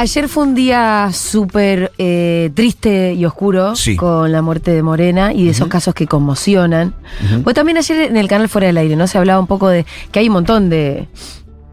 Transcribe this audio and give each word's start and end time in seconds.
Ayer 0.00 0.28
fue 0.28 0.44
un 0.44 0.54
día 0.54 1.10
súper 1.12 1.92
eh, 1.98 2.50
triste 2.54 3.14
y 3.14 3.24
oscuro 3.24 3.74
Sí. 3.76 3.96
con 3.96 4.30
la 4.32 4.42
muerte 4.42 4.70
de 4.72 4.82
Morena 4.82 5.32
y 5.32 5.44
de 5.44 5.50
esos 5.50 5.68
casos 5.68 5.94
que 5.94 6.06
conmocionan. 6.06 6.94
Pues 7.44 7.54
también 7.54 7.78
ayer 7.78 8.02
en 8.10 8.16
el 8.16 8.28
canal 8.28 8.48
Fuera 8.48 8.66
del 8.68 8.78
Aire, 8.78 8.96
¿no? 8.96 9.06
Se 9.06 9.18
hablaba 9.18 9.38
un 9.40 9.46
poco 9.46 9.68
de 9.68 9.84
que 10.10 10.18
hay 10.20 10.28
un 10.28 10.34
montón 10.34 10.70
de 10.70 11.08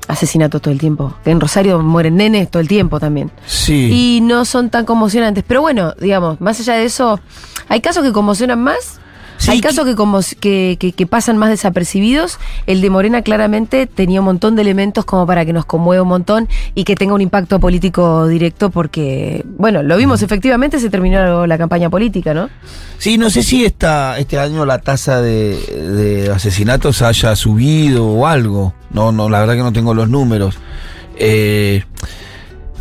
asesinatos 0.08 0.62
todo 0.62 0.72
el 0.72 0.80
tiempo. 0.80 1.14
Que 1.24 1.32
en 1.32 1.40
Rosario 1.42 1.80
mueren 1.80 2.16
nenes 2.18 2.50
todo 2.50 2.62
el 2.62 2.68
tiempo 2.68 3.00
también. 3.00 3.32
Sí. 3.46 3.90
Y 3.92 4.22
no 4.22 4.46
son 4.46 4.70
tan 4.70 4.86
conmocionantes. 4.86 5.44
Pero 5.48 5.62
bueno, 5.62 5.94
digamos, 6.00 6.40
más 6.42 6.60
allá 6.60 6.74
de 6.76 6.86
eso, 6.86 7.20
hay 7.68 7.82
casos 7.82 8.04
que 8.04 8.12
conmocionan 8.14 8.62
más. 8.62 9.00
Sí, 9.38 9.52
hay 9.52 9.62
casos 9.62 9.86
que, 9.86 9.96
conmo- 9.96 10.36
que, 10.40 10.78
que- 10.80 10.92
que 10.94 11.06
pasan 11.08 11.38
más 11.38 11.50
desapercibidos. 11.50 12.40
El 12.66 12.82
de 12.82 12.90
Morena 12.90 13.22
claramente 13.22 13.86
tenía 13.88 14.20
un 14.20 14.26
montón 14.26 14.56
de 14.56 14.64
elementos 14.64 15.06
como 15.06 15.28
para 15.28 15.46
que 15.46 15.54
nos 15.54 15.66
conmueva 15.66 16.02
un 16.04 16.10
montón 16.10 16.48
y 16.74 16.84
que 16.86 16.96
tenga 16.96 17.14
un 17.14 17.22
impacto 17.22 17.60
político 17.60 18.28
directo 18.28 18.70
porque, 18.72 19.46
bueno, 19.58 19.84
lo 19.84 19.96
vimos 19.98 20.22
efectivamente, 20.24 20.80
se 20.80 20.90
terminó 20.90 21.46
la 21.46 21.58
campaña 21.58 21.90
política, 21.90 22.34
¿no? 22.34 22.50
Sí, 22.98 23.18
no 23.18 23.30
sé 23.30 23.44
si 23.44 23.64
esta, 23.64 24.18
este 24.18 24.40
año 24.40 24.66
la 24.66 24.80
tasa 24.80 25.22
de, 25.22 25.56
de 25.58 26.32
asesinatos 26.32 27.02
haya 27.04 27.36
subido 27.36 28.06
o 28.08 28.26
algo. 28.26 28.74
No, 28.90 29.12
no, 29.12 29.30
la 29.30 29.40
verdad 29.42 29.54
que 29.56 29.62
no 29.64 29.72
tengo 29.74 29.94
los 29.94 30.10
números. 30.10 30.56
Eh, 31.20 31.84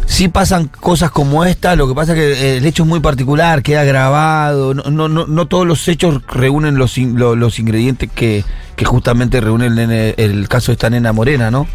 sí 0.06 0.28
pasan 0.28 0.68
cosas 0.68 1.10
como 1.10 1.44
esta, 1.44 1.76
lo 1.76 1.86
que 1.88 1.94
pasa 1.94 2.12
es 2.12 2.18
que 2.18 2.32
eh, 2.32 2.56
el 2.58 2.64
hecho 2.66 2.84
es 2.84 2.88
muy 2.88 3.00
particular, 3.00 3.62
queda 3.62 3.84
grabado, 3.84 4.72
no, 4.74 4.84
no, 4.84 5.08
no, 5.08 5.26
no 5.26 5.46
todos 5.46 5.66
los 5.66 5.86
hechos 5.88 6.22
reúnen 6.28 6.78
los, 6.78 6.96
in- 6.98 7.18
lo- 7.18 7.36
los 7.36 7.58
ingredientes 7.58 8.08
que, 8.14 8.44
justamente 8.84 9.40
reúne 9.40 9.66
el, 9.66 9.78
el 10.16 10.48
caso 10.48 10.66
de 10.72 10.74
esta 10.74 10.90
nena 10.90 11.12
morena, 11.12 11.50
¿no? 11.50 11.66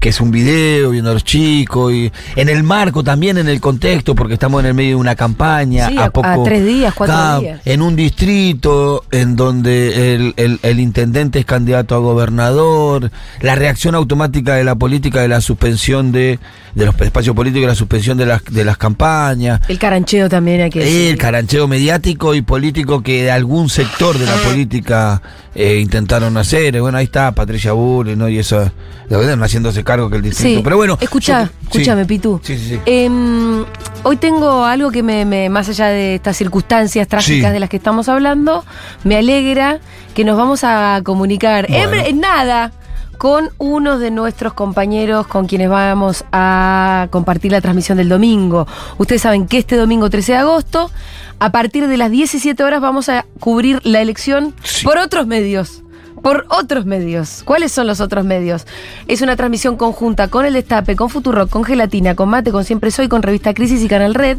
Que 0.00 0.08
es 0.08 0.20
un 0.20 0.30
video 0.30 0.90
viendo 0.90 1.10
a 1.10 1.14
los 1.14 1.22
chicos 1.24 1.92
y 1.92 2.10
en 2.34 2.48
el 2.48 2.62
marco 2.62 3.04
también 3.04 3.36
en 3.38 3.48
el 3.48 3.60
contexto 3.60 4.14
porque 4.14 4.34
estamos 4.34 4.60
en 4.60 4.66
el 4.66 4.74
medio 4.74 4.90
de 4.90 4.94
una 4.96 5.14
campaña 5.14 5.88
Sí, 5.88 5.98
a, 5.98 6.10
poco 6.10 6.26
a 6.26 6.42
tres 6.42 6.64
días, 6.66 6.94
cuatro 6.94 7.40
días. 7.40 7.60
en 7.66 7.82
un 7.82 7.94
distrito 7.96 9.04
en 9.10 9.36
donde 9.36 10.14
el, 10.14 10.34
el- 10.36 10.58
el 10.62 10.80
intendente 10.80 11.38
es 11.38 11.44
candidato 11.44 11.94
a 11.94 11.98
gobernador, 11.98 13.10
la 13.40 13.54
reacción 13.54 13.94
automática 13.94 14.54
de 14.54 14.64
la 14.64 14.74
política 14.74 15.20
de 15.20 15.28
la 15.28 15.40
suspensión 15.40 16.12
de, 16.12 16.38
de 16.74 16.86
los 16.86 16.98
espacios 17.00 17.36
políticos, 17.36 17.68
la 17.68 17.74
suspensión 17.74 18.16
de 18.18 18.26
las, 18.26 18.42
de 18.44 18.64
las 18.64 18.78
campañas, 18.78 19.60
El 19.68 19.78
carancheo 19.78 20.28
también 20.28 20.60
hay 20.62 20.70
que 20.70 20.80
decir. 20.80 21.10
el 21.12 21.18
carancheo 21.18 21.68
mediático 21.68 22.34
y 22.34 22.42
político 22.42 23.02
que 23.02 23.24
de 23.24 23.30
algún 23.30 23.68
sector 23.68 24.16
de 24.18 24.26
la 24.26 24.36
política 24.36 25.20
eh, 25.54 25.78
intentaron 25.80 26.36
hacer. 26.36 26.80
Bueno, 26.80 26.98
ahí 26.98 27.04
está 27.04 27.32
Patricia 27.32 27.72
Bullrich, 27.72 28.16
¿no? 28.16 28.28
Y 28.28 28.38
eso, 28.38 28.70
la 29.08 29.18
verdad, 29.18 29.36
no 29.36 29.44
haciéndose 29.44 29.82
cargo 29.90 30.08
que 30.10 30.16
el 30.16 30.22
distrito. 30.22 30.58
Sí, 30.58 30.60
Pero 30.62 30.76
bueno. 30.76 30.96
escucha, 31.00 31.46
sí. 31.46 31.52
escúchame, 31.64 32.04
Pitu. 32.06 32.40
Sí, 32.42 32.56
sí, 32.58 32.68
sí. 32.70 32.80
Em, 32.86 33.64
hoy 34.04 34.16
tengo 34.16 34.64
algo 34.64 34.90
que 34.90 35.02
me, 35.02 35.24
me- 35.24 35.48
más 35.48 35.68
allá 35.68 35.86
de 35.88 36.14
estas 36.16 36.36
circunstancias 36.36 37.08
trágicas 37.08 37.52
de 37.52 37.60
las 37.60 37.68
que 37.68 37.76
estamos 37.76 38.08
hablando, 38.08 38.64
me 39.04 39.16
alegra 39.16 39.80
que 40.14 40.24
nos 40.24 40.36
vamos 40.36 40.64
a 40.64 41.00
comunicar 41.04 41.66
en, 41.70 42.20
nada 42.20 42.72
con 43.18 43.50
uno 43.58 43.98
de 43.98 44.10
nuestros 44.10 44.54
compañeros 44.54 45.26
con 45.26 45.46
quienes 45.46 45.68
vamos 45.68 46.24
a 46.32 47.08
compartir 47.10 47.52
la 47.52 47.60
transmisión 47.60 47.98
del 47.98 48.08
domingo. 48.08 48.66
Ustedes 48.96 49.20
saben 49.22 49.46
que 49.46 49.58
este 49.58 49.76
domingo 49.76 50.08
13 50.08 50.32
de 50.32 50.38
agosto, 50.38 50.90
a 51.38 51.50
partir 51.52 51.86
de 51.86 51.96
las 51.98 52.10
17 52.10 52.62
horas, 52.64 52.80
vamos 52.80 53.08
a 53.10 53.26
cubrir 53.38 53.80
la 53.84 54.00
elección 54.00 54.54
Sí. 54.62 54.84
por 54.86 54.96
otros 54.98 55.26
medios. 55.26 55.82
Por 56.22 56.46
otros 56.48 56.84
medios. 56.84 57.42
¿Cuáles 57.44 57.72
son 57.72 57.86
los 57.86 58.00
otros 58.00 58.24
medios? 58.24 58.66
Es 59.08 59.22
una 59.22 59.36
transmisión 59.36 59.76
conjunta 59.76 60.28
con 60.28 60.44
El 60.44 60.52
Destape, 60.52 60.96
con 60.96 61.08
Futurock, 61.08 61.48
con 61.48 61.64
Gelatina, 61.64 62.14
con 62.14 62.28
Mate, 62.28 62.52
con 62.52 62.64
Siempre 62.64 62.90
Soy, 62.90 63.08
con 63.08 63.22
Revista 63.22 63.54
Crisis 63.54 63.82
y 63.82 63.88
Canal 63.88 64.14
Red. 64.14 64.38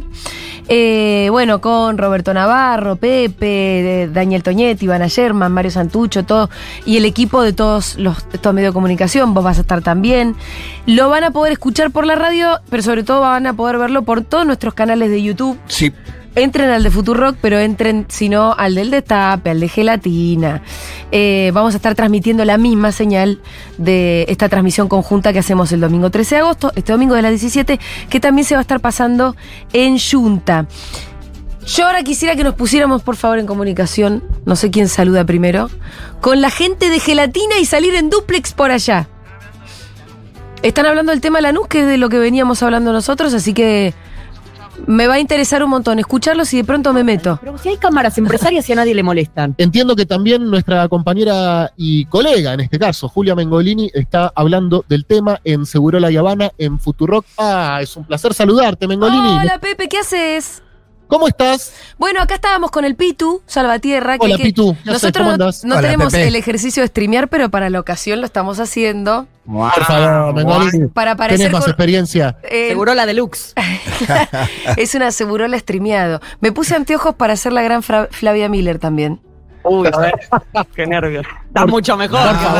Eh, 0.67 1.27
bueno, 1.31 1.59
con 1.59 1.97
Roberto 1.97 2.33
Navarro, 2.33 2.95
Pepe, 2.95 4.09
Daniel 4.13 4.43
Toñetti, 4.43 4.85
Ivana 4.85 5.07
Sherman, 5.07 5.51
Mario 5.51 5.71
Santucho, 5.71 6.23
todo. 6.23 6.49
Y 6.85 6.97
el 6.97 7.05
equipo 7.05 7.41
de 7.41 7.53
todos 7.53 7.97
los 7.97 8.17
medios 8.53 8.71
de 8.71 8.73
comunicación. 8.73 9.33
Vos 9.33 9.43
vas 9.43 9.57
a 9.57 9.61
estar 9.61 9.81
también. 9.81 10.35
Lo 10.85 11.09
van 11.09 11.23
a 11.23 11.31
poder 11.31 11.53
escuchar 11.53 11.91
por 11.91 12.05
la 12.05 12.15
radio, 12.15 12.59
pero 12.69 12.83
sobre 12.83 13.03
todo 13.03 13.21
van 13.21 13.47
a 13.47 13.53
poder 13.53 13.77
verlo 13.77 14.03
por 14.03 14.21
todos 14.21 14.45
nuestros 14.45 14.73
canales 14.73 15.09
de 15.09 15.21
YouTube. 15.23 15.59
Sí. 15.67 15.91
Entren 16.33 16.69
al 16.69 16.83
de 16.83 16.89
Futurock, 16.89 17.35
pero 17.41 17.59
entren, 17.59 18.05
si 18.07 18.29
no, 18.29 18.53
al 18.57 18.75
del 18.75 18.89
Destape, 18.89 19.49
al 19.49 19.59
de 19.59 19.67
Gelatina. 19.67 20.61
Eh, 21.11 21.51
vamos 21.53 21.73
a 21.73 21.77
estar 21.77 21.93
transmitiendo 21.93 22.45
la 22.45 22.57
misma 22.57 22.93
señal 22.93 23.41
de 23.77 24.25
esta 24.29 24.47
transmisión 24.47 24.87
conjunta 24.87 25.33
que 25.33 25.39
hacemos 25.39 25.73
el 25.73 25.81
domingo 25.81 26.09
13 26.09 26.35
de 26.35 26.41
agosto, 26.41 26.71
este 26.75 26.93
domingo 26.93 27.15
de 27.15 27.21
las 27.21 27.31
17, 27.31 27.79
que 28.09 28.19
también 28.21 28.45
se 28.45 28.55
va 28.55 28.59
a 28.59 28.61
estar 28.61 28.79
pasando 28.79 29.35
en 29.73 29.97
Junta. 29.99 30.67
Yo 31.65 31.85
ahora 31.85 32.01
quisiera 32.03 32.35
que 32.35 32.45
nos 32.45 32.55
pusiéramos, 32.55 33.03
por 33.03 33.17
favor, 33.17 33.37
en 33.37 33.45
comunicación, 33.45 34.23
no 34.45 34.55
sé 34.55 34.71
quién 34.71 34.87
saluda 34.87 35.25
primero, 35.25 35.69
con 36.21 36.39
la 36.39 36.49
gente 36.49 36.89
de 36.89 36.99
Gelatina 36.99 37.59
y 37.59 37.65
salir 37.65 37.93
en 37.93 38.09
duplex 38.09 38.53
por 38.53 38.71
allá. 38.71 39.09
Están 40.63 40.85
hablando 40.85 41.11
del 41.11 41.21
tema 41.21 41.41
Lanús, 41.41 41.67
que 41.67 41.81
es 41.81 41.87
de 41.87 41.97
lo 41.97 42.09
que 42.09 42.19
veníamos 42.19 42.63
hablando 42.63 42.93
nosotros, 42.93 43.33
así 43.33 43.53
que 43.53 43.93
me 44.87 45.07
va 45.07 45.15
a 45.15 45.19
interesar 45.19 45.63
un 45.63 45.69
montón 45.69 45.99
escucharlos 45.99 46.53
y 46.53 46.57
de 46.57 46.63
pronto 46.63 46.93
me 46.93 47.03
meto. 47.03 47.37
Pero 47.41 47.57
si 47.57 47.69
hay 47.69 47.77
cámaras 47.77 48.17
empresarias 48.17 48.67
y 48.69 48.73
a 48.73 48.75
nadie 48.75 48.95
le 48.95 49.03
molestan. 49.03 49.55
Entiendo 49.57 49.95
que 49.95 50.05
también 50.05 50.49
nuestra 50.49 50.87
compañera 50.87 51.71
y 51.77 52.05
colega, 52.05 52.53
en 52.53 52.61
este 52.61 52.79
caso, 52.79 53.07
Julia 53.09 53.35
Mengolini, 53.35 53.91
está 53.93 54.31
hablando 54.35 54.83
del 54.87 55.05
tema 55.05 55.39
en 55.43 55.65
Seguro 55.65 55.99
La 55.99 56.07
Habana, 56.07 56.51
en 56.57 56.79
Futurock. 56.79 57.25
Ah, 57.37 57.79
es 57.81 57.95
un 57.95 58.05
placer 58.05 58.33
saludarte, 58.33 58.87
Mengolini. 58.87 59.37
Hola 59.39 59.59
Pepe, 59.59 59.87
¿qué 59.87 59.99
haces? 59.99 60.61
¿Cómo 61.07 61.27
estás? 61.27 61.73
Bueno, 61.97 62.21
acá 62.21 62.35
estábamos 62.35 62.71
con 62.71 62.85
el 62.85 62.95
Pitu, 62.95 63.41
Salvatierra. 63.45 64.17
que- 64.17 64.25
Hola, 64.25 64.37
que 64.37 64.43
Pitu. 64.43 64.75
¿Qué? 64.81 64.91
Nosotros 64.91 65.11
¿Cómo 65.17 65.25
no, 65.25 65.33
andás? 65.33 65.65
no 65.65 65.75
Hola, 65.75 65.81
tenemos 65.81 66.13
Pepe. 66.13 66.27
el 66.29 66.35
ejercicio 66.37 66.81
de 66.83 66.87
streamear, 66.87 67.27
pero 67.27 67.49
para 67.49 67.69
la 67.69 67.81
ocasión 67.81 68.21
lo 68.21 68.25
estamos 68.25 68.61
haciendo. 68.61 69.27
Por 69.51 69.83
favor. 69.83 70.91
Para 70.93 71.15
parecer 71.15 71.39
Tenés 71.39 71.53
más 71.53 71.63
con- 71.63 71.71
experiencia. 71.71 72.37
Eh, 72.43 72.69
Seguro 72.69 72.93
la 72.93 73.05
deluxe. 73.05 73.53
es 74.77 74.95
una 74.95 75.11
segurola 75.11 75.57
streameado. 75.59 76.21
Me 76.39 76.51
puse 76.51 76.75
anteojos 76.75 77.15
para 77.15 77.33
hacer 77.33 77.53
la 77.53 77.61
gran 77.61 77.83
Fra- 77.83 78.07
Flavia 78.11 78.49
Miller 78.49 78.79
también. 78.79 79.19
Uy, 79.63 79.87
a 79.91 79.97
ver. 79.97 80.13
Qué 80.75 80.87
nervios. 80.87 81.25
Está 81.47 81.65
mucho 81.67 81.95
mejor. 81.97 82.19
Por 82.27 82.35
favor, 82.37 82.59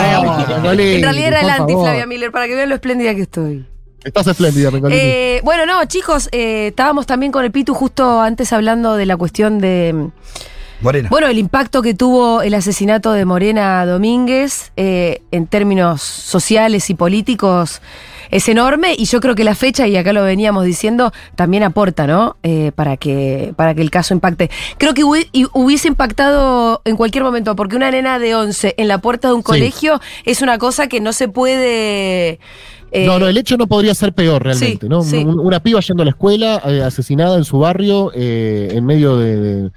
en 0.79 1.01
realidad 1.01 1.27
era 1.27 1.41
el 1.41 1.49
anti 1.49 1.73
favor. 1.73 1.87
Flavia 1.87 2.05
Miller, 2.05 2.31
para 2.31 2.47
que 2.47 2.55
vean 2.55 2.69
lo 2.69 2.75
espléndida 2.75 3.15
que 3.15 3.21
estoy. 3.21 3.65
Estás 4.03 4.27
espléndida, 4.27 4.71
Mengolini. 4.71 4.99
Eh, 4.99 5.41
bueno, 5.43 5.65
no, 5.67 5.85
chicos, 5.85 6.27
eh, 6.31 6.67
estábamos 6.67 7.05
también 7.05 7.31
con 7.31 7.43
el 7.45 7.51
Pitu 7.51 7.73
justo 7.75 8.19
antes 8.19 8.51
hablando 8.51 8.95
de 8.95 9.05
la 9.05 9.15
cuestión 9.15 9.59
de... 9.59 10.09
Morena. 10.81 11.09
Bueno, 11.09 11.27
el 11.27 11.37
impacto 11.37 11.81
que 11.81 11.93
tuvo 11.93 12.41
el 12.41 12.53
asesinato 12.53 13.11
de 13.11 13.25
Morena 13.25 13.85
Domínguez 13.85 14.71
eh, 14.77 15.21
en 15.31 15.47
términos 15.47 16.01
sociales 16.01 16.89
y 16.89 16.95
políticos 16.95 17.81
es 18.31 18.47
enorme 18.47 18.95
y 18.97 19.05
yo 19.05 19.19
creo 19.19 19.35
que 19.35 19.43
la 19.43 19.55
fecha, 19.55 19.87
y 19.87 19.97
acá 19.97 20.13
lo 20.13 20.23
veníamos 20.23 20.63
diciendo, 20.63 21.11
también 21.35 21.63
aporta, 21.63 22.07
¿no? 22.07 22.37
Eh, 22.43 22.71
para, 22.73 22.95
que, 22.95 23.53
para 23.57 23.75
que 23.75 23.81
el 23.81 23.91
caso 23.91 24.13
impacte. 24.13 24.49
Creo 24.77 24.93
que 24.93 25.03
hubiese 25.03 25.87
impactado 25.89 26.81
en 26.85 26.95
cualquier 26.95 27.25
momento, 27.25 27.55
porque 27.57 27.75
una 27.75 27.91
nena 27.91 28.19
de 28.19 28.33
11 28.33 28.75
en 28.77 28.87
la 28.87 28.99
puerta 28.99 29.27
de 29.27 29.33
un 29.33 29.41
colegio 29.41 29.99
es 30.25 30.41
una 30.41 30.57
cosa 30.57 30.87
que 30.87 31.01
no 31.01 31.11
se 31.11 31.27
puede... 31.27 32.39
eh, 32.93 33.05
no, 33.05 33.19
no, 33.19 33.27
el 33.27 33.37
hecho 33.37 33.57
no 33.57 33.67
podría 33.67 33.93
ser 33.95 34.13
peor 34.13 34.43
realmente, 34.43 34.85
sí, 34.85 34.89
¿no? 34.89 35.01
sí. 35.03 35.17
Una 35.25 35.61
piba 35.61 35.81
yendo 35.81 36.03
a 36.03 36.05
la 36.05 36.11
escuela, 36.11 36.61
eh, 36.65 36.81
asesinada 36.83 37.35
en 37.37 37.43
su 37.43 37.59
barrio, 37.59 38.13
eh, 38.15 38.69
en 38.71 38.85
medio 38.85 39.17
de, 39.17 39.35
de- 39.37 39.71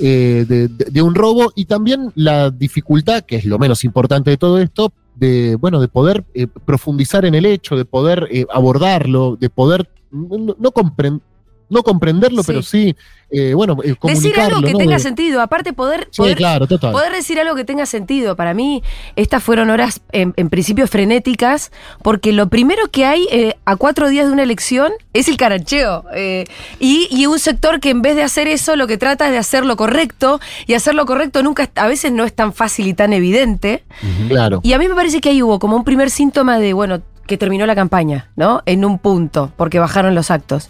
eh, 0.00 0.44
de- 0.48 1.02
un 1.02 1.14
robo, 1.14 1.52
y 1.54 1.66
también 1.66 2.10
la 2.14 2.50
dificultad, 2.50 3.22
que 3.24 3.36
es 3.36 3.44
lo 3.44 3.58
menos 3.58 3.84
importante 3.84 4.30
de 4.30 4.36
todo 4.36 4.58
esto, 4.58 4.92
de, 5.14 5.56
bueno, 5.56 5.80
de 5.80 5.88
poder 5.88 6.24
eh, 6.34 6.46
profundizar 6.46 7.24
en 7.26 7.34
el 7.34 7.44
hecho, 7.46 7.76
de 7.76 7.84
poder 7.84 8.26
eh, 8.30 8.46
abordarlo, 8.52 9.36
de 9.38 9.50
poder 9.50 9.88
no, 10.10 10.56
no 10.58 10.70
compren- 10.72 11.20
no 11.68 11.82
comprenderlo, 11.82 12.42
Sí. 12.42 12.46
pero 12.46 12.62
sí, 12.62 12.96
eh, 13.30 13.54
bueno, 13.54 13.76
eh, 13.84 13.94
Decir 14.02 14.38
algo 14.40 14.60
que 14.62 14.72
¿no? 14.72 14.78
tenga 14.78 14.94
De- 14.96 15.00
sentido, 15.00 15.40
aparte 15.40 15.72
poder, 15.72 16.08
Sí, 16.10 16.18
poder, 16.18 16.36
claro, 16.36 16.66
total. 16.66 16.92
poder 16.92 17.12
decir 17.12 17.38
algo 17.40 17.54
que 17.54 17.64
tenga 17.64 17.86
sentido. 17.86 18.36
Para 18.36 18.54
mí, 18.54 18.82
estas 19.16 19.42
fueron 19.42 19.70
horas 19.70 20.00
en, 20.12 20.34
en 20.36 20.48
principio 20.50 20.86
frenéticas, 20.86 21.70
porque 22.02 22.32
lo 22.32 22.48
primero 22.48 22.88
que 22.90 23.04
hay 23.06 23.26
eh, 23.30 23.54
a 23.64 23.76
cuatro 23.76 24.08
días 24.08 24.26
de 24.26 24.32
una 24.32 24.42
elección 24.42 24.92
es 25.12 25.28
el 25.28 25.36
carancheo. 25.36 26.04
eh, 26.14 26.44
y, 26.78 27.08
y 27.10 27.26
un 27.26 27.38
sector 27.38 27.80
que 27.80 27.90
en 27.90 28.02
vez 28.02 28.16
de 28.16 28.22
hacer 28.22 28.48
eso, 28.48 28.76
lo 28.76 28.86
que 28.86 28.96
trata 28.96 29.26
es 29.26 29.32
de 29.32 29.38
hacer 29.38 29.64
lo 29.64 29.76
correcto, 29.76 30.40
y 30.66 30.74
hacer 30.74 30.94
lo 30.94 31.06
correcto 31.06 31.42
nunca, 31.42 31.70
a 31.74 31.86
veces 31.88 32.12
no 32.12 32.24
es 32.24 32.34
tan 32.34 32.52
fácil 32.52 32.86
y 32.86 32.94
tan 32.94 33.12
evidente. 33.12 33.84
Claro. 34.28 34.60
Y 34.62 34.72
a 34.72 34.78
mí 34.78 34.88
me 34.88 34.94
parece 34.94 35.20
que 35.20 35.30
ahí 35.30 35.42
hubo 35.42 35.58
como 35.58 35.76
un 35.76 35.84
primer 35.84 36.10
síntoma 36.10 36.58
de, 36.58 36.72
bueno, 36.72 37.00
que 37.30 37.38
terminó 37.38 37.64
la 37.64 37.74
campaña, 37.74 38.28
¿no? 38.36 38.60
En 38.66 38.84
un 38.84 38.98
punto, 38.98 39.52
porque 39.56 39.78
bajaron 39.78 40.14
los 40.14 40.30
actos. 40.30 40.68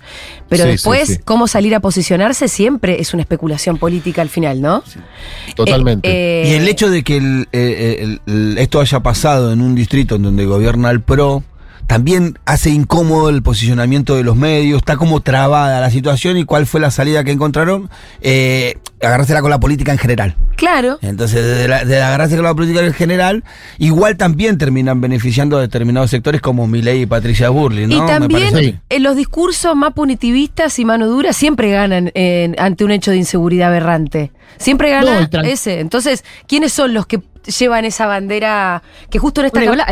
Pero 0.49 0.65
Sí, 0.65 0.71
después, 0.71 1.09
sí. 1.09 1.19
cómo 1.25 1.49
salir 1.49 1.75
a 1.75 1.81
posicionarse 1.81 2.47
siempre 2.47 3.01
es 3.01 3.15
una 3.15 3.23
especulación 3.23 3.79
política 3.79 4.23
al 4.23 4.29
final, 4.29 4.61
¿no? 4.61 4.85
Totalmente. 5.57 6.09
Eh, 6.09 6.43
eh, 6.45 6.51
Y 6.51 6.55
el 6.55 6.69
hecho 6.69 6.91
de 6.91 7.03
que 7.03 7.17
el- 7.17 7.49
eh, 7.53 7.97
el- 8.01 8.21
el- 8.27 8.59
esto 8.59 8.81
haya 8.81 9.01
pasado 9.01 9.53
en 9.53 9.61
un 9.63 9.75
distrito 9.75 10.17
en 10.17 10.23
donde 10.23 10.45
gobierna 10.45 10.91
el 10.91 11.01
PRO, 11.01 11.43
también 11.91 12.39
hace 12.45 12.71
incómodo 12.71 13.31
el 13.31 13.43
posicionamiento 13.43 14.15
de 14.15 14.23
los 14.23 14.37
medios, 14.37 14.79
está 14.79 14.97
como 14.97 15.19
trabada 15.23 15.81
la 15.81 15.91
situación 15.91 16.37
y 16.37 16.45
cuál 16.45 16.65
fue 16.67 16.79
la 16.81 16.93
salida 16.93 17.25
que 17.25 17.33
encontraron, 17.33 17.91
eh, 18.21 18.77
agarrársela 19.03 19.41
con 19.41 19.51
la 19.51 19.59
política 19.59 19.91
en 19.91 19.99
general. 19.99 20.37
Claro. 20.55 21.01
Entonces, 21.03 21.45
de, 21.45 21.67
la- 21.67 21.85
de 21.85 22.01
agarrarse 22.01 22.37
con 22.37 22.45
la 22.45 22.55
política 22.55 22.81
en 22.87 22.93
general, 22.93 23.43
igual 23.79 24.17
también 24.17 24.57
terminan 24.57 25.01
beneficiando 25.01 25.57
a 25.59 25.63
determinados 25.63 26.11
sectores 26.11 26.41
como 26.41 26.69
Milei 26.69 27.03
y 27.03 27.07
Patricia 27.07 27.49
Burley, 27.49 27.89
¿no? 27.89 27.97
Y 27.97 28.01
Me 28.03 28.07
también 28.07 28.51
parece 28.53 28.81
en 28.89 29.03
los 29.03 29.17
discursos 29.17 29.75
más 29.75 29.93
punitivistas 29.93 30.79
y 30.79 30.85
mano 30.85 31.09
dura 31.09 31.33
siempre 31.33 31.73
ganan 31.73 32.13
en- 32.15 32.55
ante 32.61 32.85
un 32.85 32.93
hecho 32.93 33.11
de 33.11 33.17
inseguridad 33.17 33.67
aberrante. 33.71 34.31
Siempre 34.59 34.91
No, 35.01 35.07
gana 35.07 35.29
tran- 35.29 35.45
ese. 35.45 35.81
Entonces, 35.81 36.25
¿quiénes 36.47 36.73
son 36.73 36.95
los 36.95 37.07
que 37.09 37.21
llevan 37.59 37.85
esa 37.85 38.07
bandera 38.07 38.81
que 39.11 39.19
justo 39.19 39.41
en 39.41 39.47
esta 39.49 39.59
Bueno, 39.59 39.83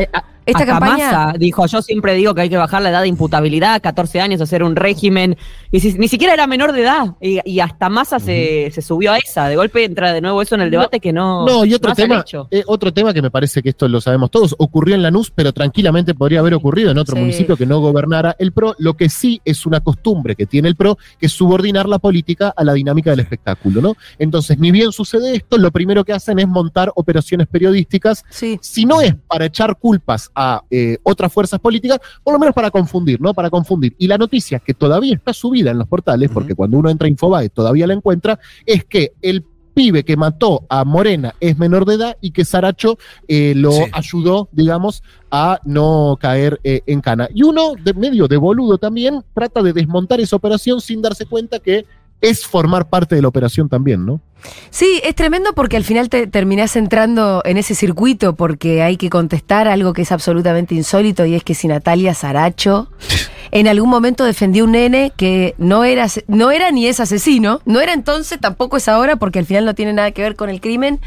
esta 0.51 0.61
hasta 0.61 0.73
campaña- 0.79 1.13
Massa 1.13 1.39
dijo, 1.39 1.67
yo 1.67 1.83
siempre 1.83 2.15
digo 2.15 2.35
que 2.35 2.43
hay 2.43 2.49
que 2.49 2.57
bajar 2.57 2.83
la 2.83 2.91
edad 2.91 3.03
de 3.03 3.09
imputabilidad, 3.09 3.81
14 3.81 4.21
años, 4.21 4.41
hacer 4.41 4.63
un 4.63 4.77
régimen. 4.77 5.37
Y 5.71 5.81
si- 5.81 5.95
ni 5.99 6.09
siquiera 6.09 6.35
era 6.35 6.47
menor 6.47 6.73
de 6.73 6.83
edad. 6.83 7.15
Y, 7.21 7.39
y 7.45 7.61
hasta 7.61 7.89
Massa 7.89 8.19
se, 8.19 8.71
se 8.73 8.83
subió 8.83 9.13
a 9.13 9.19
esa. 9.19 9.49
De 9.49 9.57
golpe 9.57 9.85
entra 9.85 10.13
de 10.13 10.21
nuevo 10.21 10.41
eso 10.43 10.55
en 10.55 10.63
el 10.63 10.71
debate 10.71 11.01
que 11.01 11.13
no. 11.13 11.47
No, 11.47 11.65
y 11.65 11.75
otro 11.75 11.91
no 11.91 11.95
tema, 11.97 12.25
eh, 12.51 12.63
otro 12.67 12.93
tema 12.93 13.13
que 13.15 13.23
me 13.23 13.31
parece 13.31 13.63
que 13.63 13.69
esto 13.71 13.89
lo 13.89 14.01
sabemos 14.01 14.31
todos, 14.31 14.55
ocurrió 14.59 14.95
en 14.95 15.03
Lanús, 15.03 15.31
pero 15.35 15.53
tranquilamente 15.53 16.15
podría 16.15 16.41
haber 16.41 16.55
ocurrido 16.55 16.91
en 16.91 16.99
otro 16.99 17.15
Sí. 17.17 17.21
municipio 17.21 17.57
que 17.57 17.67
no 17.67 17.81
gobernara 17.81 18.35
el 18.39 18.53
PRO. 18.53 18.75
Lo 18.79 18.95
que 18.95 19.09
sí 19.09 19.41
es 19.45 19.67
una 19.67 19.81
costumbre 19.81 20.35
que 20.37 20.47
tiene 20.47 20.69
el 20.69 20.77
PRO, 20.77 20.99
que 21.19 21.27
es 21.27 21.33
subordinar 21.33 21.89
la 21.89 21.99
política 21.99 22.53
a 22.57 22.65
la 22.65 22.73
dinámica 22.73 23.11
del 23.11 23.21
espectáculo, 23.21 23.81
¿no? 23.81 23.97
Entonces, 24.19 24.59
ni 24.59 24.71
bien 24.71 24.93
sucede 24.93 25.37
esto, 25.37 25.59
lo 25.59 25.71
primero 25.71 26.05
que 26.05 26.13
hacen 26.13 26.39
es 26.39 26.49
montar 26.49 26.91
operaciones 26.95 27.47
periodísticas 27.47 28.25
Sí. 28.31 28.59
si 28.63 28.85
no 28.85 29.01
es 29.01 29.15
para 29.27 29.45
echar 29.47 29.77
culpas 29.77 30.31
a 30.41 30.63
eh, 30.71 30.99
otras 31.03 31.33
fuerzas 31.33 31.59
políticas, 31.59 31.99
por 32.23 32.33
lo 32.33 32.39
menos 32.39 32.55
para 32.55 32.71
confundir, 32.71 33.21
¿no? 33.21 33.35
Para 33.35 33.51
confundir. 33.51 33.97
Y 33.99 34.07
la 34.07 34.17
noticia 34.17 34.61
que 34.61 34.73
todavía 34.73 35.17
está 35.17 35.33
subida 35.33 35.73
en 35.73 35.79
los 35.79 35.89
portales, 35.89 36.31
porque 36.33 36.55
cuando 36.55 36.79
uno 36.79 36.91
entra 36.91 37.07
a 37.07 37.09
Infobae 37.11 37.49
todavía 37.49 37.89
la 37.89 37.95
encuentra, 37.95 38.39
es 38.65 38.85
que 38.85 39.15
el 39.21 39.45
pibe 39.75 40.05
que 40.05 40.17
mató 40.17 40.65
a 40.69 40.85
Morena 40.85 41.35
es 41.41 41.57
menor 41.59 41.85
de 41.85 41.95
edad 41.95 42.17
y 42.21 42.33
que 42.33 42.45
Saracho 42.45 42.99
eh, 43.29 43.53
lo 43.57 43.73
Sí. 43.73 43.83
ayudó, 43.93 44.49
digamos, 44.53 45.03
a 45.31 45.61
no 45.65 46.17
caer 46.21 46.61
eh, 46.65 46.83
en 46.87 47.01
cana. 47.01 47.29
Y 47.35 47.43
uno, 47.43 47.75
de 47.81 47.95
medio 47.95 48.27
de 48.29 48.37
boludo 48.37 48.79
también, 48.79 49.23
trata 49.35 49.63
de 49.63 49.73
desmontar 49.73 50.21
esa 50.21 50.37
operación 50.37 50.81
sin 50.81 51.03
darse 51.03 51.27
cuenta 51.27 51.59
que 51.61 51.85
es 52.21 52.47
formar 52.47 52.89
parte 52.89 53.15
de 53.15 53.23
la 53.23 53.29
operación 53.29 53.69
también, 53.69 54.05
¿no? 54.05 54.21
Sí, 54.71 55.01
es 55.03 55.15
tremendo 55.15 55.53
porque 55.53 55.77
al 55.77 55.85
final 55.85 56.09
te 56.09 56.27
terminás 56.27 56.77
entrando 56.77 57.43
en 57.45 57.57
ese 57.57 57.75
circuito 57.75 58.37
porque 58.37 58.83
hay 58.83 58.97
que 58.97 59.11
contestar 59.11 59.67
algo 59.67 59.93
que 59.93 60.03
es 60.03 60.13
absolutamente 60.13 60.75
insólito 60.75 61.25
y 61.27 61.35
es 61.35 61.43
que 61.43 61.55
si 61.55 61.67
Natalia 61.67 62.15
Saracho 62.15 62.89
en 63.51 63.67
algún 63.67 63.91
momento 63.91 64.25
defendió 64.25 64.65
un 64.65 64.73
nene 64.73 65.13
que 65.17 65.55
no 65.59 65.85
era, 65.85 66.07
no 66.29 66.51
era 66.51 66.71
ni 66.71 66.87
es 66.87 67.01
asesino, 67.01 67.61
no 67.65 67.81
era 67.81 67.93
entonces, 67.93 68.39
tampoco 68.41 68.77
es 68.77 68.89
ahora 68.89 69.17
porque 69.17 69.41
al 69.41 69.47
final 69.47 69.65
no 69.65 69.75
tiene 69.75 69.93
nada 69.93 70.13
que 70.13 70.23
ver 70.23 70.37
con 70.37 70.51
el 70.51 70.61
crimen. 70.61 71.01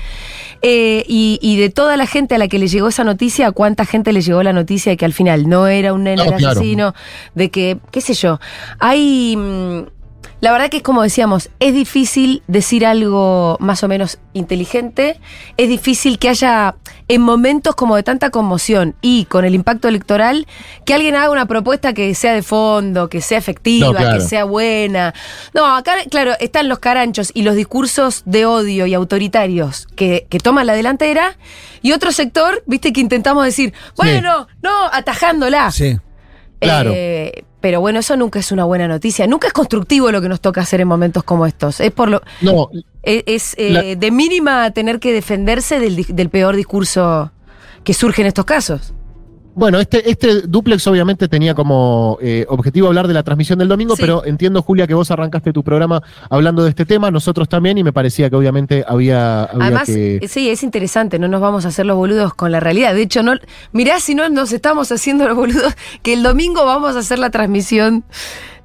Eh, 0.61 1.05
y, 1.07 1.39
y 1.41 1.57
de 1.57 1.69
toda 1.69 1.97
la 1.97 2.07
gente 2.07 2.35
a 2.35 2.37
la 2.37 2.47
que 2.47 2.59
le 2.59 2.67
llegó 2.67 2.89
esa 2.89 3.03
noticia, 3.03 3.47
¿a 3.47 3.51
cuánta 3.51 3.85
gente 3.85 4.11
le 4.11 4.21
llegó 4.21 4.43
la 4.43 4.53
noticia 4.53 4.91
de 4.91 4.97
que 4.97 5.05
al 5.05 5.13
final 5.13 5.47
no 5.47 5.67
era 5.67 5.93
un 5.93 6.03
nene 6.03 6.17
No, 6.17 6.23
el 6.23 6.37
claro. 6.37 6.59
asesino? 6.59 6.93
De 7.33 7.49
que, 7.49 7.77
qué 7.91 8.01
sé 8.01 8.13
yo, 8.13 8.39
hay... 8.79 9.37
la 10.39 10.51
verdad 10.51 10.69
que 10.69 10.77
es 10.77 10.83
como 10.83 11.03
decíamos, 11.03 11.49
es 11.59 11.73
difícil 11.73 12.43
decir 12.47 12.85
algo 12.85 13.57
más 13.59 13.83
o 13.83 13.87
menos 13.87 14.19
inteligente, 14.33 15.19
es 15.57 15.69
difícil 15.69 16.17
que 16.19 16.29
haya 16.29 16.75
en 17.07 17.21
momentos 17.21 17.75
como 17.75 17.95
de 17.95 18.03
tanta 18.03 18.29
conmoción 18.29 18.95
y 19.01 19.25
con 19.25 19.45
el 19.45 19.53
impacto 19.53 19.87
electoral, 19.87 20.47
que 20.85 20.93
alguien 20.93 21.15
haga 21.15 21.29
una 21.29 21.45
propuesta 21.45 21.93
que 21.93 22.15
sea 22.15 22.33
de 22.33 22.41
fondo, 22.41 23.09
que 23.09 23.21
sea 23.21 23.37
efectiva, 23.37 23.87
No, 23.87 23.93
claro. 23.93 24.17
que 24.17 24.21
sea 24.21 24.45
buena. 24.45 25.13
No, 25.53 25.75
acá, 25.75 25.95
claro, 26.09 26.33
están 26.39 26.69
los 26.69 26.79
caranchos 26.79 27.31
y 27.33 27.43
los 27.43 27.55
discursos 27.55 28.23
de 28.25 28.45
odio 28.45 28.85
y 28.85 28.93
autoritarios 28.93 29.87
que, 29.95 30.25
que 30.29 30.39
toman 30.39 30.65
la 30.67 30.73
delantera 30.73 31.37
y 31.81 31.91
otro 31.91 32.11
sector, 32.11 32.63
viste, 32.65 32.93
que 32.93 33.01
intentamos 33.01 33.43
decir, 33.45 33.73
bueno, 33.97 34.47
no, 34.61 34.85
atajándola. 34.91 35.71
Sí. 35.71 35.97
Claro. 36.59 36.91
Eh, 36.93 37.43
pero 37.61 37.79
bueno, 37.79 37.99
eso 37.99 38.17
nunca 38.17 38.39
es 38.39 38.51
una 38.51 38.63
buena 38.65 38.87
noticia. 38.87 39.27
Nunca 39.27 39.47
es 39.47 39.53
constructivo 39.53 40.11
lo 40.11 40.19
que 40.21 40.27
nos 40.29 40.41
toca 40.41 40.61
hacer 40.61 40.81
en 40.81 40.87
momentos 40.87 41.23
como 41.23 41.45
estos. 41.45 41.79
Es 41.79 41.91
por 41.91 42.09
lo 42.09 42.21
No, 42.41 42.69
es, 43.03 43.23
es, 43.27 43.55
eh, 43.57 43.69
La- 43.69 43.81
de 43.95 44.11
mínima 44.11 44.71
tener 44.71 44.99
que 44.99 45.13
defenderse 45.13 45.79
del 45.79 46.29
peor 46.29 46.55
discurso 46.55 47.31
que 47.83 47.93
surge 47.93 48.21
en 48.21 48.27
estos 48.27 48.45
casos. 48.45 48.93
Bueno, 49.53 49.79
este, 49.81 50.09
este 50.09 50.41
duplex 50.43 50.87
obviamente 50.87 51.27
tenía 51.27 51.53
como 51.53 52.17
eh, 52.21 52.45
objetivo 52.47 52.87
hablar 52.87 53.07
de 53.07 53.13
la 53.13 53.21
transmisión 53.23 53.59
del 53.59 53.67
domingo, 53.67 53.95
Sí. 53.97 54.01
pero 54.01 54.25
entiendo, 54.25 54.61
Julia, 54.61 54.87
que 54.87 54.93
vos 54.93 55.11
arrancaste 55.11 55.51
tu 55.51 55.61
programa 55.63 56.01
hablando 56.29 56.63
de 56.63 56.69
este 56.69 56.85
tema, 56.85 57.11
nosotros 57.11 57.49
también, 57.49 57.77
y 57.77 57.83
me 57.83 57.91
parecía 57.91 58.29
que 58.29 58.35
obviamente 58.37 58.85
había, 58.87 59.43
había 59.43 59.65
Además, 59.65 59.87
que. 59.87 60.17
eh, 60.21 60.27
sí, 60.29 60.49
es 60.49 60.63
interesante, 60.63 61.19
no 61.19 61.27
nos 61.27 61.41
vamos 61.41 61.65
a 61.65 61.67
hacer 61.67 61.85
los 61.85 61.97
boludos 61.97 62.33
con 62.33 62.51
la 62.51 62.61
realidad. 62.61 62.93
De 62.93 63.01
hecho, 63.01 63.23
no, 63.23 63.33
mirá 63.73 63.99
si 63.99 64.15
no 64.15 64.29
nos 64.29 64.53
estamos 64.53 64.89
haciendo 64.91 65.27
los 65.27 65.35
boludos, 65.35 65.73
que 66.01 66.13
el 66.13 66.23
domingo 66.23 66.65
vamos 66.65 66.95
a 66.95 66.99
hacer 66.99 67.19
la 67.19 67.29
transmisión 67.29 68.05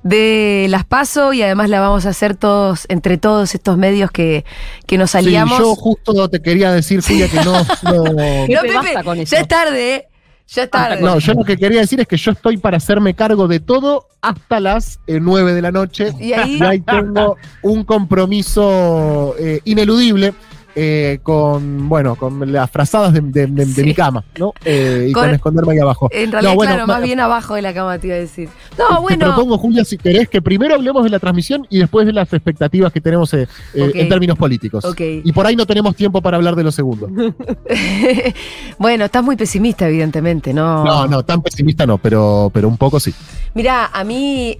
de 0.04 0.66
las 0.70 0.84
PASO 0.84 1.32
y 1.32 1.42
además 1.42 1.68
la 1.68 1.80
vamos 1.80 2.06
a 2.06 2.10
hacer 2.10 2.36
todos, 2.36 2.86
entre 2.88 3.18
todos 3.18 3.56
estos 3.56 3.76
medios 3.76 4.12
que, 4.12 4.44
que 4.86 4.98
nos 4.98 5.10
Sí, 5.10 5.18
aliamos. 5.18 5.58
yo 5.58 5.74
justo 5.74 6.28
te 6.28 6.40
quería 6.40 6.70
decir, 6.70 7.00
Julia, 7.02 7.28
que 7.28 7.38
no. 7.44 7.52
no- 7.82 8.04
no, 8.04 8.14
Pepe, 8.14 8.46
Pepe, 8.62 8.72
basta 8.72 9.02
con 9.02 9.18
eso. 9.18 9.34
ya 9.34 9.40
es 9.42 9.48
tarde, 9.48 9.94
¿eh? 9.96 10.08
Ya 10.48 10.62
es 10.64 10.70
tarde. 10.70 11.00
no, 11.00 11.18
yo 11.18 11.32
lo 11.34 11.44
que 11.44 11.56
quería 11.56 11.80
decir 11.80 11.98
es 12.00 12.06
que 12.06 12.16
yo 12.16 12.30
estoy 12.30 12.56
para 12.56 12.76
hacerme 12.76 13.14
cargo 13.14 13.48
de 13.48 13.58
todo 13.60 14.06
hasta 14.22 14.60
las 14.60 15.00
eh, 15.08 15.18
9 15.20 15.52
de 15.54 15.62
la 15.62 15.72
noche. 15.72 16.12
Y 16.20 16.32
ahí- 16.32 16.58
Y 16.58 16.62
ahí 16.62 16.80
tengo 16.80 17.36
un 17.62 17.84
compromiso 17.84 19.34
eh, 19.38 19.60
ineludible. 19.64 20.34
Eh, 20.78 21.20
con, 21.22 21.88
bueno, 21.88 22.16
con 22.16 22.52
las 22.52 22.70
frazadas 22.70 23.14
de, 23.14 23.20
de- 23.22 23.46
de- 23.46 23.64
de 23.64 23.74
Sí. 23.74 23.82
mi 23.82 23.94
cama, 23.94 24.22
¿no? 24.38 24.52
Eh, 24.64 25.06
y 25.08 25.12
con, 25.12 25.24
Con- 25.24 25.34
esconderme 25.34 25.72
ahí 25.72 25.78
abajo. 25.78 26.08
En 26.12 26.30
realidad, 26.30 26.50
No, 26.52 26.54
bueno, 26.56 26.72
claro, 26.74 26.86
más 26.86 27.02
bien 27.02 27.18
abajo 27.18 27.54
de 27.54 27.62
la 27.62 27.72
cama 27.72 27.98
te 27.98 28.08
iba 28.08 28.16
a 28.16 28.18
decir. 28.20 28.50
No, 28.78 28.96
Te 28.96 29.00
bueno. 29.02 29.26
propongo, 29.26 29.56
Julia, 29.58 29.84
si 29.86 29.96
querés, 29.96 30.28
que 30.28 30.42
primero 30.42 30.74
hablemos 30.74 31.02
de 31.02 31.08
la 31.10 31.18
transmisión 31.18 31.66
y 31.70 31.78
después 31.78 32.06
de 32.06 32.12
las 32.12 32.30
expectativas 32.32 32.92
que 32.92 33.00
tenemos 33.00 33.32
eh, 33.34 33.48
en 33.74 34.08
términos 34.08 34.36
políticos. 34.36 34.84
Y 34.98 35.32
por 35.32 35.46
ahí 35.46 35.56
no 35.56 35.64
tenemos 35.66 35.96
tiempo 35.96 36.20
para 36.20 36.36
hablar 36.36 36.54
de 36.56 36.62
lo 36.64 36.70
segundo. 36.70 37.08
bueno, 38.78 39.04
estás 39.06 39.22
muy 39.24 39.36
pesimista, 39.36 39.88
evidentemente, 39.88 40.52
¿no? 40.52 40.84
No, 40.84 41.06
no, 41.06 41.24
tan 41.24 41.42
pesimista 41.42 41.86
no, 41.86 41.98
pero, 41.98 42.50
pero 42.52 42.68
un 42.68 42.76
poco 42.76 43.00
sí. 43.00 43.14
Mira, 43.54 43.86
a 43.92 44.04
mí 44.04 44.56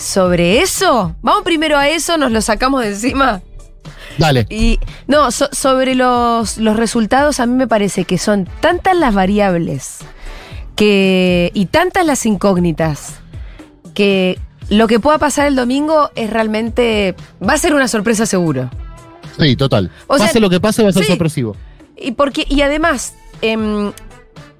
sobre 0.00 0.60
eso, 0.60 1.14
vamos 1.22 1.42
primero 1.44 1.78
a 1.78 1.88
eso, 1.88 2.16
nos 2.18 2.32
lo 2.32 2.40
sacamos 2.40 2.82
de 2.82 2.88
encima. 2.88 3.40
Dale. 4.18 4.46
Y 4.50 4.78
no, 5.06 5.30
so- 5.30 5.48
sobre 5.52 5.94
los, 5.94 6.58
los 6.58 6.76
resultados, 6.76 7.40
a 7.40 7.46
mí 7.46 7.54
me 7.54 7.66
parece 7.68 8.04
que 8.04 8.18
son 8.18 8.48
tantas 8.60 8.96
las 8.96 9.14
variables 9.14 9.98
que, 10.76 11.50
y 11.54 11.66
tantas 11.66 12.04
las 12.04 12.26
incógnitas 12.26 13.14
que 13.94 14.38
lo 14.70 14.86
que 14.86 15.00
pueda 15.00 15.18
pasar 15.18 15.46
el 15.46 15.56
domingo 15.56 16.10
es 16.14 16.30
realmente. 16.30 17.14
va 17.46 17.54
a 17.54 17.58
ser 17.58 17.74
una 17.74 17.88
sorpresa 17.88 18.26
seguro. 18.26 18.70
Sí, 19.38 19.56
total. 19.56 19.90
O 20.06 20.16
sea, 20.18 20.26
pase 20.26 20.40
lo 20.40 20.50
que 20.50 20.60
pase, 20.60 20.82
va 20.82 20.90
a 20.90 20.92
ser 20.92 21.04
sí. 21.04 21.08
sorpresivo. 21.10 21.56
Y, 21.96 22.12
porque, 22.12 22.44
y 22.48 22.60
además, 22.62 23.14
em, 23.40 23.92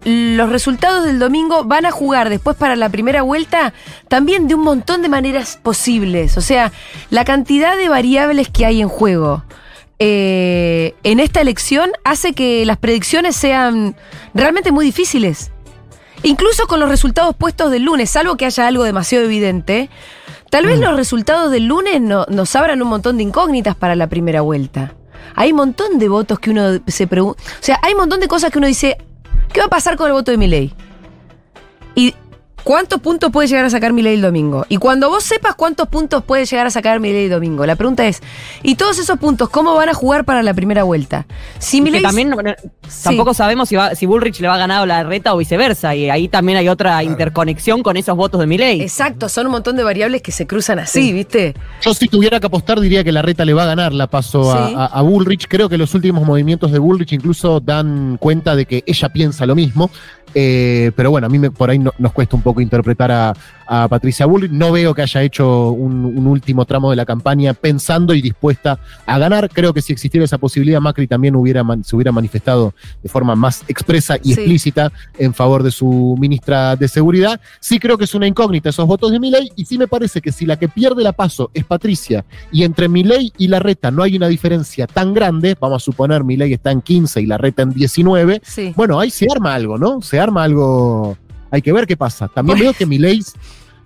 los 0.08 0.50
resultados 0.50 1.04
del 1.04 1.18
domingo 1.18 1.64
van 1.64 1.84
a 1.86 1.90
jugar 1.90 2.30
después 2.30 2.56
para 2.56 2.76
la 2.76 2.88
primera 2.88 3.22
vuelta 3.22 3.72
también 4.08 4.48
de 4.48 4.54
un 4.54 4.62
montón 4.62 5.02
de 5.02 5.08
maneras 5.08 5.58
posibles. 5.62 6.36
O 6.38 6.40
sea, 6.40 6.72
la 7.10 7.24
cantidad 7.24 7.76
de 7.76 7.88
variables 7.88 8.48
que 8.48 8.64
hay 8.66 8.80
en 8.80 8.88
juego 8.88 9.44
eh, 9.98 10.94
en 11.02 11.20
esta 11.20 11.40
elección 11.40 11.90
hace 12.04 12.32
que 12.32 12.64
las 12.64 12.76
predicciones 12.78 13.36
sean 13.36 13.96
realmente 14.34 14.72
muy 14.72 14.84
difíciles. 14.86 15.50
incluso 16.22 16.66
con 16.66 16.80
los 16.80 16.88
resultados 16.88 17.36
puestos 17.36 17.70
del 17.70 17.84
lunes, 17.84 18.10
salvo 18.10 18.36
que 18.36 18.44
haya 18.46 18.66
algo 18.66 18.82
demasiado 18.84 19.24
evidente, 19.24 19.88
tal 20.50 20.66
vez 20.66 20.78
los 20.80 20.96
resultados 20.96 21.50
del 21.52 21.66
lunes 21.66 22.00
no- 22.00 22.26
nos 22.28 22.56
abran 22.56 22.82
un 22.82 22.88
montón 22.88 23.16
de 23.18 23.22
incógnitas 23.22 23.76
para 23.76 23.94
la 23.94 24.08
primera 24.08 24.40
vuelta. 24.40 24.94
Hay 25.36 25.50
un 25.52 25.58
montón 25.58 25.98
de 26.00 26.08
votos 26.08 26.40
que 26.40 26.50
uno 26.50 26.80
se 26.88 27.06
pregunta. 27.06 27.40
O 27.60 27.62
sea, 27.62 27.78
hay 27.82 27.92
un 27.92 27.98
montón 28.00 28.18
de 28.18 28.26
cosas 28.26 28.50
que 28.50 28.58
uno 28.58 28.66
dice, 28.66 28.98
¿qué 29.52 29.60
va 29.60 29.66
a 29.66 29.70
pasar 29.70 29.96
con 29.96 30.06
el 30.06 30.12
voto 30.12 30.30
de 30.30 30.36
Milei? 30.36 30.72
Y 31.94 32.14
¿cuántos 32.64 33.00
puntos 33.00 33.30
puede 33.30 33.48
llegar 33.48 33.64
a 33.64 33.70
sacar 33.70 33.92
Milei 33.92 34.14
el 34.14 34.20
domingo? 34.22 34.66
Y 34.68 34.76
cuando 34.76 35.08
vos 35.08 35.24
sepas 35.24 35.54
cuántos 35.54 35.88
puntos 35.88 36.22
puede 36.24 36.44
llegar 36.44 36.66
a 36.66 36.70
sacar 36.70 37.00
Milei 37.00 37.24
el 37.24 37.30
domingo, 37.30 37.64
la 37.66 37.76
pregunta 37.76 38.06
es, 38.06 38.22
¿y 38.62 38.74
todos 38.74 38.98
esos 38.98 39.18
puntos 39.18 39.48
cómo 39.48 39.74
van 39.74 39.88
a 39.88 39.94
jugar 39.94 40.24
para 40.24 40.42
la 40.42 40.52
primera 40.54 40.82
vuelta? 40.82 41.26
Si 41.58 41.80
también 42.02 42.30
bueno, 42.30 42.54
Sí. 42.88 43.04
tampoco 43.04 43.34
sabemos 43.34 43.68
si, 43.68 43.76
va, 43.76 43.94
si 43.94 44.06
Bullrich 44.06 44.40
le 44.40 44.48
va 44.48 44.54
a 44.54 44.58
ganar 44.58 44.82
a 44.82 44.86
la 44.86 45.04
reta 45.04 45.34
o 45.34 45.38
viceversa. 45.38 45.94
Y 45.94 46.08
ahí 46.10 46.28
también 46.28 46.58
hay 46.58 46.68
otra 46.68 47.02
interconexión 47.02 47.82
con 47.82 47.96
esos 47.96 48.16
votos 48.16 48.40
de 48.40 48.46
Milei. 48.46 48.80
Exacto, 48.80 49.28
son 49.28 49.46
un 49.46 49.52
montón 49.52 49.76
de 49.76 49.84
variables 49.84 50.22
que 50.22 50.32
se 50.32 50.46
cruzan 50.46 50.78
así, 50.78 51.12
¿viste? 51.12 51.54
Yo 51.82 51.94
si 51.94 52.08
tuviera 52.08 52.40
que 52.40 52.46
apostar 52.46 52.80
diría 52.80 53.04
que 53.04 53.12
la 53.12 53.22
reta 53.22 53.44
le 53.44 53.54
va 53.54 53.64
a 53.64 53.66
ganar 53.66 53.92
la 53.92 54.06
paso 54.06 54.52
a, 54.52 54.68
Sí. 54.68 54.74
a- 54.76 54.86
a 54.86 55.02
Bullrich. 55.02 55.46
Creo 55.48 55.68
que 55.68 55.78
los 55.78 55.94
últimos 55.94 56.24
movimientos 56.26 56.72
de 56.72 56.78
Bullrich 56.78 57.12
incluso 57.12 57.60
dan 57.60 58.16
cuenta 58.18 58.56
de 58.56 58.66
que 58.66 58.82
ella 58.86 59.08
piensa 59.10 59.46
lo 59.46 59.54
mismo. 59.54 59.90
Eh, 60.34 60.92
pero 60.96 61.10
bueno, 61.10 61.26
a 61.26 61.30
mí 61.30 61.38
por 61.50 61.70
ahí 61.70 61.78
no- 61.78 61.94
nos 61.98 62.12
cuesta 62.12 62.36
un 62.36 62.42
poco 62.42 62.60
interpretar 62.60 63.10
a, 63.10 63.34
a 63.68 63.86
Patricia 63.88 64.26
Bullrich. 64.26 64.50
No 64.50 64.72
veo 64.72 64.94
que 64.94 65.02
haya 65.02 65.22
hecho 65.22 65.70
un, 65.70 66.04
un 66.04 66.26
último 66.26 66.64
tramo 66.64 66.90
de 66.90 66.96
la 66.96 67.04
campaña 67.06 67.54
pensando 67.54 68.14
y 68.14 68.22
dispuesta 68.22 68.78
a 69.06 69.18
ganar. 69.18 69.48
Creo 69.50 69.74
que 69.74 69.82
si 69.82 69.92
existiera 69.92 70.24
esa 70.24 70.38
posibilidad, 70.38 70.80
Macri 70.80 71.06
también 71.06 71.36
hubiera 71.36 71.62
se 71.82 71.94
hubiera 71.96 72.12
manifestado 72.12 72.74
de 73.02 73.08
forma 73.08 73.34
más 73.34 73.64
expresa 73.68 74.16
y 74.22 74.28
Sí. 74.28 74.40
explícita 74.40 74.92
en 75.18 75.34
favor 75.34 75.62
de 75.62 75.70
su 75.70 76.16
ministra 76.18 76.76
de 76.76 76.88
Seguridad. 76.88 77.40
Sí 77.60 77.78
creo 77.78 77.98
que 77.98 78.04
es 78.04 78.14
una 78.14 78.26
incógnita 78.26 78.70
esos 78.70 78.86
votos 78.86 79.10
de 79.12 79.20
Milei 79.20 79.50
y 79.56 79.64
sí 79.64 79.76
me 79.78 79.86
parece 79.88 80.20
que 80.20 80.32
si 80.32 80.46
la 80.46 80.56
que 80.58 80.68
pierde 80.68 81.02
la 81.02 81.12
paso 81.12 81.50
es 81.54 81.64
Patricia 81.64 82.24
y 82.52 82.62
entre 82.62 82.88
Milei 82.88 83.32
y 83.38 83.48
Larreta 83.48 83.90
no 83.90 84.02
hay 84.02 84.16
una 84.16 84.28
diferencia 84.28 84.86
tan 84.86 85.12
grande, 85.14 85.56
vamos 85.60 85.82
a 85.82 85.84
suponer 85.84 86.24
Milei 86.24 86.52
está 86.52 86.70
en 86.70 86.80
15 86.80 87.20
y 87.20 87.26
Larreta 87.26 87.62
en 87.62 87.70
19, 87.70 88.40
Sí. 88.44 88.72
bueno, 88.76 88.98
ahí 89.00 89.10
se 89.10 89.26
arma 89.30 89.54
algo, 89.54 89.76
¿no? 89.78 90.00
Se 90.02 90.18
arma 90.20 90.44
algo, 90.44 91.16
hay 91.50 91.62
que 91.62 91.72
ver 91.72 91.86
qué 91.86 91.96
pasa. 91.96 92.28
También 92.28 92.58
veo 92.58 92.72
que 92.74 92.86
Milei 92.86 93.22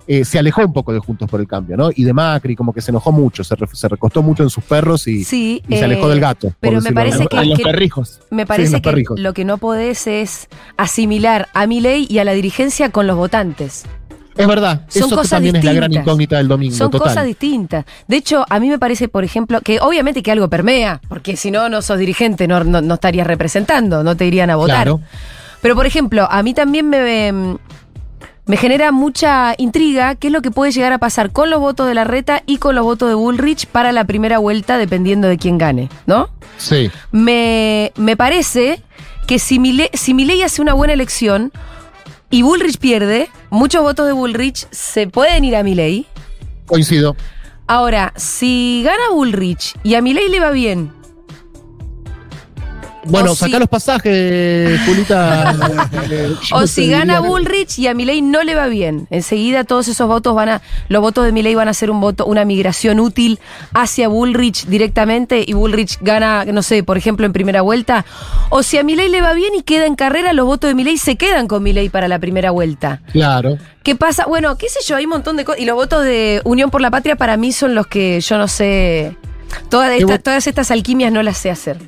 eh, 0.07 0.25
se 0.25 0.39
alejó 0.39 0.63
un 0.65 0.73
poco 0.73 0.93
de 0.93 0.99
Juntos 0.99 1.31
por 1.31 1.41
el 1.41 1.47
Cambio, 1.47 1.77
¿no? 1.77 1.91
Y 1.95 2.03
de 2.05 2.13
Macri, 2.13 2.57
como 2.57 2.73
que 2.73 2.81
se 2.81 2.91
enojó 2.91 3.13
mucho, 3.13 3.45
se, 3.45 3.55
re- 3.55 3.69
se 3.73 3.87
recostó 3.89 4.21
mucho 4.23 4.43
en 4.43 4.51
sus 4.51 4.65
perros 4.65 5.07
y, 5.07 5.23
Sí, 5.23 5.63
y 5.69 5.77
se 5.77 5.85
alejó 5.85 6.07
eh, 6.07 6.11
del 6.11 6.21
gato. 6.21 6.53
pero 6.59 6.81
me 6.81 6.93
parece 6.93 7.25
que- 7.27 7.37
En 7.37 7.49
los 7.51 7.59
que- 7.59 7.65
perrijos. 7.65 8.21
Me 8.31 8.45
parece 8.45 8.77
que 8.77 8.81
perrijos. 8.81 9.21
lo 9.21 9.33
que 9.33 9.45
no 9.45 9.59
podés 9.59 10.07
es 10.09 10.49
asimilar 10.77 11.49
a 11.55 11.67
Milei 11.67 12.07
y 12.11 12.19
a 12.19 12.25
la 12.25 12.33
dirigencia 12.33 12.91
con 12.91 13.07
los 13.07 13.17
votantes. 13.17 13.85
Es 14.35 14.47
verdad, 14.49 14.87
Son 14.89 15.03
eso 15.05 15.15
cosas 15.15 15.31
también 15.31 15.57
es 15.57 15.65
la 15.65 15.73
gran 15.75 15.91
distintas. 15.91 16.07
incógnita 16.11 16.37
del 16.39 16.49
domingo. 16.49 16.75
Son 16.75 16.91
total. 16.91 17.09
cosas 17.09 17.25
distintas. 17.27 17.85
De 18.09 18.17
hecho, 18.17 18.47
a 18.49 18.59
mí 18.61 18.69
me 18.71 18.79
parece, 18.79 19.07
por 19.09 19.25
ejemplo, 19.25 19.61
que 19.61 19.79
obviamente 19.79 20.23
que 20.23 20.33
algo 20.33 20.49
permea, 20.49 21.03
porque 21.09 21.37
si 21.37 21.51
no, 21.51 21.69
no 21.69 21.83
sos 21.83 21.99
dirigente, 21.99 22.49
no, 22.49 22.65
no, 22.65 22.81
no 22.81 22.95
estarías 22.95 23.27
representando, 23.27 24.03
no 24.03 24.17
te 24.17 24.27
irían 24.27 24.49
a 24.49 24.57
votar. 24.57 24.77
Claro. 24.85 25.01
Pero, 25.63 25.75
por 25.77 25.87
ejemplo, 25.87 26.27
a 26.31 26.43
mí 26.43 26.53
también 26.53 26.91
me, 26.91 27.57
me 28.47 28.57
genera 28.57 28.91
mucha 28.91 29.55
intriga 29.57 30.17
qué 30.17 30.27
es 30.27 30.33
lo 30.33 30.43
que 30.43 30.51
puede 30.51 30.73
llegar 30.73 30.93
a 30.93 30.99
pasar 30.99 31.31
con 31.31 31.49
los 31.49 31.61
votos 31.61 31.87
de 31.87 31.95
la 31.95 32.05
reta 32.05 32.43
y 32.45 32.59
con 32.59 32.75
los 32.75 32.85
votos 32.85 33.09
de 33.09 33.15
Bullrich 33.15 33.67
para 33.67 33.93
la 33.93 34.05
primera 34.05 34.39
vuelta, 34.39 34.77
dependiendo 34.77 35.29
de 35.29 35.39
quién 35.39 35.59
gane, 35.59 35.89
¿no? 36.07 36.31
Sí. 36.59 36.91
Me, 37.13 37.93
me 37.97 38.17
parece 38.17 38.83
que 39.29 39.39
si 39.39 39.61
Milei, 39.61 39.89
si 39.95 40.15
Milei 40.15 40.43
hace 40.43 40.61
una 40.61 40.75
buena 40.75 40.93
elección 40.95 41.53
y 42.29 42.43
Bullrich 42.43 42.79
pierde, 42.79 43.29
muchos 43.51 43.83
votos 43.83 44.07
de 44.07 44.13
Bullrich 44.13 44.67
se 44.73 45.07
pueden 45.07 45.45
ir 45.45 45.55
a 45.55 45.63
Milei. 45.63 46.07
Coincido. 46.67 47.17
Ahora, 47.69 48.13
si 48.17 48.83
gana 48.85 49.11
Bullrich 49.13 49.77
y 49.85 49.95
a 49.95 50.03
Milei 50.03 50.29
le 50.29 50.41
va 50.41 50.51
bien, 50.51 50.93
Bueno, 53.05 53.33
O 53.33 53.35
sacá 53.35 53.55
si- 53.55 53.59
los 53.59 53.69
pasajes, 53.69 54.81
Julita. 54.87 55.55
Eh, 56.11 56.35
o 56.53 56.67
si 56.67 56.89
gana 56.89 57.21
Bullrich 57.21 57.79
y 57.79 57.87
a 57.87 57.95
Milei 57.95 58.21
no 58.23 58.43
le 58.43 58.55
va 58.55 58.67
bien, 58.67 59.07
enseguida 59.11 59.65
todos 59.65 59.89
esos 59.89 60.07
votos 60.09 60.35
van 60.35 60.49
a, 60.49 60.63
los 60.89 61.01
votos 61.01 61.25
de 61.25 61.33
Milei 61.33 61.55
van 61.55 61.69
a 61.69 61.75
ser 61.75 61.91
un 61.91 62.01
voto, 62.01 62.27
una 62.27 62.45
migración 62.45 63.01
útil 63.01 63.39
hacia 63.73 64.09
Bullrich 64.09 64.67
directamente 64.67 65.43
y 65.47 65.53
Bullrich 65.55 65.99
gana, 66.01 66.45
no 66.45 66.63
sé, 66.63 66.83
por 66.83 66.99
ejemplo, 66.99 67.25
en 67.27 67.33
primera 67.33 67.63
vuelta. 67.63 68.05
O 68.51 68.63
si 68.63 68.79
a 68.79 68.83
Milei 68.85 69.09
le 69.09 69.21
va 69.23 69.33
bien 69.33 69.55
y 69.55 69.63
queda 69.63 69.87
en 69.87 69.95
carrera, 69.95 70.33
los 70.33 70.45
votos 70.47 70.69
de 70.69 70.75
Milei 70.75 70.99
se 70.99 71.17
quedan 71.17 71.47
con 71.49 71.63
Milei 71.63 71.89
para 71.89 72.09
la 72.09 72.19
primera 72.19 72.51
vuelta. 72.51 73.01
Claro. 73.13 73.59
¿Qué 73.83 73.97
pasa? 73.97 74.27
Bueno, 74.27 74.57
qué 74.59 74.69
sé 74.69 74.81
yo, 74.87 74.97
hay 74.97 75.05
un 75.05 75.11
montón 75.11 75.37
de 75.37 75.45
cosas. 75.45 75.61
Y 75.61 75.65
los 75.65 75.77
votos 75.77 76.05
de 76.05 76.41
Unión 76.45 76.71
por 76.71 76.81
la 76.81 76.91
Patria 76.91 77.17
para 77.17 77.37
mí 77.37 77.53
son 77.53 77.75
los 77.75 77.87
que 77.87 78.21
yo 78.21 78.39
no 78.39 78.49
sé. 78.49 79.17
Todas, 79.71 79.91
¿Qué 79.91 79.99
estas- 79.99 80.19
vo- 80.19 80.23
todas 80.23 80.47
estas 80.47 80.71
alquimias 80.71 81.13
no 81.13 81.23
las 81.23 81.39
sé 81.39 81.51
hacer. 81.51 81.79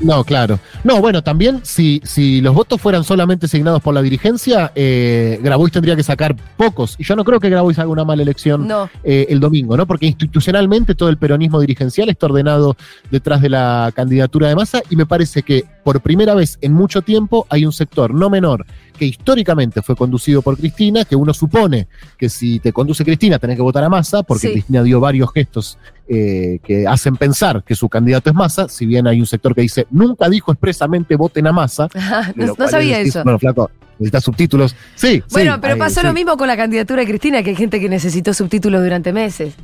No, 0.00 0.24
claro. 0.24 0.58
No, 0.84 1.00
bueno, 1.00 1.22
también 1.22 1.60
si, 1.62 2.00
si 2.04 2.40
los 2.40 2.54
votos 2.54 2.80
fueran 2.80 3.04
solamente 3.04 3.46
asignados 3.46 3.82
por 3.82 3.94
la 3.94 4.02
dirigencia, 4.02 4.72
eh, 4.74 5.38
Grabois 5.42 5.72
tendría 5.72 5.94
que 5.96 6.02
sacar 6.02 6.34
pocos. 6.56 6.96
Y 6.98 7.04
yo 7.04 7.14
no 7.16 7.24
creo 7.24 7.38
que 7.40 7.48
Grabois 7.50 7.78
haga 7.78 7.88
una 7.90 8.04
mala 8.04 8.22
elección 8.22 8.66
No. 8.66 8.88
eh, 9.04 9.26
el 9.28 9.38
domingo, 9.40 9.76
¿no? 9.76 9.86
Porque 9.86 10.06
institucionalmente 10.06 10.94
todo 10.94 11.08
el 11.08 11.18
peronismo 11.18 11.60
dirigencial 11.60 12.08
está 12.08 12.26
ordenado 12.26 12.76
detrás 13.10 13.40
de 13.42 13.50
la 13.50 13.92
candidatura 13.94 14.48
de 14.48 14.56
masa 14.56 14.82
y 14.90 14.96
me 14.96 15.06
parece 15.06 15.42
que 15.42 15.64
por 15.84 16.00
primera 16.00 16.34
vez 16.34 16.58
en 16.62 16.72
mucho 16.72 17.02
tiempo 17.02 17.46
hay 17.50 17.64
un 17.66 17.72
sector 17.72 18.14
no 18.14 18.30
menor 18.30 18.66
que 18.96 19.06
históricamente 19.06 19.82
fue 19.82 19.96
conducido 19.96 20.42
por 20.42 20.56
Cristina, 20.56 21.04
que 21.04 21.16
uno 21.16 21.32
supone 21.32 21.88
que 22.18 22.28
si 22.28 22.60
te 22.60 22.72
conduce 22.72 23.04
Cristina 23.04 23.38
tenés 23.38 23.56
que 23.56 23.62
votar 23.62 23.84
a 23.84 23.88
masa, 23.88 24.22
porque 24.22 24.48
Sí. 24.48 24.52
Cristina 24.52 24.82
dio 24.82 25.00
varios 25.00 25.32
gestos 25.32 25.78
eh, 26.08 26.58
que 26.64 26.86
hacen 26.86 27.16
pensar 27.16 27.62
que 27.64 27.74
su 27.74 27.88
candidato 27.88 28.28
es 28.30 28.36
masa, 28.36 28.68
si 28.68 28.84
bien 28.86 29.06
hay 29.06 29.20
un 29.20 29.26
sector 29.26 29.54
que 29.54 29.62
dice, 29.62 29.86
nunca 29.90 30.28
dijo 30.28 30.52
expresamente 30.52 31.16
voten 31.16 31.46
a 31.46 31.52
de 32.36 32.46
no, 32.46 32.54
no 32.58 32.68
sabía 32.68 33.00
eso. 33.00 33.22
Bueno, 33.22 33.38
flaco, 33.38 33.70
necesitas 33.98 34.24
subtítulos. 34.24 34.74
Sí, 34.94 35.22
Bueno, 35.30 35.54
sí, 35.54 35.58
pero 35.62 35.74
eh, 35.74 35.78
pasó 35.78 36.00
sí. 36.00 36.06
lo 36.06 36.12
mismo 36.12 36.36
con 36.36 36.48
la 36.48 36.56
candidatura 36.56 37.00
de 37.00 37.06
Cristina, 37.06 37.42
que 37.42 37.50
hay 37.50 37.56
gente 37.56 37.80
que 37.80 37.88
necesitó 37.88 38.34
subtítulos 38.34 38.82
durante 38.82 39.12
meses. 39.12 39.54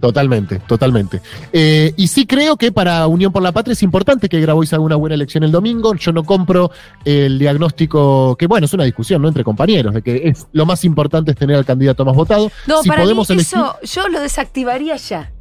Totalmente, 0.00 0.60
totalmente. 0.60 1.20
Eh, 1.52 1.92
y 1.96 2.06
sí 2.06 2.24
creo 2.26 2.56
que 2.56 2.70
para 2.70 3.06
Unión 3.08 3.32
por 3.32 3.42
la 3.42 3.50
Patria 3.50 3.72
es 3.72 3.82
importante 3.82 4.28
que 4.28 4.40
Grabois 4.40 4.72
haga 4.72 4.82
una 4.82 4.94
buena 4.96 5.14
elección 5.16 5.42
el 5.42 5.50
domingo. 5.50 5.94
Yo 5.96 6.12
no 6.12 6.22
compro 6.22 6.70
el 7.04 7.38
diagnóstico, 7.38 8.36
que 8.36 8.46
bueno, 8.46 8.66
es 8.66 8.72
una 8.72 8.84
discusión, 8.84 9.20
¿no? 9.22 9.28
Entre 9.28 9.42
compañeros, 9.42 9.94
de 9.94 10.02
que 10.02 10.28
es, 10.28 10.46
lo 10.52 10.66
más 10.66 10.84
importante 10.84 11.32
es 11.32 11.36
tener 11.36 11.56
al 11.56 11.64
candidato 11.64 12.04
más 12.04 12.14
votado. 12.14 12.50
No, 12.66 12.82
Si 12.82 12.88
para 12.88 13.00
mí 13.00 13.06
podemos 13.06 13.28
elegir- 13.30 13.40
eso 13.58 13.76
yo 13.82 14.08
lo 14.08 14.20
desactivaría 14.20 14.96
ya. 14.96 15.32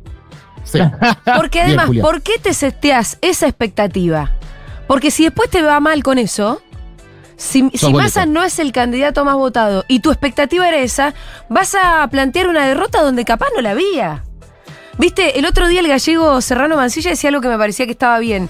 Sí. 0.64 0.80
Porque 1.38 1.62
además. 1.64 1.90
¿por 2.02 2.22
qué 2.24 2.34
te 2.42 2.54
seteas 2.54 3.20
esa 3.22 3.48
expectativa? 3.48 4.32
Porque 4.88 5.12
si 5.12 5.24
después 5.26 5.50
te 5.50 5.62
va 5.62 5.80
mal 5.80 6.02
con 6.02 6.18
eso, 6.18 6.62
si, 7.36 7.70
si. 7.76 7.94
Massa 7.94 8.26
no 8.26 8.44
es 8.44 8.58
el 8.58 8.72
candidato 8.72 9.24
más 9.24 9.36
votado 9.36 9.86
y 9.88 10.00
tu 10.00 10.10
expectativa 10.12 10.68
era 10.68 10.80
esa, 10.80 11.14
vas 11.50 11.76
a 11.76 12.08
plantear 12.10 12.48
una 12.48 12.66
derrota 12.66 13.04
donde 13.04 13.24
capaz 13.24 13.48
no 13.56 13.62
la 13.62 13.72
había. 13.72 14.24
Viste, 14.98 15.38
el 15.38 15.46
otro 15.46 15.68
día 15.68 15.80
el 15.80 15.88
gallego 15.88 16.42
Serrano 16.42 16.76
Mancilla 16.76 17.12
decía 17.12 17.30
algo 17.30 17.42
que 17.42 17.50
me 17.50 17.58
parecía 17.58 17.86
que 17.86 17.92
estaba 17.92 18.18
bien. 18.20 18.50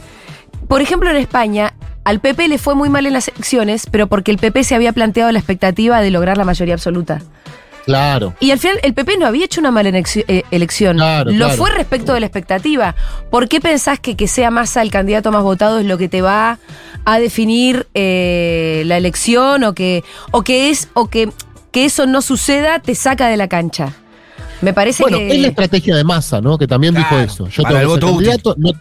Por 0.68 0.82
ejemplo, 0.82 1.10
en 1.10 1.18
España, 1.18 1.74
al 2.04 2.20
PP 2.20 2.48
le 2.48 2.58
fue 2.58 2.76
muy 2.76 2.90
mal 2.90 3.06
en 3.06 3.14
las 3.14 3.28
elecciones, 3.28 3.86
pero 3.90 4.08
porque 4.08 4.32
el 4.32 4.38
PP 4.38 4.64
se 4.64 4.76
había 4.76 4.94
planteado 4.94 5.32
la 5.32 5.40
expectativa 5.40 6.02
de 6.02 6.12
lograr 6.12 6.38
la 6.38 6.46
mayoría 6.46 6.74
absoluta. 6.74 7.22
Claro. 7.86 8.34
Y 8.42 8.52
al 8.52 8.60
final 8.60 8.80
el 8.84 8.94
PP 8.94 9.18
no 9.18 9.26
había 9.26 9.46
hecho 9.46 9.62
una 9.62 9.72
mala 9.72 9.90
eh, 9.90 10.44
elección. 10.52 10.98
Claro, 10.98 11.32
lo 11.32 11.38
claro. 11.38 11.54
fue 11.58 11.72
respecto 11.72 12.14
de 12.14 12.20
la 12.20 12.26
expectativa. 12.26 12.96
¿Por 13.30 13.48
qué 13.48 13.62
pensás 13.62 14.00
que 14.00 14.18
que 14.18 14.28
sea 14.28 14.52
Massa 14.52 14.82
el 14.82 14.92
candidato 14.92 15.32
más 15.32 15.44
votado 15.44 15.80
es 15.80 15.86
lo 15.86 15.98
que 15.98 16.10
te 16.10 16.22
va 16.22 16.60
a 17.06 17.20
definir 17.20 17.88
eh, 17.94 18.84
la 18.86 18.98
elección 18.98 19.64
o 19.64 19.74
que, 19.74 20.04
o 20.32 20.44
que 20.44 20.70
es 20.70 20.90
o 20.94 21.08
que, 21.08 21.30
que 21.72 21.86
eso 21.86 22.06
no 22.08 22.22
suceda 22.22 22.80
te 22.80 22.94
saca 22.94 23.30
de 23.30 23.38
la 23.38 23.48
cancha? 23.48 23.94
Me 24.62 24.74
parece 24.74 25.04
Bueno, 25.04 25.18
que 25.18 25.36
es 25.36 25.42
la 25.42 25.48
estrategia 25.50 25.96
de 25.96 26.04
masa, 26.04 26.42
¿no? 26.42 26.58
Que 26.58 26.68
también 26.68 26.94
Claro, 26.94 27.18
dijo 27.18 27.22
eso. 27.24 27.48
Yo 27.48 27.64
para 27.64 27.80
tengo 27.80 27.94
el 27.96 28.00
voto 28.00 28.14
útil. 28.14 28.28
candidato, 28.28 28.56
no, 28.58 28.72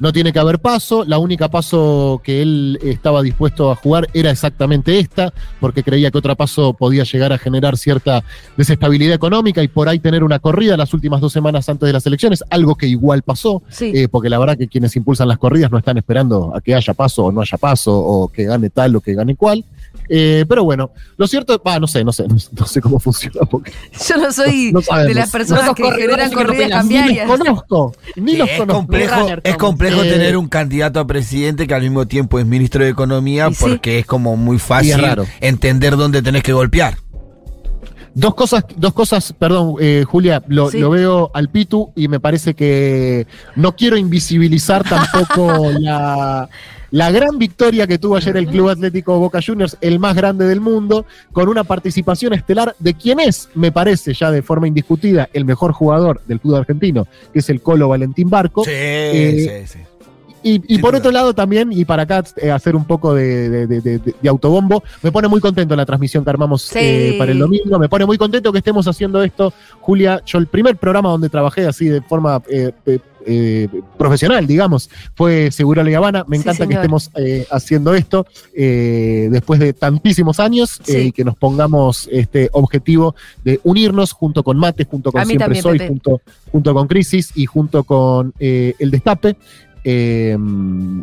no 0.00 0.12
tiene 0.12 0.32
que 0.32 0.38
haber 0.38 0.58
paso. 0.58 1.04
La 1.04 1.18
única 1.18 1.48
paso 1.48 2.20
que 2.24 2.42
él 2.42 2.78
estaba 2.82 3.22
dispuesto 3.22 3.70
a 3.70 3.76
jugar 3.76 4.08
era 4.14 4.30
exactamente 4.30 4.98
esta, 4.98 5.32
porque 5.60 5.84
creía 5.84 6.10
que 6.10 6.18
otra 6.18 6.34
paso 6.34 6.72
podía 6.72 7.04
llegar 7.04 7.32
a 7.32 7.38
generar 7.38 7.76
cierta 7.76 8.24
desestabilidad 8.56 9.14
económica 9.14 9.62
y 9.62 9.68
por 9.68 9.88
ahí 9.88 9.98
tener 9.98 10.24
una 10.24 10.38
corrida 10.38 10.76
las 10.76 10.94
últimas 10.94 11.20
dos 11.20 11.32
semanas 11.32 11.68
antes 11.68 11.86
de 11.86 11.92
las 11.92 12.06
elecciones, 12.06 12.42
algo 12.50 12.74
que 12.74 12.86
igual 12.86 13.22
pasó. 13.22 13.62
Sí. 13.68 13.92
eh, 13.94 14.08
porque 14.08 14.30
la 14.30 14.38
verdad 14.38 14.56
que 14.56 14.68
quienes 14.68 14.96
impulsan 14.96 15.28
las 15.28 15.38
corridas 15.38 15.70
no 15.70 15.78
están 15.78 15.98
esperando 15.98 16.52
a 16.56 16.60
que 16.60 16.74
haya 16.74 16.94
paso 16.94 17.26
o 17.26 17.32
no 17.32 17.42
haya 17.42 17.58
paso, 17.58 17.96
o 17.96 18.28
que 18.28 18.44
gane 18.44 18.70
tal 18.70 18.96
o 18.96 19.00
que 19.00 19.14
gane 19.14 19.36
cual. 19.36 19.64
Eh, 20.12 20.44
pero 20.48 20.64
bueno, 20.64 20.90
lo 21.16 21.26
cierto, 21.28 21.60
ah, 21.64 21.78
no 21.78 21.86
sé, 21.86 22.02
no 22.02 22.12
sé, 22.12 22.26
no, 22.26 22.34
no 22.58 22.66
sé 22.66 22.80
cómo 22.80 22.98
funciona 22.98 23.42
porque 23.48 23.72
Yo 24.08 24.16
no 24.16 24.32
soy 24.32 24.72
No- 24.72 24.78
no 24.80 24.82
sabemos. 24.84 25.08
de 25.08 25.14
las 25.14 25.30
personas 25.30 25.70
que 25.74 25.84
generan 25.92 26.32
corridas 26.32 26.84
opinas. 26.84 26.86
ni 26.86 26.94
los 26.96 27.06
cambiarias. 27.06 27.26
conozco, 27.28 27.94
ni 28.16 28.36
los 28.36 28.48
es 28.50 28.58
conozco. 28.58 28.80
complejo, 28.80 29.20
Runner 29.20 29.40
es 29.44 29.56
complejo 29.56 30.02
Eh, 30.02 30.10
tener 30.10 30.36
un 30.36 30.48
candidato 30.48 30.98
a 31.00 31.06
presidente 31.06 31.66
que 31.68 31.74
al 31.74 31.82
mismo 31.82 32.06
tiempo 32.08 32.38
es 32.40 32.46
ministro 32.46 32.82
de 32.82 32.90
Economía 32.90 33.48
sí. 33.50 33.56
porque 33.60 34.00
es 34.00 34.06
como 34.06 34.36
muy 34.36 34.58
fácil 34.58 35.00
entender 35.40 35.96
dónde 35.96 36.22
tenés 36.22 36.42
que 36.42 36.52
golpear. 36.52 36.96
Dos 38.12 38.34
cosas, 38.34 38.64
dos 38.76 38.92
cosas, 38.92 39.32
perdón, 39.38 39.76
eh, 39.80 40.04
Julia, 40.06 40.42
lo, 40.48 40.68
Sí. 40.70 40.78
lo 40.80 40.90
veo 40.90 41.30
al 41.32 41.48
Pitu 41.48 41.92
y 41.94 42.08
me 42.08 42.18
parece 42.18 42.54
que 42.54 43.28
no 43.54 43.76
quiero 43.76 43.96
invisibilizar 43.96 44.82
tampoco 44.82 45.70
la, 45.78 46.48
la 46.90 47.10
gran 47.10 47.38
victoria 47.38 47.86
que 47.86 47.98
tuvo 47.98 48.16
ayer 48.16 48.36
el 48.36 48.46
Club 48.46 48.68
Atlético 48.68 49.18
Boca 49.18 49.40
Juniors, 49.44 49.76
el 49.80 49.98
más 49.98 50.16
grande 50.16 50.46
del 50.46 50.60
mundo, 50.60 51.06
con 51.32 51.48
una 51.48 51.64
participación 51.64 52.32
estelar 52.32 52.74
de 52.78 52.94
quien 52.94 53.20
es, 53.20 53.48
me 53.54 53.72
parece 53.72 54.12
ya 54.14 54.30
de 54.30 54.42
forma 54.42 54.66
indiscutida, 54.66 55.28
el 55.32 55.44
mejor 55.44 55.72
jugador 55.72 56.20
del 56.26 56.40
club 56.40 56.56
argentino, 56.56 57.06
que 57.32 57.40
es 57.40 57.50
el 57.50 57.60
Colo 57.60 57.88
Valentín 57.88 58.30
Barco. 58.30 58.64
Sí, 58.64 58.70
Eh, 58.72 59.64
sí, 59.66 59.78
sí. 59.78 59.84
Y, 60.42 60.62
y 60.74 60.78
por 60.78 60.92
duda. 60.92 60.98
otro 61.00 61.10
lado 61.12 61.34
también, 61.34 61.70
y 61.72 61.84
para 61.84 62.04
acá 62.04 62.24
eh, 62.36 62.50
hacer 62.50 62.74
un 62.76 62.84
poco 62.84 63.14
de, 63.14 63.48
de- 63.50 63.66
de- 63.66 63.80
de- 63.80 64.14
de 64.20 64.28
autobombo, 64.28 64.82
me 65.02 65.12
pone 65.12 65.28
muy 65.28 65.40
contento 65.40 65.76
la 65.76 65.84
transmisión 65.86 66.24
que 66.24 66.30
armamos 66.30 66.62
Sí. 66.62 66.78
eh, 66.80 67.14
para 67.18 67.32
el 67.32 67.38
domingo, 67.38 67.78
me 67.78 67.88
pone 67.88 68.06
muy 68.06 68.16
contento 68.18 68.50
que 68.52 68.58
estemos 68.58 68.86
haciendo 68.88 69.22
esto, 69.22 69.52
Julia, 69.80 70.22
yo 70.24 70.38
el 70.38 70.46
primer 70.46 70.76
programa 70.76 71.10
donde 71.10 71.28
trabajé 71.28 71.66
así 71.66 71.86
de 71.86 72.00
forma 72.02 72.42
eh, 72.50 72.72
eh, 72.86 72.98
eh, 73.26 73.68
profesional, 73.98 74.46
digamos, 74.46 74.88
fue 75.14 75.50
Seguro 75.50 75.82
La 75.82 75.94
Habana, 75.98 76.24
me 76.26 76.38
Sí, 76.38 76.42
encanta 76.42 76.66
que 76.66 76.72
estemos 76.74 77.10
eh, 77.16 77.46
haciendo 77.50 77.92
esto 77.94 78.26
eh, 78.56 79.28
después 79.30 79.60
de 79.60 79.74
tantísimos 79.74 80.40
años 80.40 80.80
Sí. 80.82 80.92
eh, 80.96 81.02
y 81.04 81.12
que 81.12 81.22
nos 81.24 81.36
pongamos 81.36 82.08
este 82.10 82.48
objetivo 82.52 83.14
de 83.44 83.60
unirnos 83.62 84.12
junto 84.12 84.42
con 84.42 84.56
Mate, 84.56 84.84
junto 84.86 85.12
con 85.12 85.24
Siempre 85.26 85.44
también, 85.44 85.62
Soy, 85.62 85.78
junto, 85.86 86.22
junto 86.50 86.72
con 86.72 86.88
Crisis 86.88 87.32
y 87.34 87.44
junto 87.44 87.84
con 87.84 88.32
eh, 88.40 88.74
El 88.78 88.90
Destape 88.90 89.36
eh, 89.84 90.36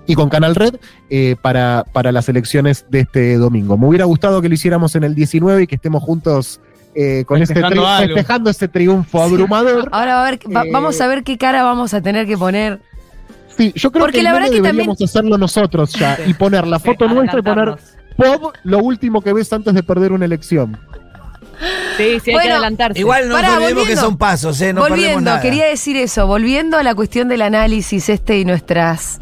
y 0.05 0.15
con 0.15 0.29
Canal 0.29 0.55
Red 0.55 0.75
eh, 1.09 1.35
para, 1.41 1.85
para 1.93 2.11
las 2.11 2.29
elecciones 2.29 2.85
de 2.89 3.01
este 3.01 3.35
domingo. 3.37 3.77
Me 3.77 3.87
hubiera 3.87 4.05
gustado 4.05 4.41
que 4.41 4.49
lo 4.49 4.55
hiciéramos 4.55 4.95
en 4.95 5.03
el 5.03 5.15
19 5.15 5.63
y 5.63 5.67
que 5.67 5.75
estemos 5.75 6.03
juntos 6.03 6.59
eh, 6.95 7.25
con 7.27 7.41
ese 7.41 7.53
Festejando 7.53 7.87
algo. 7.87 8.15
festejando 8.15 8.49
ese 8.49 8.67
triunfo 8.67 9.19
Sí. 9.19 9.23
abrumador. 9.33 9.89
Ahora 9.91 10.15
va 10.15 10.27
a 10.27 10.31
ver, 10.31 10.39
va- 10.55 10.63
Eh, 10.65 10.69
vamos 10.71 10.99
a 11.01 11.07
ver 11.07 11.23
qué 11.23 11.37
cara 11.37 11.63
vamos 11.63 11.93
a 11.93 12.01
tener 12.01 12.25
que 12.25 12.37
poner. 12.37 12.79
Sí, 13.55 13.71
yo 13.75 13.91
creo 13.91 14.03
Porque 14.05 14.17
que, 14.19 14.23
la 14.23 14.33
verdad 14.33 14.49
que 14.49 14.61
deberíamos 14.61 15.01
hacerlo 15.01 15.37
nosotros 15.37 15.91
ya 15.93 16.15
Sí. 16.15 16.23
y 16.27 16.33
poner 16.33 16.65
la 16.67 16.79
Sí, 16.79 16.85
foto 16.85 17.07
nuestra 17.07 17.39
y 17.39 17.43
poner. 17.43 17.75
Pop 18.15 18.53
lo 18.63 18.79
último 18.79 19.21
que 19.21 19.31
ves 19.33 19.51
antes 19.53 19.73
de 19.75 19.83
perder 19.83 20.11
una 20.11 20.25
elección. 20.25 20.77
Sí, 21.97 22.19
sí, 22.23 22.29
hay 22.29 22.33
Bueno, 22.33 22.47
que 22.47 22.51
adelantarse. 22.53 22.99
Igual 22.99 23.29
no 23.29 23.35
Pará, 23.35 23.55
olvidemos 23.57 23.87
que 23.87 23.95
son 23.95 24.17
pasos, 24.17 24.59
¿eh? 24.61 24.73
No 24.73 24.81
volviendo, 24.81 25.21
nada. 25.21 25.41
quería 25.41 25.65
decir 25.65 25.95
eso, 25.97 26.27
volviendo 26.27 26.77
a 26.77 26.83
la 26.83 26.93
cuestión 26.93 27.27
del 27.27 27.41
análisis 27.41 28.09
este 28.09 28.37
y 28.39 28.45
nuestras. 28.45 29.19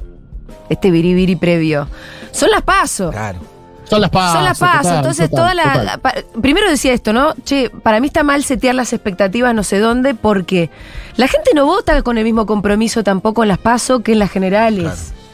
Este 0.70 0.92
biribiri 0.92 1.36
previo. 1.36 1.88
Son 2.32 2.50
las 2.50 2.64
pasos. 2.64 3.12
Claro. 3.12 3.40
Son 3.86 4.02
las 4.02 4.10
pasos. 4.10 4.34
Son 4.34 4.44
las 4.44 4.58
pasos. 4.60 4.82
total, 4.82 4.98
Entonces, 4.98 5.30
total, 5.30 5.44
toda 5.44 5.54
la. 5.54 5.64
total. 5.64 5.86
la- 5.86 5.98
pa- 6.00 6.14
primero 6.42 6.68
decía 6.70 6.92
esto, 6.92 7.14
¿no? 7.14 7.34
Che, 7.44 7.70
para 7.70 8.00
mí 8.00 8.08
está 8.08 8.24
mal 8.24 8.44
setear 8.44 8.74
las 8.74 8.92
expectativas 8.94 9.54
no 9.54 9.64
sé 9.64 9.78
dónde, 9.80 10.16
porque 10.16 10.72
la 11.18 11.28
gente 11.28 11.52
no 11.54 11.66
vota 11.66 12.02
con 12.02 12.18
el 12.18 12.24
mismo 12.24 12.46
compromiso 12.48 13.04
tampoco 13.04 13.44
en 13.44 13.50
las 13.50 13.60
pasos 13.60 14.02
que 14.02 14.14
en 14.14 14.20
las 14.20 14.32
generales. 14.32 14.84
Claro. 14.84 15.25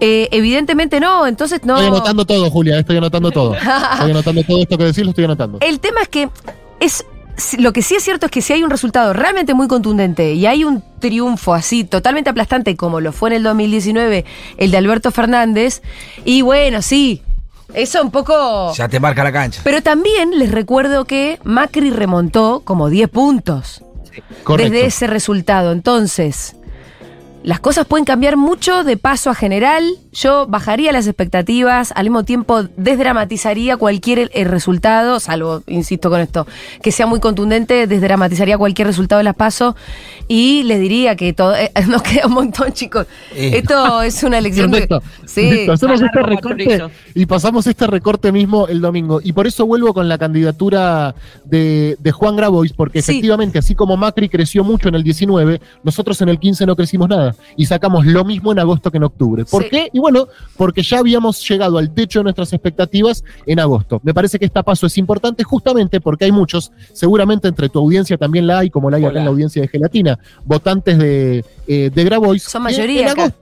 Eh, 0.00 0.28
evidentemente 0.32 0.98
no, 0.98 1.26
entonces 1.26 1.60
no. 1.64 1.74
Estoy 1.76 1.88
anotando 1.88 2.24
todo, 2.24 2.50
Julia, 2.50 2.78
estoy 2.78 2.96
anotando 2.96 3.30
todo. 3.30 3.54
Estoy 3.54 4.10
anotando 4.10 4.42
todo 4.44 4.62
esto 4.62 4.78
que 4.78 4.84
decís, 4.84 5.04
lo 5.04 5.10
estoy 5.10 5.24
anotando. 5.24 5.58
El 5.60 5.78
tema 5.80 6.00
es 6.02 6.08
que 6.08 6.28
es 6.80 7.04
lo 7.58 7.72
que 7.72 7.80
sí 7.80 7.94
es 7.94 8.04
cierto 8.04 8.26
es 8.26 8.32
que 8.32 8.42
si 8.42 8.52
hay 8.52 8.62
un 8.62 8.70
resultado 8.70 9.12
realmente 9.14 9.54
muy 9.54 9.66
contundente 9.66 10.34
y 10.34 10.44
hay 10.46 10.64
un 10.64 10.82
triunfo 10.98 11.54
así 11.54 11.84
totalmente 11.84 12.28
aplastante 12.28 12.76
como 12.76 13.00
lo 13.00 13.12
fue 13.12 13.30
en 13.30 13.36
el 13.36 13.42
2019 13.44 14.24
el 14.58 14.70
de 14.70 14.76
Alberto 14.76 15.10
Fernández 15.10 15.80
y 16.26 16.42
bueno, 16.42 16.82
sí, 16.82 17.22
eso 17.72 18.02
un 18.02 18.10
poco 18.10 18.74
Ya 18.74 18.88
te 18.88 19.00
marca 19.00 19.24
la 19.24 19.32
cancha. 19.32 19.62
pero 19.64 19.82
también 19.82 20.38
les 20.38 20.50
recuerdo 20.50 21.06
que 21.06 21.38
Macri 21.44 21.90
remontó 21.90 22.60
como 22.64 22.90
10 22.90 23.08
puntos 23.08 23.82
desde 24.56 24.86
ese 24.86 25.06
resultado. 25.06 25.72
Entonces, 25.72 26.56
las 27.42 27.60
cosas 27.60 27.86
pueden 27.86 28.04
cambiar 28.04 28.36
mucho 28.36 28.84
de 28.84 28.96
paso 28.96 29.30
a 29.30 29.34
general. 29.34 29.84
Yo 30.12 30.46
bajaría 30.46 30.92
las 30.92 31.06
expectativas, 31.06 31.92
al 31.94 32.04
mismo 32.04 32.24
tiempo 32.24 32.64
desdramatizaría 32.76 33.76
cualquier 33.76 34.18
el, 34.18 34.30
el 34.34 34.46
resultado, 34.46 35.20
salvo, 35.20 35.62
insisto 35.66 36.10
con 36.10 36.20
esto, 36.20 36.46
que 36.82 36.92
sea 36.92 37.06
muy 37.06 37.20
contundente, 37.20 37.86
desdramatizaría 37.86 38.58
cualquier 38.58 38.88
resultado 38.88 39.18
de 39.18 39.24
las 39.24 39.36
paso 39.36 39.76
y 40.28 40.64
les 40.64 40.80
diría 40.80 41.16
que 41.16 41.32
todo, 41.32 41.54
eh, 41.56 41.72
nos 41.88 42.02
queda 42.02 42.26
un 42.26 42.34
montón, 42.34 42.72
chicos. 42.72 43.06
Eh. 43.34 43.52
Esto 43.54 44.02
es 44.02 44.22
una 44.22 44.40
lección 44.42 44.70
de... 44.70 44.86
Perfecto. 44.86 45.02
Sí. 45.26 45.66
Hacemos 45.70 46.02
este 46.02 46.22
recorte 46.22 46.90
y 47.14 47.26
pasamos 47.26 47.66
este 47.66 47.86
recorte 47.86 48.32
mismo 48.32 48.68
el 48.68 48.80
domingo. 48.80 49.20
Y 49.22 49.32
por 49.32 49.46
eso 49.46 49.64
vuelvo 49.64 49.94
con 49.94 50.08
la 50.08 50.18
candidatura 50.18 51.14
de, 51.44 51.96
de 51.98 52.12
Juan 52.12 52.36
Grabois, 52.36 52.72
porque 52.72 53.00
Sí. 53.00 53.12
efectivamente, 53.12 53.58
así 53.58 53.74
como 53.74 53.96
Macri 53.96 54.28
creció 54.28 54.62
mucho 54.62 54.88
en 54.88 54.94
el 54.94 55.02
19, 55.02 55.60
nosotros 55.82 56.20
en 56.20 56.28
el 56.28 56.38
15 56.38 56.66
no 56.66 56.76
crecimos 56.76 57.08
nada. 57.08 57.29
Y 57.56 57.66
sacamos 57.66 58.06
lo 58.06 58.24
mismo 58.24 58.52
en 58.52 58.58
agosto 58.58 58.90
que 58.90 58.96
en 58.98 59.04
octubre. 59.04 59.44
¿Por 59.44 59.64
Sí. 59.64 59.68
qué? 59.70 59.90
Y 59.92 59.98
bueno, 59.98 60.28
porque 60.56 60.82
ya 60.82 60.98
habíamos 60.98 61.46
llegado 61.48 61.78
al 61.78 61.92
techo 61.92 62.20
de 62.20 62.24
nuestras 62.24 62.52
expectativas 62.52 63.24
en 63.46 63.60
agosto. 63.60 64.00
Me 64.02 64.14
parece 64.14 64.38
que 64.38 64.44
este 64.46 64.62
paso 64.62 64.86
es 64.86 64.98
importante 64.98 65.44
justamente 65.44 66.00
porque 66.00 66.24
hay 66.26 66.32
muchos, 66.32 66.72
seguramente 66.92 67.48
entre 67.48 67.68
tu 67.68 67.78
audiencia 67.78 68.16
también 68.16 68.46
la 68.46 68.58
hay, 68.60 68.70
como 68.70 68.90
la 68.90 68.96
hay 68.98 69.04
acá 69.04 69.18
en 69.18 69.24
la 69.24 69.30
audiencia 69.30 69.62
de 69.62 69.68
Gelatina, 69.68 70.18
votantes 70.44 70.98
de, 70.98 71.44
eh, 71.66 71.90
de 71.94 72.04
Grabois. 72.04 72.42
Son 72.42 72.62
mayoría 72.62 73.02
en 73.02 73.08
agosto- 73.08 73.36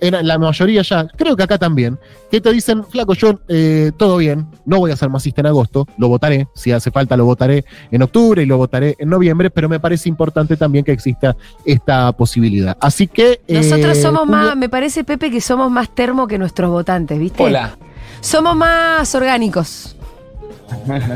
en 0.00 0.26
la 0.26 0.38
mayoría 0.38 0.82
ya, 0.82 1.06
creo 1.08 1.36
que 1.36 1.42
acá 1.42 1.58
también, 1.58 1.98
que 2.30 2.40
te 2.40 2.50
dicen, 2.52 2.84
flaco, 2.84 3.14
yo 3.14 3.40
eh, 3.48 3.92
todo 3.96 4.16
bien, 4.16 4.46
no 4.64 4.78
voy 4.78 4.90
a 4.90 4.96
ser 4.96 5.08
masista 5.10 5.40
en 5.40 5.46
agosto, 5.48 5.86
lo 5.98 6.08
votaré, 6.08 6.48
si 6.54 6.72
hace 6.72 6.90
falta 6.90 7.16
lo 7.16 7.24
votaré 7.24 7.64
en 7.90 8.02
octubre 8.02 8.42
y 8.42 8.46
lo 8.46 8.56
votaré 8.56 8.96
en 8.98 9.08
noviembre, 9.08 9.50
pero 9.50 9.68
me 9.68 9.78
parece 9.80 10.08
importante 10.08 10.56
también 10.56 10.84
que 10.84 10.92
exista 10.92 11.36
esta 11.64 12.12
posibilidad. 12.12 12.76
Así 12.80 13.06
que... 13.06 13.40
Nosotros 13.48 13.98
eh, 13.98 14.02
somos 14.02 14.22
Julio- 14.22 14.36
más, 14.36 14.56
me 14.56 14.68
parece, 14.68 15.04
Pepe, 15.04 15.30
que 15.30 15.40
somos 15.40 15.70
más 15.70 15.94
termo 15.94 16.26
que 16.26 16.38
nuestros 16.38 16.70
votantes, 16.70 17.18
¿viste? 17.18 17.42
Hola. 17.42 17.76
Somos 18.20 18.54
más 18.56 19.14
orgánicos. 19.14 19.96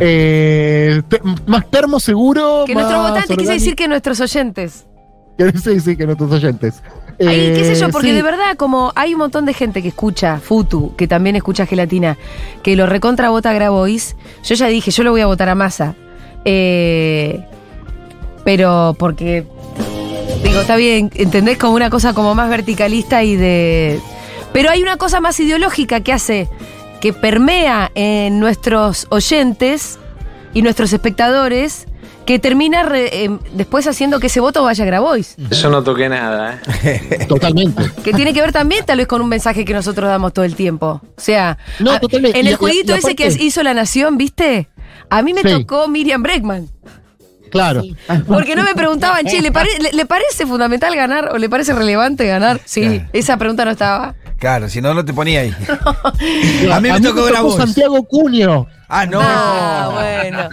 eh, 0.01 1.03
te- 1.09 1.21
más 1.47 1.71
termo 1.71 2.01
seguro. 2.01 2.65
Que 2.67 2.75
nuestros 2.75 2.99
más 2.99 3.11
votantes, 3.11 3.37
quise 3.37 3.53
decir 3.53 3.77
que 3.77 3.89
nuestros 3.89 4.21
oyentes. 4.21 4.87
Sí, 5.63 5.81
sí, 5.81 5.97
que 5.97 6.07
nuestros 6.07 6.31
oyentes. 6.31 6.83
Ahí, 7.21 7.53
qué 7.55 7.65
sé 7.65 7.75
yo, 7.75 7.87
Eh, 7.87 7.93
porque 7.93 8.09
sí. 8.09 8.15
de 8.15 8.23
verdad, 8.23 8.57
como 8.57 8.93
hay 8.95 9.15
un 9.15 9.19
montón 9.19 9.45
de 9.45 9.55
gente 9.55 9.83
que 9.83 9.89
escucha 9.89 10.39
Futu, 10.41 10.95
que 10.97 11.07
también 11.07 11.37
escucha 11.37 11.67
Gelatina, 11.67 12.17
que 12.63 12.77
lo 12.77 12.87
recontra 12.87 13.31
vota 13.31 13.53
Grabois, 13.53 14.17
yo 14.43 14.55
ya 14.55 14.67
dije, 14.67 14.91
yo 14.91 15.03
lo 15.05 15.11
voy 15.11 15.21
a 15.21 15.27
votar 15.27 15.49
a 15.49 15.55
Massa. 15.55 15.95
Eh, 16.45 17.45
pero 18.45 18.95
porque, 18.99 19.45
digo, 20.43 20.61
está 20.61 20.77
bien, 20.77 21.11
¿entendés? 21.15 21.57
Como 21.59 21.75
una 21.75 21.91
cosa 21.91 22.13
como 22.15 22.35
más 22.35 22.51
verticalista 22.51 23.23
y 23.23 23.37
de... 23.37 24.01
Pero 24.53 24.71
hay 24.71 24.83
una 24.83 24.97
cosa 24.97 25.21
más 25.21 25.39
ideológica 25.41 26.01
que 26.01 26.13
hace, 26.13 26.49
que 27.01 27.13
permea 27.13 27.91
en 27.95 28.39
nuestros 28.39 29.07
oyentes 29.11 29.99
y 30.53 30.63
nuestros 30.63 30.93
espectadores, 30.93 31.87
que 32.27 32.39
termina 32.39 32.83
re- 32.83 33.25
eh, 33.25 33.31
después 33.53 33.87
haciendo 33.87 34.19
que 34.21 34.29
ese 34.29 34.41
voto 34.41 34.63
vaya 34.63 34.83
a 34.85 34.87
Grabois. 34.87 35.37
Yo 35.51 35.71
no 35.71 35.83
toqué 35.83 36.09
nada, 36.09 36.61
¿eh? 36.85 37.27
Totalmente. 37.29 37.83
Que 38.03 38.13
tiene 38.13 38.33
que 38.33 38.41
ver 38.41 38.53
también 38.53 38.85
tal 38.87 38.99
vez 38.99 39.07
con 39.07 39.21
un 39.21 39.29
mensaje 39.29 39.65
que 39.65 39.75
nosotros 39.75 40.09
damos 40.09 40.33
todo 40.33 40.45
el 40.45 40.55
tiempo. 40.55 41.03
O 41.05 41.21
sea, 41.21 41.59
No, 41.81 41.93
a- 41.93 42.01
totalmente. 42.01 42.39
en 42.41 42.47
el 42.47 42.57
jueguito 42.57 42.95
ese 42.95 43.15
que 43.15 43.27
hizo 43.29 43.63
La 43.63 43.75
Nación, 43.75 44.17
¿viste? 44.17 44.69
A 45.11 45.23
mí 45.23 45.35
me 45.35 45.43
Sí. 45.43 45.49
tocó 45.49 45.87
Miriam 45.89 46.23
Breckman. 46.23 46.69
Claro. 47.55 47.83
Porque 48.27 48.57
no 48.57 48.65
me 48.65 48.75
preguntaban, 48.75 49.25
che, 49.27 49.41
¿le, 49.41 49.53
pare- 49.53 49.79
le- 49.81 49.93
le 49.93 50.07
parece 50.07 50.45
fundamental 50.45 50.95
ganar 50.97 51.31
o 51.33 51.39
le 51.39 51.49
parece 51.49 51.73
relevante 51.73 52.27
ganar? 52.27 52.61
Sí, 52.65 52.81
Claro. 52.83 53.09
esa 53.13 53.37
pregunta 53.37 53.65
no 53.65 53.71
estaba. 53.71 54.15
Claro, 54.41 54.69
si 54.69 54.81
no, 54.83 54.93
no 54.93 55.05
te 55.05 55.15
ponía 55.15 55.41
ahí. 55.43 55.55
a 56.73 56.81
mí 56.81 56.91
me 56.91 57.01
tocó 57.01 57.31
la 57.31 57.43
voz. 57.43 57.57
Santiago 57.57 58.03
Cunio. 58.05 58.67
Ah, 58.89 59.07
no. 59.07 59.21
Ah, 59.23 59.91
bueno. 59.95 60.49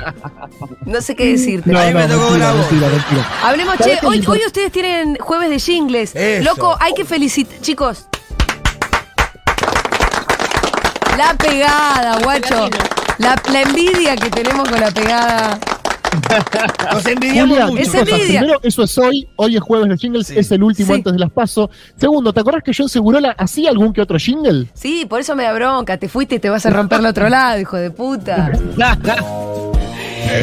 No 0.86 1.02
sé 1.02 1.16
qué 1.16 1.26
decirte. 1.32 1.76
A 1.76 1.86
mí 1.88 1.94
me 1.96 2.06
tocó 2.08 2.26
mentira, 2.30 2.46
la 2.48 2.54
voz. 2.54 2.72
mentira, 2.72 2.92
mentira. 2.92 3.28
Hablemos, 3.44 3.76
¿Sabés 3.80 4.00
che, 4.00 4.06
hoy, 4.06 4.20
me 4.22 4.28
hoy 4.28 4.40
ustedes 4.46 4.72
tienen 4.72 5.18
jueves 5.20 5.50
de 5.50 5.60
jingles. 5.60 6.16
Eso. 6.16 6.44
Loco, 6.44 6.78
hay 6.80 6.94
que 6.94 7.04
felicitar. 7.04 7.60
Chicos. 7.62 8.06
La 11.18 11.34
pegada, 11.34 12.20
guacho. 12.24 12.70
La, 13.18 13.36
la 13.52 13.62
envidia 13.62 14.16
que 14.16 14.30
tenemos 14.30 14.70
con 14.70 14.80
la 14.80 14.92
pegada. 14.92 15.60
Nos 16.94 17.06
envidiamos 17.06 17.50
Julia, 17.58 17.68
mucho. 17.68 17.82
Es 17.82 17.92
dos 17.92 18.02
cosas. 18.02 18.20
envidia. 18.20 18.40
Primero, 18.40 18.60
eso 18.64 18.84
es 18.84 18.98
hoy. 18.98 19.28
Hoy 19.36 19.56
es 19.56 19.62
jueves 19.62 19.90
de 19.90 19.98
jingles, 19.98 20.28
Sí. 20.28 20.38
es 20.38 20.52
el 20.52 20.64
último 20.64 20.88
Sí. 20.88 20.94
antes 21.00 21.14
de 21.14 21.20
las 21.20 21.32
paso. 21.32 21.70
Segundo, 21.98 22.34
¿te 22.34 22.40
acordás 22.42 22.64
que 22.64 22.74
yo 22.74 22.84
en 22.84 22.90
Segurola 22.90 23.36
hacía 23.38 23.70
algún 23.70 23.94
que 23.94 24.02
otro 24.02 24.18
jingle? 24.20 24.68
Sí, 24.74 25.06
por 25.10 25.20
eso 25.22 25.36
me 25.36 25.44
da 25.44 25.54
bronca. 25.54 25.98
Te 25.98 26.08
fuiste 26.10 26.36
y 26.36 26.40
te 26.40 26.50
vas 26.50 26.66
a 26.66 26.70
romper 26.70 27.00
al 27.00 27.06
otro 27.08 27.30
lado, 27.30 27.60
hijo 27.60 27.78
de 27.78 27.92
puta. 27.92 28.52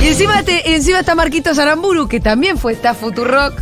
Y 0.02 0.08
encima, 0.08 0.42
te- 0.42 0.74
encima 0.74 1.00
está 1.00 1.14
Marquito 1.14 1.54
Saramburu, 1.54 2.08
que 2.08 2.20
también 2.20 2.58
fue 2.58 2.72
está 2.72 2.92
Futurock. 2.94 3.54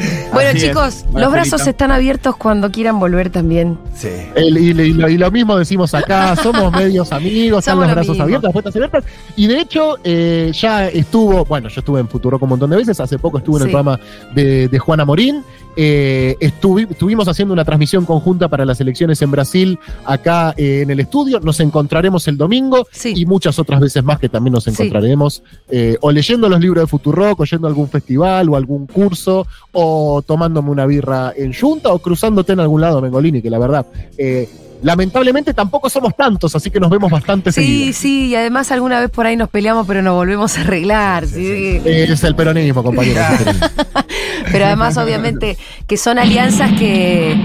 Bueno, 0.32 0.50
Así 0.50 0.60
chicos, 0.60 1.04
los 1.14 1.32
brazos 1.32 1.66
están 1.66 1.90
abiertos 1.90 2.36
cuando 2.36 2.70
quieran 2.70 3.00
volver 3.00 3.30
también. 3.30 3.78
Sí. 3.94 4.08
El- 4.34 4.56
y, 4.58 4.70
y 4.70 4.92
lo, 4.92 5.08
y 5.08 5.18
lo 5.18 5.30
mismo 5.30 5.58
decimos 5.58 5.92
acá, 5.94 6.36
somos 6.42 6.72
medios 6.72 7.12
amigos, 7.12 7.60
están 7.60 7.78
los 7.78 7.88
lo 7.88 7.94
brazos 7.94 8.20
abiertos, 8.20 8.44
las 8.44 8.52
puertas 8.52 8.76
abiertas. 8.76 9.04
Y 9.36 9.46
de 9.46 9.60
hecho, 9.60 9.96
eh, 10.04 10.52
ya 10.54 10.86
estuvo, 10.88 11.44
bueno, 11.44 11.68
yo 11.68 11.80
estuve 11.80 12.00
en 12.00 12.08
Futuro 12.08 12.38
un 12.40 12.48
montón 12.48 12.70
de 12.70 12.76
veces, 12.76 13.00
hace 13.00 13.18
poco 13.18 13.38
estuve 13.38 13.56
en 13.58 13.62
el 13.64 13.68
programa 13.70 13.98
de, 14.34 14.68
de 14.68 14.78
Juana 14.78 15.04
Morín. 15.04 15.42
Eh, 15.76 16.36
estuvi- 16.40 16.90
estuvimos 16.90 17.28
haciendo 17.28 17.52
una 17.54 17.64
transmisión 17.64 18.04
conjunta 18.04 18.48
para 18.48 18.64
las 18.64 18.80
elecciones 18.80 19.20
en 19.22 19.30
Brasil, 19.30 19.78
acá 20.04 20.54
eh, 20.56 20.80
en 20.82 20.90
el 20.90 21.00
estudio. 21.00 21.40
Nos 21.40 21.60
encontraremos 21.60 22.26
el 22.28 22.36
domingo 22.36 22.86
Sí. 22.90 23.12
y 23.16 23.26
muchas 23.26 23.58
otras 23.58 23.80
veces 23.80 24.02
más 24.04 24.18
que 24.18 24.28
también 24.28 24.52
nos 24.54 24.64
Sí. 24.64 24.70
encontraremos, 24.70 25.42
eh, 25.70 25.96
o 26.00 26.10
leyendo 26.10 26.48
los 26.48 26.60
libros 26.60 26.82
de 26.84 26.86
Futurock, 26.88 27.40
o 27.40 27.44
yendo 27.44 27.66
a 27.66 27.70
algún 27.70 27.88
festival, 27.88 28.48
o 28.48 28.56
algún 28.56 28.86
curso, 28.86 29.46
o 29.72 30.22
tomándome 30.26 30.70
una 30.70 30.86
birra 30.86 31.32
en 31.36 31.52
Junta, 31.52 31.92
o 31.92 31.98
cruzándote 31.98 32.52
en 32.52 32.60
algún 32.60 32.80
lado, 32.80 33.00
Mengolini, 33.00 33.40
que 33.42 33.50
la 33.50 33.58
verdad, 33.58 33.86
eh, 34.18 34.48
lamentablemente 34.82 35.52
tampoco 35.54 35.88
somos 35.90 36.16
tantos, 36.16 36.54
así 36.56 36.70
que 36.70 36.80
nos 36.80 36.90
vemos 36.90 37.10
bastante 37.10 37.52
Sí, 37.52 37.60
seguido. 37.62 37.92
sí, 37.92 38.26
y 38.28 38.34
además 38.34 38.70
alguna 38.72 39.00
vez 39.00 39.10
por 39.10 39.26
ahí 39.26 39.36
nos 39.36 39.48
peleamos, 39.48 39.86
pero 39.86 40.02
nos 40.02 40.14
volvemos 40.14 40.56
a 40.58 40.60
arreglar. 40.62 41.26
sí. 41.26 41.80
Es 41.84 42.24
el 42.24 42.34
peronismo, 42.34 42.82
compañero. 42.82 43.20
es 43.20 43.30
el 43.40 43.44
peronismo. 43.44 43.68
Pero 44.52 44.64
además, 44.66 44.96
obviamente, 44.96 45.56
que 45.86 45.96
son 45.96 46.18
alianzas 46.18 46.72
que, 46.78 47.36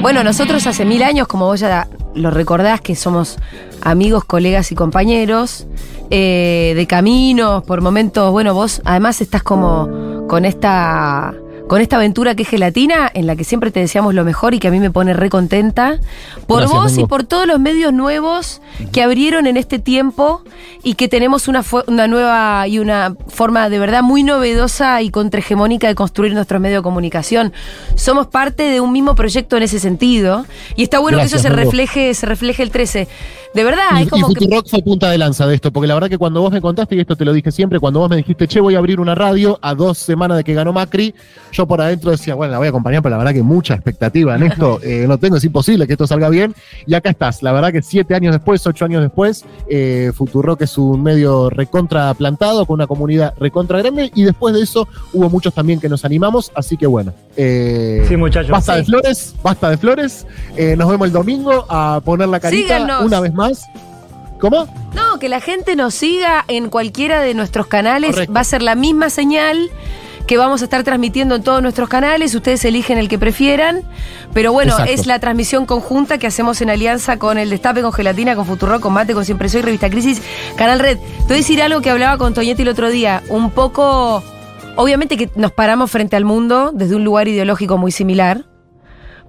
bueno, 0.00 0.22
nosotros 0.22 0.66
hace 0.66 0.84
mil 0.84 1.02
años, 1.02 1.26
como 1.26 1.46
vos 1.46 1.60
ya 1.60 1.88
lo 2.14 2.30
recordás, 2.30 2.80
que 2.80 2.94
somos 2.94 3.38
amigos, 3.80 4.24
colegas 4.24 4.70
y 4.70 4.74
compañeros, 4.74 5.66
eh, 6.10 6.74
de 6.76 6.86
caminos, 6.86 7.64
por 7.64 7.80
momentos, 7.80 8.30
bueno, 8.30 8.54
vos 8.54 8.80
además 8.84 9.20
estás 9.20 9.42
como 9.42 10.26
con 10.28 10.44
esta... 10.44 11.34
Con 11.68 11.80
esta 11.80 11.96
aventura 11.96 12.34
que 12.34 12.42
es 12.42 12.48
gelatina, 12.48 13.10
en 13.14 13.26
la 13.26 13.36
que 13.36 13.44
siempre 13.44 13.70
te 13.70 13.80
deseamos 13.80 14.14
lo 14.14 14.24
mejor 14.24 14.52
y 14.54 14.58
que 14.58 14.68
a 14.68 14.70
mí 14.70 14.78
me 14.78 14.90
pone 14.90 15.14
re 15.14 15.30
contenta. 15.30 16.00
Por 16.46 16.60
Gracias, 16.60 16.82
vos 16.82 16.98
y 16.98 17.06
por 17.06 17.24
todos 17.24 17.46
los 17.46 17.58
medios 17.60 17.92
nuevos 17.92 18.60
que 18.92 19.02
abrieron 19.02 19.46
en 19.46 19.56
este 19.56 19.78
tiempo 19.78 20.42
y 20.82 20.94
que 20.94 21.08
tenemos 21.08 21.48
una, 21.48 21.64
una 21.86 22.08
nueva 22.08 22.68
y 22.68 22.78
una 22.78 23.16
forma 23.28 23.68
de 23.68 23.78
verdad 23.78 24.02
muy 24.02 24.22
novedosa 24.22 25.00
y 25.02 25.10
contrahegemónica 25.10 25.88
de 25.88 25.94
construir 25.94 26.34
nuestro 26.34 26.60
medio 26.60 26.78
de 26.78 26.82
comunicación. 26.82 27.52
Somos 27.94 28.26
parte 28.26 28.64
de 28.64 28.80
un 28.80 28.92
mismo 28.92 29.14
proyecto 29.14 29.56
en 29.56 29.62
ese 29.62 29.78
sentido 29.78 30.44
y 30.76 30.82
está 30.82 30.98
bueno 30.98 31.18
Gracias, 31.18 31.42
que 31.42 31.48
eso 31.48 31.56
se 31.56 31.62
refleje, 31.62 32.14
se 32.14 32.26
refleje 32.26 32.62
el 32.62 32.70
13. 32.70 33.08
De 33.54 33.64
verdad, 33.64 33.98
Y, 33.98 34.04
es 34.04 34.08
como 34.08 34.30
y 34.30 34.34
que... 34.34 34.62
Fue 34.66 34.82
punta 34.82 35.10
de 35.10 35.18
lanza 35.18 35.46
de 35.46 35.54
esto, 35.54 35.72
porque 35.72 35.86
la 35.86 35.94
verdad 35.94 36.08
que 36.08 36.16
cuando 36.16 36.40
vos 36.40 36.52
me 36.52 36.60
contaste, 36.60 36.96
y 36.96 37.00
esto 37.00 37.16
te 37.16 37.24
lo 37.24 37.32
dije 37.32 37.50
siempre, 37.50 37.78
cuando 37.78 38.00
vos 38.00 38.08
me 38.08 38.16
dijiste, 38.16 38.48
che, 38.48 38.60
voy 38.60 38.74
a 38.74 38.78
abrir 38.78 38.98
una 39.00 39.14
radio 39.14 39.58
a 39.60 39.74
dos 39.74 39.98
semanas 39.98 40.38
de 40.38 40.44
que 40.44 40.54
ganó 40.54 40.72
Macri, 40.72 41.14
yo 41.52 41.66
por 41.66 41.80
adentro 41.80 42.10
decía, 42.10 42.34
bueno, 42.34 42.52
la 42.52 42.58
voy 42.58 42.66
a 42.66 42.70
acompañar, 42.70 43.02
pero 43.02 43.10
la 43.14 43.18
verdad 43.18 43.32
que 43.34 43.42
mucha 43.42 43.74
expectativa 43.74 44.34
en 44.34 44.42
esto, 44.44 44.80
eh, 44.82 45.04
no 45.06 45.18
tengo, 45.18 45.36
es 45.36 45.44
imposible 45.44 45.86
que 45.86 45.92
esto 45.92 46.06
salga 46.06 46.28
bien, 46.28 46.54
y 46.86 46.94
acá 46.94 47.10
estás, 47.10 47.42
la 47.42 47.52
verdad 47.52 47.72
que 47.72 47.82
siete 47.82 48.14
años 48.14 48.34
después, 48.34 48.66
ocho 48.66 48.84
años 48.84 49.02
después, 49.02 49.44
eh, 49.68 50.10
Futurock 50.14 50.62
es 50.62 50.76
un 50.78 51.02
medio 51.02 51.50
recontra 51.50 52.12
plantado, 52.14 52.66
con 52.66 52.74
una 52.74 52.86
comunidad 52.86 53.34
recontra 53.38 53.78
grande, 53.78 54.10
y 54.14 54.24
después 54.24 54.54
de 54.54 54.62
eso 54.62 54.88
hubo 55.12 55.28
muchos 55.30 55.54
también 55.54 55.78
que 55.80 55.88
nos 55.88 56.04
animamos, 56.04 56.50
así 56.54 56.76
que 56.76 56.86
bueno. 56.86 57.12
eh, 57.36 58.04
Sí, 58.08 58.16
muchachos. 58.16 58.50
Basta 58.50 58.76
de 58.76 58.84
flores, 58.84 59.34
basta 59.42 59.70
de 59.70 59.76
flores. 59.76 60.26
Eh, 60.56 60.74
nos 60.76 60.88
vemos 60.88 61.06
el 61.06 61.12
domingo 61.12 61.66
a 61.68 62.00
poner 62.04 62.28
la 62.28 62.40
carita 62.40 62.62
Síganos. 62.62 63.04
una 63.04 63.20
vez 63.20 63.32
más. 63.34 63.66
¿Cómo? 64.40 64.66
No, 64.94 65.18
que 65.20 65.28
la 65.28 65.40
gente 65.40 65.76
nos 65.76 65.94
siga 65.94 66.44
en 66.48 66.68
cualquiera 66.68 67.20
de 67.20 67.32
nuestros 67.34 67.68
canales. 67.68 68.10
Correcto. 68.10 68.32
Va 68.32 68.40
a 68.40 68.44
ser 68.44 68.60
la 68.62 68.74
misma 68.74 69.08
señal 69.08 69.70
que 70.26 70.38
vamos 70.38 70.62
a 70.62 70.64
estar 70.64 70.82
transmitiendo 70.84 71.34
en 71.34 71.42
todos 71.42 71.62
nuestros 71.62 71.88
canales. 71.88 72.34
Ustedes 72.34 72.64
eligen 72.64 72.98
el 72.98 73.08
que 73.08 73.18
prefieran. 73.18 73.82
Pero 74.32 74.52
bueno, 74.52 74.72
Exacto. 74.72 74.92
es 74.92 75.06
la 75.06 75.18
transmisión 75.18 75.66
conjunta 75.66 76.18
que 76.18 76.26
hacemos 76.26 76.60
en 76.62 76.70
alianza 76.70 77.18
con 77.18 77.38
el 77.38 77.50
Destape, 77.50 77.82
con 77.82 77.92
Gelatina, 77.92 78.34
con 78.34 78.46
Futuro, 78.46 78.80
con 78.80 78.92
Mate, 78.92 79.14
con 79.14 79.24
Siempre 79.24 79.48
Soy, 79.48 79.62
Revista 79.62 79.90
Crisis, 79.90 80.22
Canal 80.56 80.78
Red. 80.78 80.98
Te 80.98 81.24
voy 81.24 81.34
a 81.34 81.38
decir 81.38 81.62
algo 81.62 81.80
que 81.80 81.90
hablaba 81.90 82.16
con 82.18 82.34
Toñetti 82.34 82.62
el 82.62 82.68
otro 82.68 82.90
día. 82.90 83.22
Un 83.28 83.50
poco. 83.50 84.22
Obviamente 84.76 85.16
que 85.16 85.30
nos 85.36 85.52
paramos 85.52 85.90
frente 85.90 86.16
al 86.16 86.24
mundo 86.24 86.70
desde 86.72 86.96
un 86.96 87.04
lugar 87.04 87.28
ideológico 87.28 87.76
muy 87.76 87.92
similar. 87.92 88.44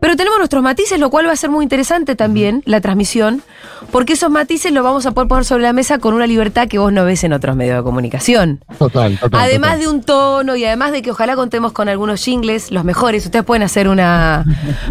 Pero 0.03 0.17
tenemos 0.17 0.37
nuestros 0.37 0.61
matices, 0.61 0.99
lo 0.99 1.09
cual 1.09 1.27
va 1.27 1.31
a 1.31 1.35
ser 1.37 1.49
muy 1.49 1.63
interesante 1.63 2.17
también, 2.17 2.61
la 2.65 2.81
transmisión, 2.81 3.41
porque 3.89 4.11
esos 4.13 4.29
matices 4.29 4.73
los 4.73 4.83
vamos 4.83 5.05
a 5.05 5.11
poder 5.13 5.29
poner 5.29 5.45
sobre 5.45 5.63
la 5.63 5.71
mesa 5.71 5.97
con 5.99 6.13
una 6.13 6.27
libertad 6.27 6.67
que 6.67 6.77
vos 6.77 6.91
no 6.91 7.05
ves 7.05 7.23
en 7.23 7.31
otros 7.31 7.55
medios 7.55 7.77
de 7.77 7.83
comunicación. 7.83 8.65
Total, 8.77 9.17
total. 9.17 9.39
Además 9.39 9.75
total. 9.75 9.79
de 9.79 9.87
un 9.87 10.03
tono 10.03 10.55
y 10.57 10.65
además 10.65 10.91
de 10.91 11.01
que 11.03 11.11
ojalá 11.11 11.35
contemos 11.37 11.71
con 11.71 11.87
algunos 11.87 12.21
jingles, 12.21 12.69
los 12.69 12.83
mejores. 12.83 13.23
Ustedes 13.23 13.45
pueden 13.45 13.63
hacer 13.63 13.87
una. 13.87 14.43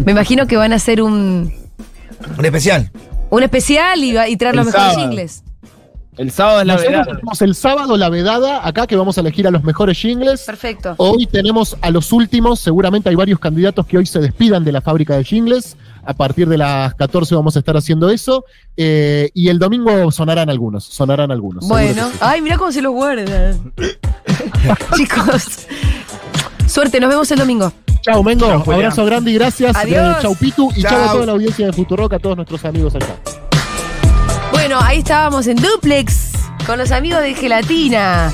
Me 0.03 0.13
imagino 0.13 0.47
que 0.47 0.57
van 0.57 0.73
a 0.73 0.77
hacer 0.77 0.99
un, 0.99 1.53
Un 2.39 2.45
especial. 2.45 2.89
un 3.29 3.43
especial 3.43 4.03
y, 4.03 4.17
y 4.17 4.35
traer 4.37 4.55
El 4.55 4.57
los 4.57 4.65
mejores 4.65 4.71
sábado. 4.93 4.99
jingles. 4.99 5.43
El 6.17 6.31
sábado 6.31 6.61
es 6.61 6.67
la 6.67 6.73
Nosotros 6.73 6.91
velada. 6.91 7.15
tenemos 7.15 7.41
el 7.41 7.55
sábado 7.55 7.97
la 7.97 8.09
vedada 8.09 8.67
acá 8.67 8.85
que 8.85 8.95
vamos 8.95 9.17
a 9.17 9.21
elegir 9.21 9.47
a 9.47 9.51
los 9.51 9.63
mejores 9.63 9.97
jingles. 9.97 10.43
Perfecto. 10.43 10.93
Hoy 10.97 11.25
tenemos 11.25 11.75
a 11.81 11.89
los 11.89 12.11
últimos, 12.11 12.59
seguramente 12.59 13.09
hay 13.09 13.15
varios 13.15 13.39
candidatos 13.39 13.85
que 13.87 13.97
hoy 13.97 14.05
se 14.05 14.19
despidan 14.19 14.63
de 14.63 14.71
la 14.71 14.81
fábrica 14.81 15.17
de 15.17 15.23
jingles. 15.23 15.75
A 16.05 16.13
partir 16.13 16.47
de 16.49 16.57
las 16.57 16.93
14 16.95 17.33
vamos 17.33 17.55
a 17.55 17.59
estar 17.59 17.77
haciendo 17.77 18.09
eso. 18.09 18.45
Eh, 18.77 19.29
y 19.33 19.47
el 19.47 19.57
domingo 19.57 20.11
sonarán 20.11 20.49
algunos, 20.49 20.83
sonarán 20.83 21.31
algunos. 21.31 21.67
Bueno, 21.67 22.09
sí. 22.09 22.17
ay, 22.19 22.41
mira 22.41 22.57
cómo 22.57 22.71
se 22.71 22.81
los 22.81 22.93
guardan. 22.93 23.73
Chicos, 24.95 25.65
suerte, 26.67 26.99
nos 26.99 27.09
vemos 27.09 27.31
el 27.31 27.39
domingo. 27.39 27.71
Chao, 28.01 28.21
Mengo. 28.21 28.47
Abrazo 28.47 29.05
grande 29.05 29.31
y 29.31 29.35
gracias. 29.35 29.75
Adiós. 29.75 30.17
Eh, 30.17 30.21
chau, 30.21 30.35
Pitu. 30.35 30.69
Y 30.75 30.81
chau. 30.81 30.91
Chau. 30.91 31.03
a 31.09 31.11
toda 31.13 31.25
la 31.25 31.31
audiencia 31.31 31.65
de 31.65 31.73
Futurock, 31.73 32.13
a 32.13 32.19
todos 32.19 32.35
nuestros 32.35 32.65
amigos 32.65 32.93
allá. 32.95 33.15
Bueno, 34.65 34.79
ahí 34.81 34.99
estábamos 34.99 35.47
en 35.47 35.57
Duplex 35.57 36.31
con 36.65 36.77
los 36.79 36.93
amigos 36.93 37.19
de 37.19 37.33
Gelatina, 37.33 38.31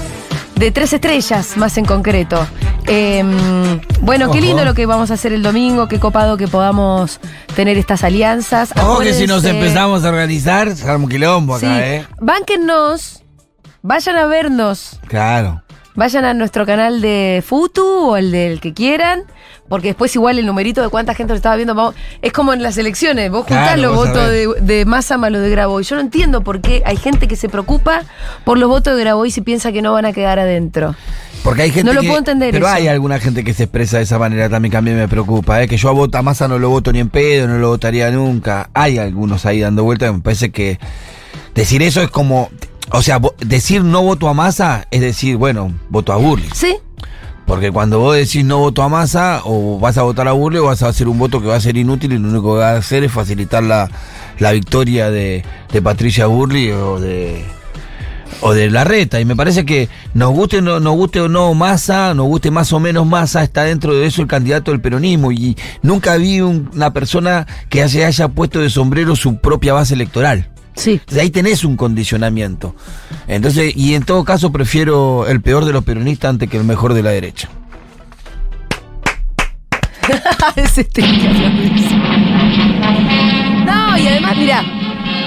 de 0.57 0.69
tres 0.69 0.93
estrellas 0.93 1.57
más 1.57 1.75
en 1.79 1.85
concreto. 1.85 2.45
Em, 2.85 3.81
bueno, 4.01 4.29
qué 4.29 4.39
lindo 4.39 4.63
lo 4.63 4.75
que 4.75 4.85
vamos 4.85 5.09
a 5.09 5.15
hacer 5.15 5.33
el 5.33 5.41
domingo, 5.41 5.87
qué 5.87 5.99
copado 5.99 6.37
que 6.37 6.47
podamos 6.47 7.19
tener 7.55 7.79
estas 7.79 8.03
alianzas. 8.03 8.73
Ojo 8.77 8.99
que 8.99 9.15
si 9.15 9.25
nos 9.25 9.43
empezamos 9.43 10.05
a 10.05 10.09
organizar, 10.09 10.75
se 10.75 10.87
arma 10.87 11.05
un 11.05 11.09
quilombo 11.09 11.55
acá, 11.55 11.65
Sí, 11.65 11.81
¿eh? 11.81 12.05
bánquennos, 12.21 13.23
vayan 13.81 14.15
a 14.17 14.27
vernos, 14.27 14.99
Claro. 15.07 15.63
Vayan 15.99 16.25
a 16.25 16.33
nuestro 16.33 16.65
canal 16.65 17.01
de 17.01 17.43
Futu 17.45 17.85
o 17.85 18.17
el 18.17 18.31
del 18.31 18.59
que 18.59 18.73
quieran. 18.73 19.23
Porque 19.67 19.89
después 19.89 20.15
igual 20.15 20.39
el 20.39 20.47
numerito 20.47 20.81
de 20.81 20.89
cuánta 20.89 21.13
gente 21.13 21.33
lo 21.33 21.38
estaba 21.38 21.55
viendo, 21.55 21.75
vamos- 21.75 21.93
es 22.23 22.33
como 22.33 22.53
en 22.53 22.63
las 22.63 22.75
elecciones, 22.79 23.29
vos 23.29 23.41
juntás 23.45 23.75
Claro, 23.75 23.81
los 23.83 23.95
votos 23.95 24.27
de, 24.31 24.47
de 24.62 24.85
Massa 24.85 25.19
más 25.19 25.31
los 25.31 25.43
de 25.43 25.49
Graboy. 25.51 25.83
Yo 25.83 25.93
no 25.95 26.01
entiendo 26.01 26.41
por 26.41 26.59
qué 26.59 26.81
hay 26.88 26.97
gente 26.97 27.27
que 27.27 27.35
se 27.35 27.49
preocupa 27.49 28.01
por 28.45 28.57
los 28.57 28.67
votos 28.67 28.95
de 28.95 29.01
Graboy 29.03 29.29
si 29.29 29.41
piensa 29.41 29.71
que 29.71 29.83
no 29.83 29.93
van 29.93 30.05
a 30.07 30.13
quedar 30.13 30.39
adentro. 30.39 30.95
Porque 31.43 31.62
hay 31.62 31.69
gente 31.71 31.83
No 31.83 31.93
lo 31.93 32.01
que- 32.01 32.07
puedo 32.07 32.17
entender 32.17 32.51
Pero 32.51 32.65
eso. 32.65 32.75
hay 32.75 32.88
alguna 32.88 33.19
gente 33.19 33.43
que 33.43 33.53
se 33.53 33.65
expresa 33.65 33.97
de 33.97 34.03
esa 34.05 34.17
manera 34.17 34.49
también 34.49 34.71
que 34.71 34.77
a 34.77 34.81
mí 34.81 34.89
me 34.89 35.07
preocupa, 35.07 35.62
¿eh? 35.62 35.67
Que 35.67 35.77
yo 35.77 35.89
a 35.89 35.91
Vota 35.91 36.23
Massa 36.23 36.47
no 36.47 36.57
lo 36.57 36.69
voto 36.69 36.91
ni 36.91 36.97
en 36.99 37.09
pedo, 37.09 37.47
no 37.47 37.59
lo 37.59 37.67
votaría 37.69 38.09
nunca. 38.09 38.71
Hay 38.73 38.97
algunos 38.97 39.45
ahí 39.45 39.59
dando 39.59 39.83
vueltas, 39.83 40.12
me 40.12 40.19
parece 40.21 40.49
que 40.51 40.79
decir 41.53 41.83
eso 41.83 42.01
es 42.01 42.09
como... 42.09 42.49
O 42.91 43.02
sea, 43.02 43.19
decir 43.39 43.84
no 43.84 44.02
voto 44.02 44.28
a 44.28 44.34
Massa 44.34 44.88
es 44.91 45.02
decir, 45.02 45.38
bueno, 45.38 45.71
voto 45.89 46.12
a 46.13 46.17
Burley. 46.17 46.49
¿Sí? 46.54 46.75
Porque 47.45 47.71
cuando 47.71 47.99
vos 47.99 48.15
decís 48.15 48.45
no 48.45 48.60
voto 48.60 48.84
a 48.84 48.89
Massa, 48.89 49.41
o 49.43 49.80
vas 49.80 49.97
a 49.97 50.04
votar 50.04 50.28
a 50.28 50.34
Burley, 50.34 50.60
o 50.60 50.65
vas 50.65 50.84
a 50.84 50.88
hacer 50.89 51.08
un 51.08 51.17
voto 51.17 51.41
que 51.41 51.47
va 51.47 51.56
a 51.56 51.62
ser 51.62 51.78
inútil 51.78 52.13
y 52.13 52.17
lo 52.19 52.30
único 52.30 52.54
que 52.54 52.60
va 52.60 52.71
a 52.71 52.78
hacer 52.78 53.04
es 53.04 53.12
facilitar 53.12 53.63
la, 53.63 53.89
la 54.39 54.52
victoria 54.52 55.10
de, 55.10 55.43
de 55.71 55.82
Patricia 55.82 56.28
Burley 56.28 56.71
o 56.71 56.99
de 56.99 57.43
o 58.41 58.54
de 58.54 58.69
la 58.69 58.84
reta. 58.84 59.19
Y 59.19 59.25
me 59.25 59.36
parece 59.36 59.65
que 59.65 59.89
nos 60.13 60.32
guste, 60.32 60.62
no, 60.62 60.80
nos 60.80 60.95
guste 60.95 61.19
o 61.21 61.28
no 61.28 61.54
Massa, 61.56 62.13
nos 62.13 62.28
guste 62.28 62.52
más 62.52 62.71
o 62.71 62.80
menos 62.80 63.06
Massa, 63.08 63.43
está 63.43 63.63
dentro 63.63 63.93
de 63.95 64.06
eso 64.06 64.21
el 64.21 64.28
candidato 64.28 64.69
del 64.71 64.80
peronismo. 64.82 65.32
Y 65.32 65.58
nunca 65.82 66.15
vi 66.17 66.41
un- 66.41 66.69
una 66.73 66.93
persona 66.93 67.47
que 67.69 67.88
se 67.89 68.06
haya 68.06 68.28
puesto 68.30 68.60
de 68.60 68.69
sombrero 68.69 69.15
su 69.15 69.38
propia 69.38 69.73
base 69.73 69.95
electoral. 69.95 70.49
Sí. 70.79 70.91
Entonces, 70.91 71.21
ahí 71.21 71.29
tenés 71.29 71.65
un 71.65 71.75
condicionamiento. 71.75 72.73
Entonces, 73.27 73.75
y 73.75 73.95
en 73.95 74.03
todo 74.03 74.23
caso 74.23 74.51
prefiero 74.51 75.27
el 75.27 75.41
peor 75.41 75.65
de 75.65 75.73
los 75.73 75.83
peronistas 75.83 76.29
antes 76.29 76.49
que 76.49 76.55
el 76.55 76.63
mejor 76.63 76.93
de 76.93 77.03
la 77.03 77.09
derecha. 77.09 77.49
es 80.55 80.77
este. 80.77 81.01
No, 83.65 83.97
y 83.97 84.07
además, 84.07 84.37
mira, 84.37 84.63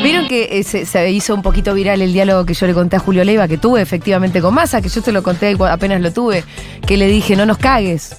Vieron 0.03 0.27
que 0.27 0.59
eh, 0.59 0.65
se, 0.65 0.85
se 0.85 1.11
hizo 1.13 1.33
un 1.33 1.43
poquito 1.43 1.75
viral 1.75 2.03
el 2.03 2.13
diálogo 2.13 2.45
que 2.45 2.55
yo 2.55 2.67
le 2.67 2.75
conté 2.75 2.97
a 2.97 2.99
Julio 2.99 3.23
Leiva, 3.23 3.47
que 3.47 3.57
tuve 3.57 3.81
efectivamente 3.81 4.41
con 4.41 4.53
Massa, 4.53 4.83
que 4.83 4.89
yo 4.89 5.01
te 5.01 5.13
lo 5.13 5.23
conté 5.23 5.57
apenas 5.71 6.01
lo 6.01 6.13
tuve, 6.13 6.43
que 6.85 6.97
le 6.97 7.07
dije, 7.07 7.37
no 7.37 7.47
nos 7.47 7.59
cagues. 7.59 8.17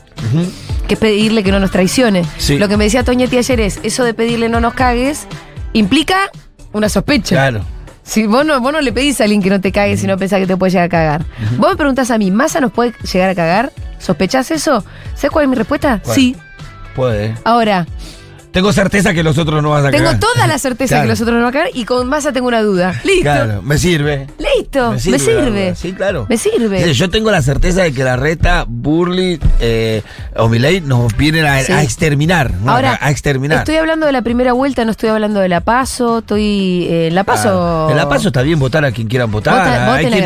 Que 0.87 0.93
es 0.93 0.99
pedirle 0.99 1.43
que 1.43 1.51
no 1.51 1.59
nos 1.59 1.71
traicione. 1.71 2.23
Sí. 2.37 2.57
Lo 2.57 2.69
que 2.69 2.77
me 2.77 2.85
decía 2.85 3.03
Toñetti 3.03 3.37
ayer 3.37 3.59
es, 3.59 3.81
eso 3.83 4.05
de 4.05 4.13
pedirle 4.13 4.47
no 4.47 4.61
nos 4.61 4.73
cagues 4.73 5.27
implica 5.73 6.31
una 6.73 6.89
sospecha. 6.89 7.35
Claro. 7.35 7.61
Si 8.03 8.27
vos 8.27 8.45
no, 8.45 8.59
vos 8.59 8.73
no 8.73 8.81
le 8.81 8.91
pedís 8.91 9.21
a 9.21 9.23
alguien 9.23 9.41
que 9.41 9.49
no 9.49 9.61
te 9.61 9.71
cague 9.71 9.95
si 9.95 10.07
no 10.07 10.17
pensás 10.17 10.39
que 10.39 10.47
te 10.47 10.57
puede 10.57 10.71
llegar 10.71 10.85
a 10.85 10.89
cagar. 10.89 11.25
Vos 11.57 11.71
me 11.71 11.77
preguntás 11.77 12.11
a 12.11 12.17
mí, 12.17 12.31
¿Massa 12.31 12.59
nos 12.59 12.71
puede 12.73 12.93
llegar 13.11 13.29
a 13.29 13.35
cagar? 13.35 13.71
¿Sospechás 13.97 14.51
eso? 14.51 14.83
¿Sabes 15.15 15.31
cuál 15.31 15.45
es 15.45 15.49
mi 15.49 15.55
respuesta? 15.55 16.01
¿Cuál? 16.03 16.15
Sí. 16.15 16.35
Puede. 16.95 17.33
Ahora, 17.45 17.87
Tengo 18.53 18.71
certeza 18.71 19.13
que 19.13 19.23
los 19.23 19.37
otros 19.37 19.61
no 19.61 19.71
vas 19.71 19.83
a 19.83 19.91
tengo 19.91 20.05
cagar. 20.05 20.19
toda 20.19 20.47
la 20.47 20.57
certeza 20.59 20.89
Claro. 20.95 21.03
que 21.03 21.09
los 21.09 21.21
otros 21.21 21.35
no 21.37 21.43
van 21.43 21.49
a 21.49 21.51
cagar 21.51 21.69
y 21.73 21.83
con 21.85 22.07
Massa 22.07 22.31
tengo 22.31 22.47
una 22.47 22.61
duda. 22.61 22.93
Listo. 23.03 23.21
Claro, 23.23 23.61
me 23.63 23.77
sirve. 23.77 24.27
Listo. 24.37 24.91
Me 24.91 24.99
sirve. 24.99 25.75
Sí, 25.75 25.91
claro. 25.93 26.27
Me 26.29 26.37
sirve. 26.37 26.83
Sí, 26.85 26.93
Yo 26.93 27.09
tengo 27.09 27.31
la 27.31 27.41
certeza 27.41 27.81
de 27.81 27.91
que 27.91 28.03
la 28.03 28.15
reta, 28.15 28.65
Burley 28.67 29.39
eh, 29.59 30.03
o 30.35 30.47
Milei 30.49 30.81
nos 30.81 31.17
vienen 31.17 31.45
a, 31.45 31.61
Sí. 31.63 31.71
a 31.73 31.83
exterminar. 31.83 32.51
¿no? 32.63 32.71
Ahora, 32.71 32.97
a, 33.01 33.11
exterminar. 33.11 33.59
Estoy 33.59 33.75
hablando 33.75 34.05
de 34.05 34.11
la 34.11 34.21
primera 34.21 34.53
vuelta, 34.53 34.85
no 34.85 34.91
estoy 34.91 35.09
hablando 35.09 35.39
de 35.39 35.49
la 35.49 35.61
paso, 35.61 36.19
estoy 36.19 36.87
eh, 36.89 37.09
la 37.11 37.23
paso. 37.23 37.43
Claro. 37.49 37.89
En 37.89 37.97
La 37.97 38.07
Paso 38.07 38.27
está 38.27 38.41
bien 38.43 38.59
votar 38.59 38.85
a 38.85 38.91
quien 38.91 39.07
quieran 39.07 39.31
votar. 39.31 39.53
Vota- 39.55 39.95
Hay 39.95 40.05
quienes, 40.05 40.23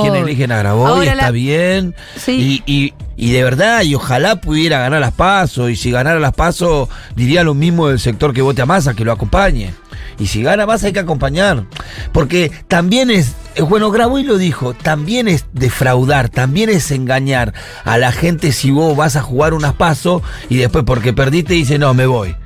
quien- 0.00 0.14
eligen 0.16 0.50
a 0.52 0.60
Ahora 0.70 1.04
está 1.04 1.14
la- 1.26 1.30
bien. 1.30 1.94
Sí. 2.16 2.62
Y, 2.66 2.72
y- 2.72 2.94
y 3.16 3.32
de 3.32 3.42
verdad, 3.42 3.82
y 3.82 3.94
ojalá 3.94 4.40
pudiera 4.40 4.78
ganar 4.78 5.00
las 5.00 5.12
pasos. 5.12 5.70
Y 5.70 5.76
si 5.76 5.90
ganara 5.90 6.20
las 6.20 6.34
pasos, 6.34 6.88
diría 7.14 7.44
lo 7.44 7.54
mismo 7.54 7.88
del 7.88 7.98
sector 7.98 8.34
que 8.34 8.42
vote 8.42 8.62
a 8.62 8.66
Massa, 8.66 8.94
que 8.94 9.04
lo 9.04 9.12
acompañe. 9.12 9.74
Y 10.18 10.26
si 10.26 10.42
gana 10.42 10.66
Massa 10.66 10.88
hay 10.88 10.92
que 10.92 11.00
acompañar. 11.00 11.64
Porque 12.12 12.50
también 12.68 13.10
es, 13.10 13.34
eh, 13.54 13.62
bueno, 13.62 13.90
Graboy 13.90 14.22
lo 14.22 14.38
dijo, 14.38 14.74
también 14.74 15.28
es 15.28 15.46
defraudar, 15.52 16.28
también 16.28 16.68
es 16.68 16.90
engañar 16.90 17.54
a 17.84 17.98
la 17.98 18.12
gente 18.12 18.52
si 18.52 18.70
vos 18.70 18.96
vas 18.96 19.16
a 19.16 19.22
jugar 19.22 19.54
unas 19.54 19.74
pasos 19.74 20.22
y 20.48 20.56
después 20.56 20.84
porque 20.84 21.12
perdiste 21.12 21.54
dice, 21.54 21.78
no, 21.78 21.94
me 21.94 22.06
voy. 22.06 22.36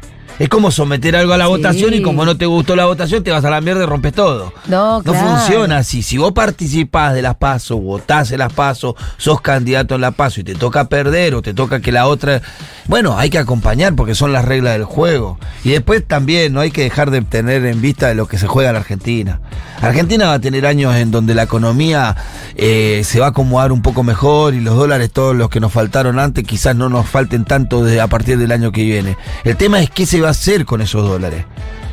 Es 0.41 0.49
como 0.49 0.71
someter 0.73 1.15
algo 1.15 1.35
a 1.35 1.37
la 1.37 1.45
Sí. 1.45 1.51
votación 1.51 1.95
y 1.95 2.03
como 2.03 2.25
no 2.25 2.37
te 2.37 2.47
gustó 2.47 2.75
la 2.75 2.87
votación, 2.87 3.23
te 3.23 3.31
vas 3.31 3.45
a 3.45 3.51
la 3.51 3.61
mierda 3.61 3.85
y 3.85 3.87
rompes 3.87 4.15
todo. 4.15 4.53
No, 4.67 4.97
No 5.03 5.13
claro. 5.13 5.29
funciona 5.37 5.77
así. 5.77 6.03
Si 6.03 6.17
vos 6.19 6.33
participás 6.33 7.15
de 7.15 7.23
las 7.23 7.37
pasos, 7.37 7.81
votás 7.81 8.33
en 8.33 8.39
las 8.39 8.53
pasos, 8.53 8.95
sos 9.19 9.41
candidato 9.43 9.95
en 9.97 10.01
la 10.01 10.11
paso 10.13 10.41
y 10.41 10.45
te 10.45 10.55
toca 10.55 10.89
perder 10.89 11.35
o 11.35 11.43
te 11.43 11.53
toca 11.55 11.81
que 11.81 11.93
la 11.93 12.07
otra. 12.09 12.41
Bueno, 12.87 13.17
hay 13.19 13.29
que 13.31 13.39
acompañar 13.39 13.95
porque 13.95 14.15
son 14.15 14.33
las 14.33 14.45
reglas 14.47 14.73
del 14.73 14.85
juego. 14.85 15.39
Y 15.63 15.71
después 15.71 16.05
también 16.07 16.53
no 16.55 16.61
hay 16.61 16.71
que 16.71 16.83
dejar 16.83 17.11
de 17.11 17.21
tener 17.23 17.65
en 17.67 17.81
vista 17.83 18.09
de 18.09 18.15
lo 18.15 18.27
que 18.27 18.39
se 18.39 18.47
juega 18.49 18.71
en 18.71 18.77
Argentina. 18.77 19.41
Argentina 19.83 20.27
va 20.29 20.35
a 20.35 20.41
tener 20.41 20.65
años 20.67 20.95
en 20.97 21.11
donde 21.11 21.35
la 21.35 21.43
economía 21.43 22.17
eh, 22.57 23.03
se 23.05 23.21
va 23.21 23.27
a 23.27 23.29
acomodar 23.31 23.73
un 23.73 23.83
poco 23.83 24.03
mejor 24.03 24.55
y 24.55 24.61
los 24.61 24.75
dólares, 24.77 25.11
todos 25.13 25.37
los 25.37 25.49
que 25.51 25.61
nos 25.61 25.73
faltaron 25.73 26.19
antes, 26.19 26.45
quizás 26.45 26.75
no 26.77 26.89
nos 26.89 27.07
falten 27.07 27.45
tanto 27.45 27.85
de- 27.85 28.01
a 28.01 28.07
partir 28.09 28.39
del 28.39 28.53
año 28.53 28.73
que 28.73 28.83
viene. 28.85 29.17
El 29.45 29.57
tema 29.57 29.81
es 29.81 29.91
qué 29.91 30.05
se 30.07 30.21
va 30.21 30.30
a 30.31 30.33
hacer 30.33 30.65
con 30.65 30.81
esos 30.81 31.07
dólares. 31.07 31.45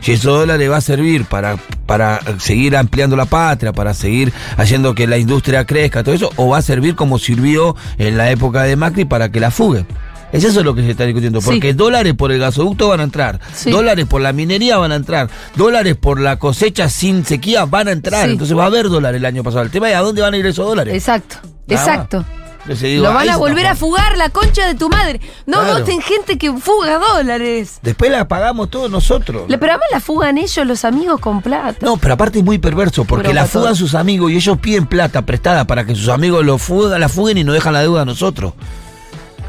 Si 0.01 0.13
esos 0.13 0.39
dólares 0.39 0.69
va 0.71 0.77
a 0.77 0.81
servir 0.81 1.25
para, 1.25 1.57
para 1.85 2.19
seguir 2.39 2.77
ampliando 2.77 3.15
la 3.15 3.25
patria, 3.25 3.73
para 3.73 3.93
seguir 3.93 4.31
haciendo 4.55 4.95
que 4.95 5.07
la 5.07 5.17
industria 5.17 5.65
crezca, 5.65 6.03
todo 6.03 6.15
eso, 6.15 6.31
o 6.35 6.49
va 6.49 6.59
a 6.59 6.61
servir 6.61 6.95
como 6.95 7.19
sirvió 7.19 7.75
en 7.97 8.15
la 8.17 8.29
época 8.31 8.63
de 8.63 8.75
Macri 8.75 9.05
para 9.05 9.29
que 9.31 9.39
la 9.39 9.51
fuguen. 9.51 9.85
Es 10.31 10.43
eso 10.43 10.61
lo 10.61 10.75
que 10.75 10.81
se 10.83 10.91
está 10.91 11.05
discutiendo, 11.05 11.39
Sí. 11.41 11.47
porque 11.49 11.73
dólares 11.73 12.13
por 12.13 12.31
el 12.33 12.39
gasoducto 12.39 12.89
van 12.89 12.99
a 12.99 13.03
entrar, 13.03 13.39
Sí. 13.53 13.71
dólares 13.71 14.05
por 14.05 14.21
la 14.21 14.33
minería 14.33 14.77
van 14.77 14.91
a 14.91 14.95
entrar, 14.95 15.29
dólares 15.55 15.95
por 15.95 16.19
la 16.19 16.37
cosecha 16.37 16.89
sin 16.89 17.23
sequía 17.25 17.65
van 17.65 17.87
a 17.87 17.91
entrar, 17.91 18.25
Sí. 18.25 18.31
entonces 18.33 18.55
va 18.57 18.63
a 18.63 18.67
haber 18.67 18.89
dólares 18.89 19.19
el 19.19 19.25
año 19.25 19.41
pasado. 19.41 19.63
El 19.63 19.71
tema 19.71 19.89
es 19.89 19.95
a 19.95 19.99
dónde 20.01 20.21
van 20.21 20.33
a 20.33 20.37
ir 20.37 20.45
esos 20.45 20.65
dólares. 20.65 20.93
Exacto. 20.93 21.37
Nada 21.67 21.81
Exacto. 21.81 22.25
Entonces 22.67 22.89
digo, 22.89 23.03
Lo 23.05 23.13
van 23.13 23.29
a 23.29 23.37
volver 23.37 23.65
a 23.65 23.75
fugar 23.75 24.17
la 24.17 24.27
concha 24.27 24.67
de 24.67 24.75
tu 24.75 24.89
madre. 24.89 25.21
No 25.45 25.61
Claro. 25.61 25.79
voten 25.79 26.01
gente 26.01 26.37
que 26.37 26.51
fuga 26.51 26.99
dólares. 26.99 27.79
Después 27.81 28.11
la 28.11 28.27
pagamos 28.27 28.69
todos 28.69 28.91
nosotros. 28.91 29.43
Le- 29.47 29.57
Pero 29.57 29.71
además 29.71 29.87
la 29.93 29.99
fugan 30.01 30.37
ellos, 30.37 30.67
los 30.67 30.83
amigos 30.83 31.21
con 31.21 31.41
plata. 31.41 31.77
No, 31.85 31.95
pero 31.95 32.15
aparte 32.15 32.39
es 32.39 32.43
muy 32.45 32.57
perverso, 32.57 33.05
porque 33.05 33.33
la 33.33 33.45
fugan 33.45 33.73
sus 33.77 33.95
amigos 33.95 34.31
y 34.31 34.35
ellos 34.35 34.57
piden 34.57 34.85
plata 34.85 35.21
prestada 35.25 35.65
para 35.65 35.85
que 35.85 35.95
sus 35.95 36.09
amigos 36.09 36.45
lo 36.45 36.57
fugan, 36.57 36.99
la 36.99 37.07
fuguen 37.07 37.37
y 37.37 37.45
no 37.45 37.53
dejan 37.53 37.71
la 37.71 37.79
deuda 37.81 38.01
a 38.01 38.05
nosotros. 38.05 38.51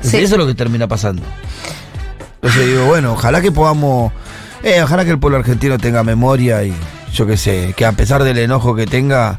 Sí. 0.00 0.18
Eso 0.18 0.34
es 0.36 0.38
lo 0.38 0.46
que 0.46 0.54
termina 0.54 0.86
pasando. 0.86 1.22
Entonces 2.36 2.66
digo, 2.68 2.84
bueno, 2.86 3.14
ojalá 3.14 3.40
que 3.40 3.50
podamos, 3.50 4.12
eh, 4.62 4.80
ojalá 4.80 5.04
que 5.04 5.10
el 5.10 5.18
pueblo 5.18 5.38
argentino 5.38 5.76
tenga 5.78 6.04
memoria 6.04 6.62
y 6.62 6.72
yo 7.12 7.26
qué 7.26 7.36
sé, 7.36 7.74
que 7.76 7.84
a 7.84 7.90
pesar 7.90 8.22
del 8.22 8.38
enojo 8.38 8.76
que 8.76 8.86
tenga, 8.86 9.34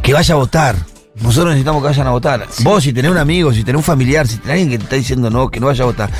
que 0.00 0.14
vaya 0.14 0.34
a 0.34 0.38
votar. 0.38 0.76
Nosotros 1.20 1.46
necesitamos 1.50 1.82
que 1.82 1.88
vayan 1.88 2.06
a 2.06 2.10
votar. 2.10 2.46
Vos, 2.60 2.82
si 2.84 2.92
tenés 2.92 3.10
un 3.10 3.18
amigo, 3.18 3.52
si 3.52 3.64
tenés 3.64 3.78
un 3.78 3.84
familiar, 3.84 4.26
si 4.26 4.36
tenés 4.36 4.52
alguien 4.52 4.70
que 4.70 4.78
te 4.78 4.84
está 4.84 4.96
diciendo 4.96 5.30
no, 5.30 5.48
que 5.48 5.60
no 5.60 5.66
vaya 5.66 5.84
a 5.84 5.86
votar, 5.86 6.10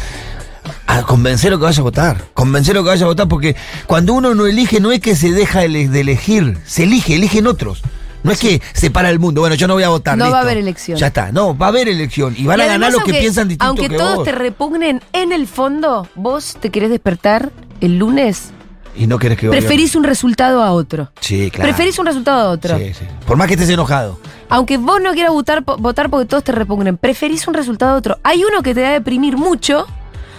a 0.87 1.03
convencerlo 1.03 1.59
que 1.59 1.65
vaya 1.65 1.81
a 1.81 1.83
votar. 1.83 2.25
Convencerlo 2.35 2.83
que 2.83 2.89
vaya 2.91 3.05
a 3.05 3.09
votar 3.09 3.29
porque 3.29 3.57
cuando 3.87 4.15
uno 4.15 4.35
no 4.35 4.47
elige, 4.47 4.81
no 4.81 4.93
es 4.93 5.01
que 5.01 5.15
se 5.15 5.33
deja 5.33 5.61
de 5.61 6.01
elegir, 6.01 6.59
se 6.65 6.85
elige, 6.85 7.15
eligen 7.15 7.47
otros. 7.47 7.83
No 8.23 8.33
es 8.33 8.41
que 8.41 8.61
se 8.73 8.91
para 8.91 9.11
el 9.11 9.21
mundo. 9.21 9.41
Bueno, 9.41 9.55
yo 9.55 9.69
no 9.69 9.75
voy 9.75 9.85
a 9.85 9.89
votar. 9.89 10.19
No 10.19 10.31
va 10.33 10.39
a 10.39 10.41
haber 10.41 10.57
elección. 10.57 10.99
Ya 10.99 11.09
está. 11.09 11.31
No, 11.31 11.57
va 11.57 11.67
a 11.67 11.69
haber 11.69 11.89
elección. 11.89 12.35
Y 12.37 12.45
van 12.45 12.59
Y 12.59 12.63
a 12.63 12.67
ganar 12.67 12.91
los 12.93 13.05
que 13.05 13.13
piensan 13.13 13.47
distinto 13.47 13.67
Aunque 13.67 13.89
que 13.89 13.97
todos 13.97 14.17
vos. 14.17 14.25
te 14.25 14.33
repugnen, 14.33 15.01
en 15.13 15.31
el 15.31 15.47
fondo, 15.47 16.09
vos 16.17 16.57
te 16.61 16.71
querés 16.71 16.91
despertar 16.91 17.53
el 17.81 17.99
lunes, 17.99 18.51
Y 18.97 19.07
no 19.07 19.19
querés 19.19 19.39
que 19.39 19.47
gobierne. 19.49 19.67
preferís 19.67 19.95
un 19.95 20.05
resultado 20.05 20.63
a 20.63 20.73
otro. 20.73 21.11
Sí, 21.21 21.51
claro. 21.51 21.69
Preferís 21.69 21.99
un 21.99 22.07
resultado 22.07 22.49
a 22.49 22.51
otro. 22.51 22.79
Sí, 22.79 22.95
sí. 22.95 23.05
Por 23.27 23.37
más 23.37 23.47
que 23.49 23.55
estés 23.55 23.69
enojado. 23.71 24.19
Aunque 24.49 24.77
vos 24.79 25.01
no 25.03 25.13
quieras 25.13 25.33
votar, 25.33 25.63
votar 25.65 26.09
porque 26.09 26.27
todos 26.27 26.45
te 26.45 26.53
repugnen, 26.53 26.97
preferís 26.97 27.47
un 27.49 27.55
resultado 27.55 27.93
a 27.95 27.97
otro. 27.97 28.19
Hay 28.23 28.43
uno 28.45 28.63
que 28.63 28.75
te 28.75 28.83
va 28.83 28.89
a 28.89 28.93
deprimir 28.93 29.37
mucho 29.37 29.87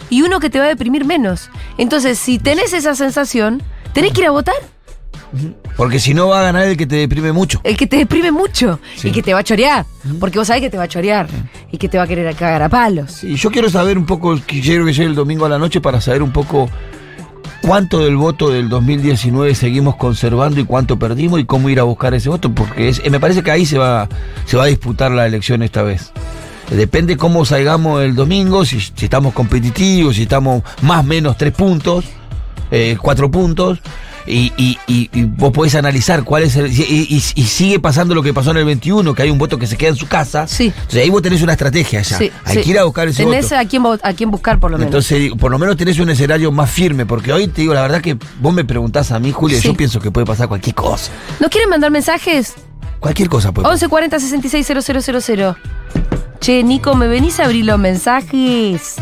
y 0.10 0.22
uno 0.22 0.40
que 0.40 0.50
te 0.50 0.60
va 0.60 0.66
a 0.66 0.70
deprimir 0.70 1.06
menos. 1.06 1.50
Entonces, 1.78 2.18
si 2.18 2.40
tenés 2.40 2.74
esa 2.74 2.96
sensación, 2.96 3.62
tenés 3.94 4.14
que 4.14 4.22
ir 4.22 4.28
a 4.28 4.32
votar. 4.32 4.56
Porque 5.76 6.00
si 6.00 6.14
no 6.14 6.30
va 6.30 6.40
a 6.40 6.44
ganar 6.44 6.64
el 6.68 6.78
que 6.78 6.88
te 6.88 6.96
deprime 6.96 7.34
mucho. 7.34 7.60
El 7.64 7.76
que 7.76 7.86
te 7.86 7.98
deprime 7.98 8.32
mucho 8.32 8.80
Sí. 8.96 9.10
y 9.10 9.12
que 9.12 9.22
te 9.22 9.34
va 9.34 9.42
a 9.42 9.44
chorear. 9.44 9.86
Porque 10.20 10.40
vos 10.40 10.48
sabés 10.48 10.62
que 10.64 10.70
te 10.70 10.78
va 10.78 10.84
a 10.84 10.88
chorear 10.88 11.28
y 11.72 11.78
que 11.78 11.90
te 11.90 11.98
va 11.98 12.06
a 12.06 12.08
querer 12.08 12.34
cagar 12.36 12.64
a 12.64 12.70
palos. 12.70 13.24
Y 13.26 13.36
yo 13.36 13.52
quiero 13.52 13.70
saber 13.70 13.98
un 13.98 14.06
poco, 14.06 14.40
quiero 14.48 14.86
que 14.86 14.94
llegue 14.94 15.06
el 15.10 15.16
domingo 15.16 15.46
a 15.46 15.50
la 15.50 15.60
noche 15.60 15.82
para 15.82 16.00
saber 16.00 16.24
un 16.24 16.32
poco 16.32 16.70
cuánto 17.68 18.00
del 18.00 18.16
voto 18.16 18.50
del 18.50 18.70
2019 18.70 19.54
seguimos 19.54 19.98
conservando 19.98 20.62
y 20.62 20.64
cuánto 20.64 20.98
perdimos 20.98 21.42
y 21.42 21.46
cómo 21.46 21.70
ir 21.70 21.82
a 21.82 21.84
buscar 21.84 22.14
ese 22.14 22.30
voto, 22.30 22.50
porque 22.56 22.90
eh, 22.90 23.10
me 23.10 23.20
parece 23.20 23.44
que 23.44 23.52
ahí 23.52 23.66
se 23.66 23.78
va, 23.78 24.08
se 24.46 24.56
va 24.56 24.64
a 24.64 24.68
disputar 24.68 25.12
la 25.12 25.26
elección 25.26 25.62
esta 25.62 25.84
vez. 25.84 26.14
Depende 26.72 27.18
cómo 27.18 27.44
salgamos 27.44 28.04
el 28.04 28.16
domingo, 28.16 28.64
si, 28.64 28.80
si 28.80 29.04
estamos 29.04 29.34
competitivos, 29.34 30.16
si 30.16 30.22
estamos 30.24 30.64
más 30.82 31.02
o 31.02 31.04
menos 31.04 31.38
tres 31.38 31.52
puntos, 31.52 32.06
eh, 32.72 32.98
cuatro 33.02 33.30
puntos. 33.30 33.80
Y, 34.28 34.52
y- 34.58 34.78
y- 34.88 35.10
y 35.14 35.24
vos 35.24 35.52
podés 35.54 35.74
analizar 35.76 36.24
cuál 36.26 36.44
es 36.44 36.56
el. 36.58 36.68
Y, 36.68 37.20
sigue 37.22 37.80
pasando 37.80 38.14
lo 38.14 38.22
que 38.22 38.34
pasó 38.34 38.52
en 38.52 38.58
el 38.58 38.66
21, 38.66 39.16
que 39.16 39.22
hay 39.24 39.30
un 39.30 39.38
voto 39.38 39.58
que 39.58 39.66
se 39.68 39.78
queda 39.78 39.92
en 39.92 39.96
su 39.96 40.08
casa. 40.08 40.46
Sí. 40.48 40.66
Entonces 40.76 41.02
ahí 41.04 41.10
vos 41.10 41.22
tenés 41.22 41.42
una 41.42 41.54
estrategia 41.54 42.02
ya. 42.02 42.18
Sí, 42.18 42.32
hay 42.44 42.56
sí. 42.58 42.62
que 42.64 42.70
ir 42.72 42.80
a 42.80 42.84
buscar 42.84 43.08
ese 43.08 43.24
Tenés 43.24 43.46
voto. 43.46 43.56
a 43.58 43.66
quién, 43.66 43.84
a 44.04 44.14
quién 44.14 44.30
buscar 44.32 44.60
por 44.60 44.70
lo 44.72 44.78
menos. 44.78 44.88
Entonces, 44.90 45.32
por 45.40 45.50
lo 45.50 45.58
menos 45.58 45.78
tenés 45.78 45.98
un 46.00 46.10
escenario 46.10 46.52
más 46.52 46.70
firme, 46.70 47.06
porque 47.06 47.32
hoy 47.32 47.48
te 47.48 47.62
digo, 47.62 47.74
la 47.74 47.82
verdad 47.82 48.02
que 48.02 48.18
vos 48.42 48.54
me 48.54 48.66
preguntás 48.66 49.12
a 49.12 49.20
mí, 49.20 49.32
Julio, 49.32 49.58
yo 49.60 49.74
pienso 49.74 50.00
que 50.02 50.12
puede 50.12 50.26
pasar 50.28 50.48
cualquier 50.50 50.76
cosa. 50.76 51.12
¿No 51.40 51.50
quieren 51.50 51.70
mandar 51.70 51.90
mensajes? 51.92 52.54
Cualquier 53.00 53.30
cosa 53.30 53.52
puede 53.54 53.64
pasar. 53.64 53.76
1140 53.90 54.20
660000. 54.20 55.56
Che, 56.40 56.64
Nico, 56.64 56.96
¿me 56.96 57.08
venís 57.08 57.40
a 57.40 57.46
abrir 57.46 57.66
los 57.66 57.80
mensajes? 57.80 58.96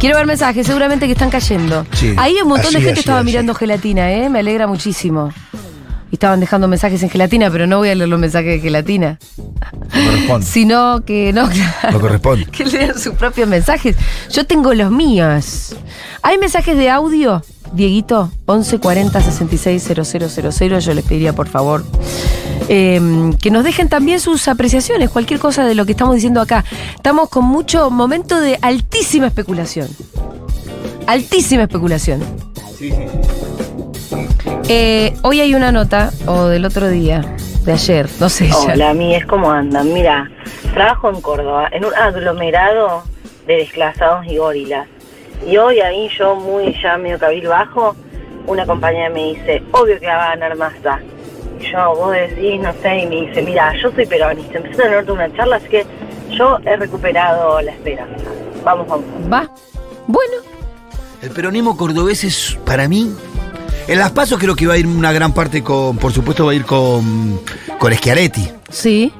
Quiero 0.00 0.16
ver 0.16 0.24
mensajes, 0.26 0.66
seguramente 0.66 1.04
que 1.04 1.12
están 1.12 1.28
cayendo. 1.28 1.84
Sí. 1.92 2.14
Ahí 2.16 2.36
un 2.42 2.48
montón 2.48 2.72
de 2.72 2.78
gente 2.78 2.92
así, 2.92 3.00
estaba 3.00 3.18
así. 3.18 3.26
mirando 3.26 3.52
gelatina, 3.54 4.10
¿eh? 4.10 4.30
Me 4.30 4.38
alegra 4.38 4.66
muchísimo. 4.66 5.30
Y 6.10 6.14
estaban 6.14 6.40
dejando 6.40 6.68
mensajes 6.68 7.02
en 7.02 7.10
gelatina, 7.10 7.50
pero 7.50 7.66
no 7.66 7.76
voy 7.76 7.90
a 7.90 7.94
leer 7.94 8.08
los 8.08 8.18
mensajes 8.18 8.50
de 8.50 8.60
gelatina. 8.60 9.18
No 9.36 10.06
corresponde. 10.06 10.46
Sino 10.50 11.04
que 11.04 11.34
no, 11.34 11.50
claro. 11.50 11.90
No 11.92 12.00
corresponde. 12.00 12.46
Que 12.50 12.64
lean 12.64 12.98
sus 12.98 13.14
propios 13.14 13.46
mensajes. 13.46 13.94
Yo 14.30 14.46
tengo 14.46 14.72
los 14.72 14.90
míos. 14.90 15.76
¿Hay 16.22 16.38
mensajes 16.38 16.78
de 16.78 16.88
audio? 16.88 17.42
Dieguito, 17.74 18.32
1140 18.48 19.20
660000. 19.20 20.80
Yo 20.80 20.94
les 20.94 21.04
pediría, 21.04 21.34
por 21.34 21.46
favor, 21.46 21.84
eh, 22.72 23.00
que 23.42 23.50
nos 23.50 23.64
dejen 23.64 23.88
también 23.88 24.20
sus 24.20 24.46
apreciaciones, 24.46 25.10
cualquier 25.10 25.40
cosa 25.40 25.66
de 25.66 25.74
lo 25.74 25.84
que 25.86 25.90
estamos 25.90 26.14
diciendo 26.14 26.40
acá. 26.40 26.64
Estamos 26.94 27.28
con 27.28 27.44
mucho 27.44 27.90
momento 27.90 28.40
de 28.40 28.60
altísima 28.62 29.26
especulación. 29.26 29.88
Altísima 31.08 31.64
especulación. 31.64 32.22
Eh, 34.68 35.14
hoy 35.22 35.40
hay 35.40 35.56
una 35.56 35.72
nota, 35.72 36.12
o 36.26 36.46
del 36.46 36.64
otro 36.64 36.88
día, 36.88 37.34
de 37.64 37.72
ayer, 37.72 38.08
no 38.20 38.28
sé. 38.28 38.46
ya. 38.46 38.74
Hola, 38.74 38.90
amigues, 38.90 39.26
¿cómo 39.26 39.50
andan? 39.50 39.92
Mira, 39.92 40.30
trabajo 40.72 41.10
en 41.10 41.20
Córdoba, 41.20 41.68
en 41.72 41.84
un 41.84 41.92
aglomerado 41.92 43.02
de 43.48 43.56
desplazados 43.56 44.24
y 44.26 44.36
gorilas. 44.36 44.86
Y 45.44 45.56
hoy 45.56 45.80
ahí 45.80 46.08
yo, 46.16 46.36
muy 46.36 46.80
ya 46.80 46.96
medio 46.98 47.18
cabilbajo, 47.18 47.96
una 48.46 48.64
compañera 48.64 49.10
me 49.10 49.32
dice, 49.32 49.60
obvio 49.72 49.98
que 49.98 50.06
va 50.06 50.26
a 50.26 50.36
ganar 50.36 50.56
Massa. 50.56 51.00
Y 51.60 51.70
yo, 51.72 51.94
vos 51.94 52.12
decís, 52.12 52.60
no 52.60 52.72
sé, 52.82 52.98
y 53.00 53.06
me 53.06 53.16
dice, 53.26 53.42
mira, 53.42 53.72
yo 53.80 53.90
soy 53.92 54.06
peronista. 54.06 54.58
Empecé 54.58 54.82
a 54.84 54.90
darte 54.90 55.12
una 55.12 55.32
charla, 55.36 55.56
así 55.56 55.68
que 55.68 55.86
yo 56.30 56.58
he 56.64 56.76
recuperado 56.76 57.60
la 57.60 57.72
esperanza. 57.72 58.24
Vamos, 58.64 58.86
vamos. 58.88 59.04
Va. 59.32 59.50
Bueno, 60.06 60.32
El 61.22 61.30
peronismo 61.30 61.76
cordobés 61.76 62.24
es, 62.24 62.58
para 62.64 62.88
mí, 62.88 63.12
en 63.88 63.98
las 63.98 64.10
pasos 64.12 64.38
creo 64.38 64.56
que 64.56 64.66
va 64.66 64.74
a 64.74 64.78
ir 64.78 64.86
una 64.86 65.12
gran 65.12 65.32
parte 65.32 65.62
con, 65.62 65.98
por 65.98 66.12
supuesto 66.12 66.46
va 66.46 66.52
a 66.52 66.54
ir 66.54 66.64
con, 66.64 67.40
con 67.78 67.92
Schiaretti. 67.94 68.50
sí. 68.70 69.12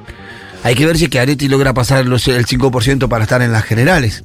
Hay 0.63 0.75
que 0.75 0.85
ver 0.85 0.95
si 0.95 1.07
Schiaretti 1.07 1.47
logra 1.47 1.73
pasar 1.73 2.05
los, 2.05 2.27
el 2.27 2.45
5% 2.45 3.07
para 3.07 3.23
estar 3.23 3.41
en 3.41 3.51
las 3.51 3.63
generales. 3.63 4.23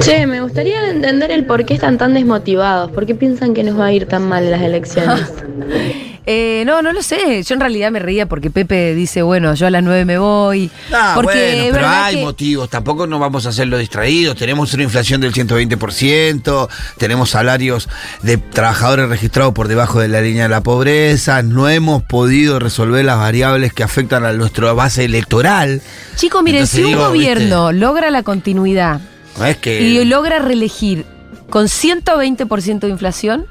Che, 0.00 0.26
me 0.26 0.40
gustaría 0.40 0.90
entender 0.90 1.30
el 1.30 1.46
por 1.46 1.64
qué 1.64 1.74
están 1.74 1.98
tan 1.98 2.14
desmotivados, 2.14 2.90
por 2.90 3.06
qué 3.06 3.14
piensan 3.14 3.54
que 3.54 3.62
nos 3.62 3.78
va 3.78 3.86
a 3.86 3.92
ir 3.92 4.06
tan 4.06 4.28
mal 4.28 4.42
en 4.42 4.50
las 4.50 4.62
elecciones. 4.62 5.32
Eh, 6.26 6.62
no, 6.66 6.80
no 6.80 6.92
lo 6.92 7.02
sé. 7.02 7.42
Yo 7.42 7.54
en 7.54 7.60
realidad 7.60 7.90
me 7.90 7.98
reía 7.98 8.26
porque 8.26 8.50
Pepe 8.50 8.94
dice, 8.94 9.20
bueno, 9.22 9.52
yo 9.54 9.66
a 9.66 9.70
las 9.70 9.82
9 9.82 10.04
me 10.06 10.16
voy. 10.18 10.70
Ah, 10.92 11.12
porque 11.14 11.56
bueno, 11.70 11.74
pero 11.74 11.88
hay 11.88 12.16
que- 12.16 12.22
motivos, 12.22 12.70
tampoco 12.70 13.06
nos 13.06 13.20
vamos 13.20 13.44
a 13.44 13.50
hacerlo 13.50 13.76
distraídos. 13.76 14.34
Tenemos 14.36 14.72
una 14.72 14.84
inflación 14.84 15.20
del 15.20 15.32
120%, 15.34 16.68
tenemos 16.98 17.30
salarios 17.30 17.88
de 18.22 18.38
trabajadores 18.38 19.08
registrados 19.08 19.52
por 19.52 19.68
debajo 19.68 20.00
de 20.00 20.08
la 20.08 20.20
línea 20.22 20.44
de 20.44 20.48
la 20.48 20.62
pobreza, 20.62 21.42
no 21.42 21.68
hemos 21.68 22.02
podido 22.02 22.58
resolver 22.58 23.04
las 23.04 23.18
variables 23.18 23.72
que 23.74 23.82
afectan 23.82 24.24
a 24.24 24.32
nuestra 24.32 24.72
base 24.72 25.04
electoral. 25.04 25.82
Chicos, 26.16 26.42
miren, 26.42 26.62
Entonces 26.62 26.76
si 26.76 26.82
un 26.84 26.88
digo, 26.90 27.08
gobierno 27.08 27.72
logra 27.72 28.10
la 28.10 28.22
continuidad 28.22 29.00
No 29.38 29.44
es 29.44 29.56
que... 29.58 29.80
y 29.82 30.04
logra 30.04 30.38
reelegir 30.38 31.04
con 31.50 31.66
120% 31.66 32.80
de 32.80 32.88
inflación, 32.88 33.46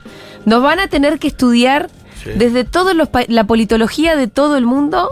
nos 0.45 0.61
van 0.63 0.79
a 0.79 0.87
tener 0.87 1.19
que 1.19 1.27
estudiar 1.27 1.89
Sí. 2.23 2.31
desde 2.35 2.63
todos 2.63 2.95
los 2.95 3.09
la 3.27 3.43
politología 3.45 4.15
de 4.15 4.27
todo 4.27 4.57
el 4.57 4.65
mundo 4.65 5.09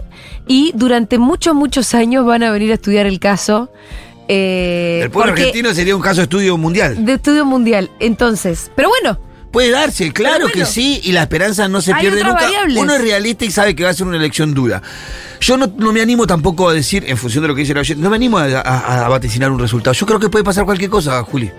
y 0.48 0.72
durante 0.76 1.18
muchos, 1.18 1.54
muchos 1.56 1.94
años 1.94 2.26
van 2.26 2.44
a 2.44 2.52
venir 2.52 2.72
a 2.72 2.76
estudiar 2.76 3.06
el 3.06 3.20
caso. 3.20 3.70
eh, 4.28 5.02
el 5.04 5.12
pueblo 5.12 5.34
argentino 5.34 5.74
sería 5.74 5.96
un 5.96 6.02
caso 6.02 6.18
de 6.18 6.24
estudio 6.24 6.58
mundial. 6.58 7.04
De 7.06 7.14
estudio 7.14 7.46
mundial. 7.46 7.90
Entonces, 8.00 8.72
pero 8.76 8.90
bueno, 8.90 9.20
Puede 9.52 9.70
darse, 9.72 10.14
claro 10.14 10.46
bueno. 10.46 10.54
que 10.54 10.66
sí, 10.66 11.02
y 11.04 11.12
la 11.12 11.24
esperanza 11.24 11.68
no 11.68 11.82
se 11.82 11.94
pierde 11.96 12.24
nunca. 12.24 12.44
variables. 12.44 12.78
Uno 12.78 12.94
es 12.94 13.02
realista 13.02 13.44
y 13.44 13.52
sabe 13.52 13.76
que 13.76 13.84
va 13.84 13.90
a 13.90 13.94
ser 13.94 14.08
una 14.08 14.16
elección 14.16 14.54
dura. 14.54 14.82
Yo 15.42 15.58
no, 15.58 15.70
no 15.78 15.92
me 15.92 16.00
animo 16.02 16.26
tampoco 16.26 16.70
a 16.70 16.74
decir, 16.74 17.04
en 17.06 17.18
función 17.18 17.42
de 17.42 17.50
lo 17.50 17.56
que 17.56 17.60
dice 17.62 17.74
la 17.74 17.82
oyente, 17.82 18.02
no 18.02 18.10
me 18.10 18.16
animo 18.16 18.38
a, 18.38 18.46
a- 18.46 19.06
a 19.06 19.10
vaticinar 19.10 19.52
un 19.52 19.60
resultado. 19.60 19.94
Yo 19.94 20.06
creo 20.06 20.22
que 20.22 20.30
puede 20.30 20.46
pasar 20.46 20.64
cualquier 20.64 20.90
cosa, 20.90 21.22
Juli. 21.24 21.52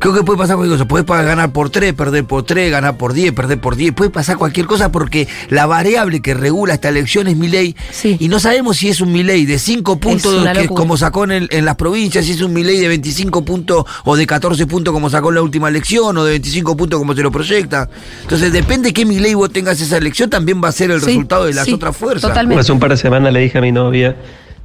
Creo 0.00 0.14
que 0.14 0.22
puede 0.22 0.38
pasar 0.38 0.56
cualquier 0.56 0.78
cosa. 0.78 0.88
Puede 0.88 1.04
ganar 1.26 1.52
por 1.52 1.68
3, 1.68 1.92
perder 1.92 2.24
por 2.24 2.42
3, 2.44 2.70
ganar 2.70 2.96
por 2.96 3.12
10, 3.12 3.32
perder 3.34 3.60
por 3.60 3.76
10. 3.76 3.92
Puede 3.92 4.08
pasar 4.10 4.38
cualquier 4.38 4.64
cosa 4.66 4.90
porque 4.90 5.28
la 5.50 5.66
variable 5.66 6.22
que 6.22 6.32
regula 6.32 6.72
esta 6.72 6.88
elección 6.88 7.28
es 7.28 7.36
mi 7.36 7.48
ley. 7.48 7.76
Sí. 7.90 8.16
Y 8.18 8.28
no 8.28 8.40
sabemos 8.40 8.78
si 8.78 8.88
es 8.88 9.02
un 9.02 9.12
Milei 9.12 9.44
de 9.44 9.58
5 9.58 10.00
puntos, 10.00 10.42
que, 10.54 10.68
como 10.68 10.96
sacó 10.96 11.24
en, 11.24 11.32
el- 11.32 11.48
en 11.52 11.66
las 11.66 11.76
provincias, 11.76 12.24
si 12.24 12.32
es 12.32 12.40
un 12.40 12.54
Milei 12.54 12.78
de 12.80 12.88
25 12.88 13.44
puntos 13.44 13.84
o 14.04 14.16
de 14.16 14.26
14 14.26 14.66
puntos 14.66 14.94
como 14.94 15.10
sacó 15.10 15.28
en 15.28 15.34
la 15.34 15.42
última 15.42 15.68
elección 15.68 16.16
o 16.16 16.24
de 16.24 16.30
25 16.30 16.76
puntos 16.78 16.98
como 16.98 17.14
se 17.14 17.20
lo 17.22 17.30
proyecta. 17.30 17.90
Entonces, 18.22 18.52
depende 18.54 18.94
qué 18.94 19.04
Milei 19.04 19.34
vos 19.34 19.52
tengas 19.52 19.78
esa 19.82 19.98
elección, 19.98 20.30
también 20.30 20.62
va 20.64 20.68
a 20.68 20.72
ser 20.72 20.90
el 20.92 21.00
Sí, 21.00 21.06
resultado 21.08 21.44
de 21.44 21.52
las 21.52 21.66
sí, 21.66 21.74
otras 21.74 21.94
fuerzas. 21.94 22.30
totalmente. 22.30 22.62
Hace 22.62 22.72
un 22.72 22.80
par 22.80 22.90
de 22.90 22.96
semanas 22.96 23.34
le 23.34 23.40
dije 23.40 23.58
a 23.58 23.60
mi 23.60 23.70
novia, 23.70 24.16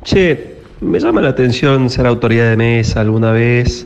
che, 0.02 0.56
me 0.80 0.98
llama 1.00 1.19
la 1.19 1.30
atención 1.30 1.89
ser 1.89 2.08
autoridad 2.08 2.50
de 2.50 2.56
mesa 2.56 3.02
alguna 3.02 3.32
vez. 3.32 3.86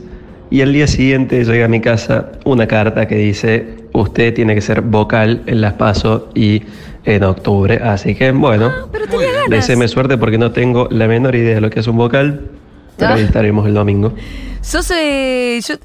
Y 0.50 0.62
al 0.62 0.72
día 0.72 0.86
siguiente 0.86 1.44
llega 1.44 1.64
a 1.66 1.68
mi 1.68 1.80
casa 1.80 2.32
una 2.44 2.66
carta 2.66 3.06
que 3.06 3.14
dice, 3.16 3.84
usted 3.92 4.34
tiene 4.34 4.54
que 4.54 4.60
ser 4.60 4.80
vocal 4.80 5.42
en 5.46 5.60
las 5.60 5.74
PASO 5.74 6.28
y 6.34 6.62
en 7.04 7.22
octubre. 7.24 7.80
Así 7.82 8.14
que, 8.16 8.32
bueno, 8.32 8.66
Ah, 8.66 8.86
pero 8.90 9.04
deseeme 9.48 9.86
suerte 9.88 10.18
porque 10.18 10.38
no 10.38 10.50
tengo 10.52 10.88
la 10.90 11.06
menor 11.06 11.34
idea 11.36 11.54
de 11.54 11.60
lo 11.60 11.70
que 11.70 11.80
es 11.80 11.86
un 11.86 11.96
vocal. 11.96 12.48
Pero 12.96 13.12
Ah. 13.12 13.14
ahí 13.14 13.22
estaremos 13.22 13.66
el 13.66 13.74
domingo. 13.74 14.12
¿sos, 14.60 14.90
eh, 14.90 15.58
yo- 15.66 15.76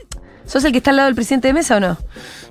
¿sos 0.45 0.63
el 0.65 0.71
que 0.71 0.79
está 0.79 0.89
al 0.89 0.97
lado 0.97 1.07
del 1.07 1.15
presidente 1.15 1.47
de 1.47 1.53
mesa 1.53 1.77
o 1.77 1.79
no? 1.79 1.97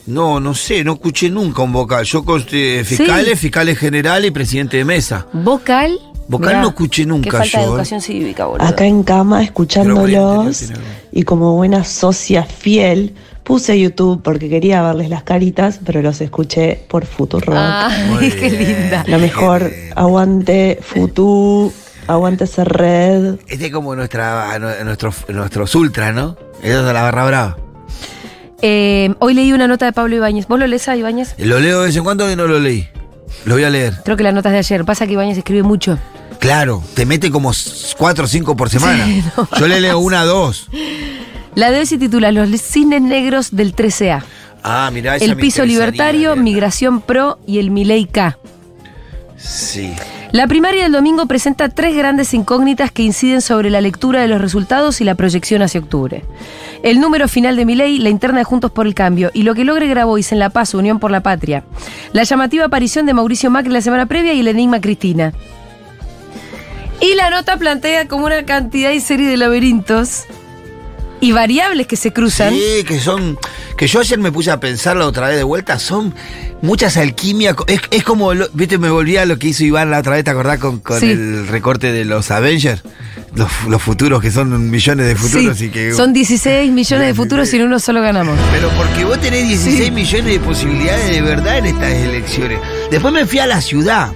No, 0.06 0.38
no 0.40 0.54
sé, 0.54 0.84
no 0.84 0.92
escuché 0.94 1.28
nunca 1.30 1.62
un 1.62 1.72
vocal. 1.72 2.04
Yo 2.04 2.24
con 2.24 2.42
eh, 2.52 2.82
fiscales, 2.84 3.38
fiscales 3.40 3.76
generales 3.78 4.28
y 4.28 4.30
presidente 4.30 4.76
de 4.78 4.84
mesa. 4.84 5.26
Vocal. 5.32 5.98
Vocal 6.28 6.48
Mirá, 6.48 6.62
no 6.62 6.68
escuché 6.68 7.04
nunca 7.04 7.30
Qué 7.30 7.36
falta 7.36 7.46
yo, 7.52 7.58
de 7.58 7.64
¿eh? 7.64 7.68
educación 7.68 8.00
cívica, 8.00 8.46
boludo. 8.46 8.66
Acá 8.66 8.86
en 8.86 9.02
cama, 9.02 9.42
escuchándolos 9.42 10.72
y 11.12 11.22
como 11.24 11.54
buena 11.54 11.84
socia 11.84 12.44
fiel, 12.44 13.14
puse 13.42 13.78
YouTube 13.78 14.22
porque 14.22 14.48
quería 14.48 14.82
verles 14.82 15.10
las 15.10 15.22
caritas, 15.22 15.80
pero 15.84 16.00
los 16.00 16.20
escuché 16.22 16.80
por 16.88 17.04
Futurock. 17.04 17.54
Ay, 17.56 18.08
Muy 18.10 18.30
qué 18.40 18.50
linda. 18.50 19.04
Lo 19.06 19.18
mejor, 19.18 19.70
aguante 19.94 20.78
Futu, 20.80 21.70
aguante 22.06 22.44
ese 22.44 22.64
red. 22.64 23.34
Este 23.46 23.66
es 23.66 23.72
como 23.72 23.94
nuestra, 23.94 24.58
nu- 24.58 24.84
nuestros, 24.84 25.28
nuestros 25.28 25.74
ultra, 25.74 26.12
¿no? 26.12 26.36
Eso 26.62 26.80
es 26.80 26.86
de 26.86 26.92
la 26.94 27.02
barra 27.02 27.26
brava. 27.26 27.56
Eh, 28.62 29.12
hoy 29.18 29.34
leí 29.34 29.52
una 29.52 29.66
nota 29.68 29.84
de 29.84 29.92
Pablo 29.92 30.16
Ibáñez. 30.16 30.46
¿Vos 30.48 30.58
lo 30.58 30.66
lees 30.66 30.88
a 30.88 30.96
Ibáñez? 30.96 31.34
Lo 31.36 31.60
leo 31.60 31.80
de 31.80 31.86
vez 31.88 31.96
en 31.96 32.04
cuando 32.04 32.30
y 32.30 32.36
no 32.36 32.46
lo 32.46 32.58
leí. 32.58 32.88
Lo 33.44 33.54
voy 33.54 33.64
a 33.64 33.70
leer. 33.70 34.00
Creo 34.04 34.16
que 34.16 34.22
la 34.22 34.32
nota 34.32 34.48
es 34.48 34.52
de 34.54 34.58
ayer. 34.58 34.84
Pasa 34.84 35.06
que 35.06 35.12
Ibáñez 35.12 35.38
escribe 35.38 35.62
mucho. 35.62 35.98
Claro, 36.38 36.82
te 36.94 37.06
mete 37.06 37.30
como 37.30 37.52
cuatro 37.96 38.24
o 38.24 38.28
cinco 38.28 38.56
por 38.56 38.70
semana. 38.70 39.04
Sí, 39.06 39.22
no. 39.36 39.48
Yo 39.58 39.68
le 39.68 39.80
leo 39.80 39.98
una 39.98 40.22
o 40.22 40.26
dos. 40.26 40.68
La 41.54 41.70
de 41.70 41.78
hoy 41.80 41.86
se 41.86 41.98
titula 41.98 42.32
Los 42.32 42.50
cines 42.60 43.00
negros 43.00 43.54
del 43.54 43.74
13A. 43.74 44.22
Ah, 44.62 44.90
mirá, 44.92 45.16
esa 45.16 45.26
El 45.26 45.36
piso 45.36 45.64
libertario, 45.64 46.30
leerla. 46.30 46.42
Migración 46.42 47.00
Pro 47.02 47.38
y 47.46 47.58
el 47.58 47.70
Milei 47.70 48.06
K. 48.06 48.38
Sí. 49.44 49.94
La 50.32 50.46
primaria 50.46 50.84
del 50.84 50.92
domingo 50.92 51.26
presenta 51.26 51.68
tres 51.68 51.94
grandes 51.94 52.32
incógnitas 52.32 52.90
que 52.90 53.02
inciden 53.02 53.42
sobre 53.42 53.68
la 53.68 53.82
lectura 53.82 54.22
de 54.22 54.28
los 54.28 54.40
resultados 54.40 55.00
y 55.00 55.04
la 55.04 55.14
proyección 55.14 55.60
hacia 55.60 55.80
octubre. 55.80 56.24
El 56.82 56.98
número 56.98 57.28
final 57.28 57.54
de 57.54 57.66
Milei, 57.66 57.98
la 57.98 58.08
interna 58.08 58.38
de 58.38 58.44
Juntos 58.44 58.70
por 58.70 58.86
el 58.86 58.94
Cambio 58.94 59.30
y 59.34 59.42
lo 59.42 59.54
que 59.54 59.64
logre 59.64 59.86
Grabois 59.86 60.32
en 60.32 60.38
La 60.38 60.48
Paz, 60.50 60.72
Unión 60.72 60.98
por 60.98 61.10
la 61.10 61.22
Patria. 61.22 61.64
La 62.12 62.24
llamativa 62.24 62.64
aparición 62.64 63.04
de 63.04 63.14
Mauricio 63.14 63.50
Macri 63.50 63.70
la 63.70 63.82
semana 63.82 64.06
previa 64.06 64.32
y 64.32 64.40
el 64.40 64.48
enigma 64.48 64.80
Cristina. 64.80 65.34
Y 67.00 67.14
la 67.14 67.28
nota 67.28 67.58
plantea 67.58 68.08
como 68.08 68.26
una 68.26 68.44
cantidad 68.44 68.92
y 68.92 69.00
serie 69.00 69.28
de 69.28 69.36
laberintos 69.36 70.24
y 71.24 71.32
variables 71.32 71.86
que 71.86 71.96
se 71.96 72.12
cruzan. 72.12 72.52
Sí, 72.54 72.84
que 72.86 73.00
son. 73.00 73.38
Que 73.76 73.86
yo 73.86 74.00
ayer 74.00 74.18
me 74.18 74.30
puse 74.30 74.50
a 74.50 74.60
pensarla 74.60 75.06
otra 75.06 75.28
vez 75.28 75.36
de 75.36 75.42
vuelta. 75.42 75.78
Son 75.78 76.14
muchas 76.62 76.96
alquimias. 76.96 77.56
Es, 77.66 77.80
es 77.90 78.04
como. 78.04 78.34
lo- 78.34 78.48
Viste, 78.52 78.78
me 78.78 78.90
volví 78.90 79.16
a 79.16 79.24
lo 79.26 79.38
que 79.38 79.48
hizo 79.48 79.64
Iván 79.64 79.90
la 79.90 79.98
otra 80.00 80.12
vez, 80.16 80.24
¿te 80.24 80.30
acordás? 80.30 80.58
Con, 80.58 80.80
con 80.80 81.00
Sí. 81.00 81.06
el 81.10 81.46
recorte 81.48 81.90
de 81.92 82.04
los 82.04 82.30
Avengers. 82.30 82.82
Los, 83.34 83.48
los 83.68 83.82
futuros, 83.82 84.22
que 84.22 84.30
son 84.30 84.70
millones 84.70 85.06
de 85.08 85.16
futuros 85.16 85.58
Sí, 85.58 85.64
y 85.64 85.68
que. 85.70 85.92
Son 85.92 86.12
16 86.12 86.70
millones 86.70 87.08
de 87.08 87.14
futuros 87.14 87.52
y 87.52 87.56
en 87.56 87.62
uno 87.62 87.80
solo 87.80 88.00
ganamos. 88.00 88.38
Pero 88.52 88.68
porque 88.76 89.04
vos 89.04 89.20
tenés 89.20 89.48
16 89.48 89.86
Sí. 89.86 89.90
millones 89.90 90.26
de 90.34 90.40
posibilidades 90.40 91.10
de 91.10 91.20
verdad 91.22 91.58
en 91.58 91.66
estas 91.66 91.92
elecciones. 91.92 92.60
Después 92.92 93.12
me 93.12 93.26
fui 93.26 93.40
a 93.40 93.46
la 93.48 93.60
ciudad. 93.60 94.12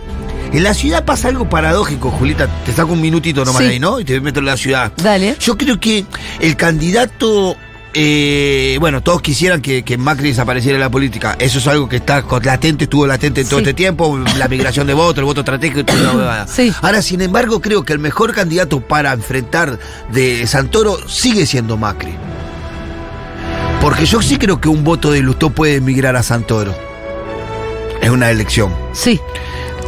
En 0.53 0.63
la 0.63 0.73
ciudad 0.75 1.05
pasa 1.05 1.29
algo 1.29 1.49
paradójico, 1.49 2.11
Julita. 2.11 2.49
Te 2.65 2.73
saco 2.73 2.93
un 2.93 3.01
minutito 3.01 3.45
nomás 3.45 3.63
Sí. 3.63 3.69
ahí, 3.69 3.79
¿no? 3.79 4.01
Y 4.01 4.05
te 4.05 4.21
meto 4.21 4.41
en 4.41 4.47
la 4.47 4.57
ciudad. 4.57 4.93
Dale. 4.97 5.37
Yo 5.41 5.57
creo 5.59 5.79
que 5.79 6.05
el 6.41 6.57
candidato. 6.57 7.57
eh, 7.95 8.77
bueno, 8.81 9.01
todos 9.03 9.23
quisieran 9.23 9.61
que, 9.63 9.83
que 9.83 9.97
Macri 9.99 10.29
desapareciera 10.29 10.77
de 10.77 10.85
la 10.85 10.91
política. 10.91 11.35
Eso 11.39 11.59
es 11.59 11.67
algo 11.67 11.89
que 11.89 11.97
está 11.97 12.23
latente, 12.45 12.85
estuvo 12.85 13.07
latente 13.07 13.43
todo 13.45 13.57
Sí. 13.61 13.65
este 13.65 13.75
tiempo. 13.75 14.17
La 14.37 14.47
migración 14.47 14.87
de 14.87 14.93
votos, 14.95 15.19
el 15.19 15.25
voto 15.25 15.41
estratégico 15.41 15.81
y 15.81 15.85
toda. 15.85 16.47
Sí. 16.47 16.73
Ahora, 16.83 17.01
sin 17.03 17.23
embargo, 17.23 17.61
creo 17.61 17.85
que 17.85 17.95
el 17.95 17.99
mejor 17.99 18.35
candidato 18.35 18.81
para 18.81 19.13
enfrentar 19.15 19.79
de 20.13 20.47
Santoro 20.47 21.09
sigue 21.09 21.45
siendo 21.47 21.77
Macri. 21.77 22.15
Porque 23.81 24.05
yo 24.07 24.21
sí 24.23 24.37
creo 24.37 24.61
que 24.61 24.69
un 24.69 24.85
voto 24.85 25.11
de 25.11 25.21
Lustó 25.21 25.51
puede 25.51 25.77
emigrar 25.77 26.15
a 26.15 26.23
Santoro. 26.23 26.75
Es 28.03 28.11
una 28.11 28.31
elección. 28.31 28.73
Sí. 28.93 29.19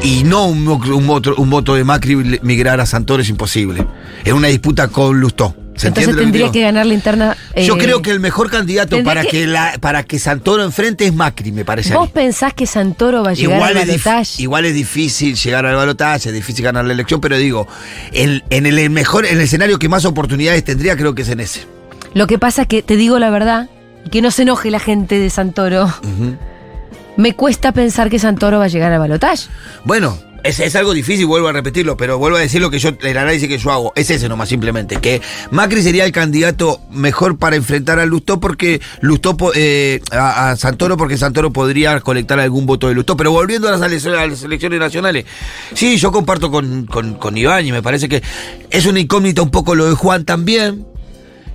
Y 0.03 0.25
no 0.25 0.47
un, 0.47 0.67
un 0.67 1.07
voto, 1.07 1.35
un 1.37 1.51
voto 1.51 1.75
de 1.75 1.85
Macri 1.85 2.17
migrar 2.43 2.81
a 2.81 2.87
Santoro 2.87 3.23
es 3.23 3.29
imposible. 3.29 3.87
Es 4.25 4.33
una 4.33 4.49
disputa 4.49 4.89
con 4.89 5.21
Lustó. 5.21 5.55
¿Se 5.77 5.89
Entonces 5.89 6.15
tendría 6.15 6.51
que 6.53 6.61
ganar 6.61 6.85
la 6.85 6.93
interna. 6.93 7.37
Yo 7.57 7.75
eh, 7.77 7.79
creo 7.79 8.03
que 8.03 8.11
el 8.11 8.21
mejor 8.21 8.51
candidato 8.51 9.03
para 9.03 9.23
que- 9.23 9.29
que, 9.29 9.47
la, 9.47 9.77
para 9.81 10.03
que 10.03 10.19
Santoro 10.19 10.63
enfrente 10.63 11.07
es 11.07 11.15
Macri, 11.15 11.53
me 11.53 11.65
parece. 11.65 11.95
a 11.95 11.97
¿Vos 11.99 12.09
mí. 12.09 12.13
pensás 12.15 12.53
que 12.53 12.67
Santoro 12.67 13.23
va 13.23 13.31
a 13.31 13.35
llegar 13.35 13.57
Igual 13.57 13.77
al 13.79 13.87
balotaje? 13.87 14.43
igual 14.43 14.65
es 14.67 14.75
difícil 14.75 15.37
llegar 15.37 15.65
al 15.65 15.77
balotaje, 15.77 16.29
es 16.29 16.35
difícil 16.35 16.65
ganar 16.65 16.85
la 16.85 16.93
elección, 16.93 17.21
pero 17.23 17.39
digo, 17.39 17.67
en, 18.13 18.43
en 18.51 18.67
el 18.67 18.91
mejor, 18.91 19.25
en 19.25 19.37
el 19.37 19.43
escenario 19.43 19.79
que 19.79 19.89
más 19.89 20.05
oportunidades 20.05 20.63
tendría, 20.65 20.97
creo 20.99 21.15
que 21.15 21.23
es 21.23 21.29
en 21.31 21.41
ese. 21.41 21.67
Lo 22.13 22.27
que 22.27 22.39
pasa 22.39 22.63
es 22.63 22.69
que, 22.69 22.83
te 22.83 22.97
digo 22.97 23.19
la 23.19 23.31
verdad, 23.31 23.71
y 24.05 24.11
que 24.11 24.21
no 24.21 24.31
se 24.31 24.43
enoje 24.43 24.71
la 24.71 24.81
gente 24.81 25.19
de 25.19 25.31
Santoro, 25.31 25.85
Ujú. 25.87 26.37
Me 27.21 27.35
cuesta 27.35 27.73
pensar 27.73 28.11
que 28.11 28.19
Santoro 28.19 28.59
va 28.59 28.65
a 28.65 28.69
llegar 28.69 28.93
al 28.93 28.99
balotaje. 28.99 29.49
Bueno, 29.85 30.19
Es, 30.43 30.59
es 30.59 30.75
algo 30.75 30.95
difícil, 30.95 31.27
vuelvo 31.27 31.49
a 31.49 31.53
repetirlo, 31.53 31.99
pero 31.99 32.17
vuelvo 32.17 32.39
a 32.39 32.41
decir 32.41 32.63
lo 32.63 32.71
que 32.71 32.79
yo, 32.79 32.93
el 33.03 33.17
análisis 33.19 33.47
que 33.47 33.59
yo 33.59 33.73
hago, 33.73 33.93
es 33.95 34.09
ese 34.09 34.27
nomás 34.27 34.49
simplemente, 34.49 34.97
que 34.97 35.21
Macri 35.51 35.83
sería 35.83 36.07
el 36.07 36.13
candidato 36.13 36.81
mejor 36.91 37.37
para 37.37 37.57
enfrentar 37.57 37.99
a 37.99 38.07
Lustó 38.07 38.41
porque 38.41 38.81
Lustó, 39.03 39.37
eh, 39.55 40.01
a, 40.11 40.49
a 40.53 40.57
Santoro, 40.57 40.97
porque 40.97 41.19
Santoro 41.19 41.53
podría 41.53 42.01
colectar 42.01 42.41
algún 42.41 42.65
voto 42.65 42.89
de 42.89 42.95
Lustó. 42.95 43.19
Pero 43.19 43.33
volviendo 43.33 43.69
a 43.69 43.73
las, 43.73 43.83
elecciones- 43.83 44.19
a 44.19 44.27
las 44.27 44.43
elecciones 44.43 44.81
nacionales, 44.81 45.27
sí, 45.75 45.99
yo 45.99 46.11
comparto 46.11 46.51
con, 46.51 46.87
con, 46.87 47.17
con 47.17 47.37
Iván 47.37 47.67
y 47.67 47.73
me 47.73 47.83
parece 47.83 48.09
que 48.09 48.23
es 48.71 48.87
una 48.87 48.99
incógnita 48.99 49.43
un 49.43 49.51
poco 49.51 49.75
lo 49.75 49.91
de 49.91 49.95
Juan 49.95 50.25
también. 50.25 50.87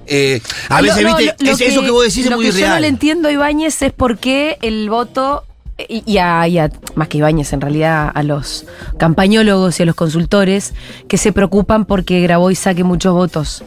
Eh, 0.06 0.40
a 0.70 0.84
Lo- 0.84 0.90
veces, 0.90 1.04
no, 1.04 1.18
viste, 1.18 1.36
lo- 1.40 1.46
lo 1.50 1.52
es- 1.56 1.62
eso 1.62 1.82
que 1.82 1.90
vos 1.90 2.04
decís 2.04 2.26
es 2.26 2.30
lo 2.30 2.36
muy 2.38 2.52
que 2.52 2.60
Yo 2.62 2.70
no 2.70 2.78
le 2.80 2.88
entiendo 2.88 3.32
Ibáñez 3.32 3.82
es 3.82 3.92
por 3.94 4.20
qué 4.20 4.60
el 4.62 4.88
voto, 4.92 5.44
y, 5.78 6.04
y 6.06 6.18
a, 6.20 6.48
y 6.48 6.58
a- 6.58 6.70
más 6.96 7.08
que 7.08 7.18
Ibáñez 7.18 7.52
en 7.54 7.62
realidad, 7.62 8.12
a 8.14 8.24
los 8.24 8.66
campañólogos 8.98 9.80
y 9.80 9.84
a 9.84 9.86
los 9.86 9.96
consultores 9.96 10.74
que 11.08 11.18
se 11.18 11.32
preocupan 11.34 11.86
porque 11.86 12.22
Graboy 12.22 12.56
saque 12.56 12.84
muchos 12.84 13.14
votos. 13.14 13.64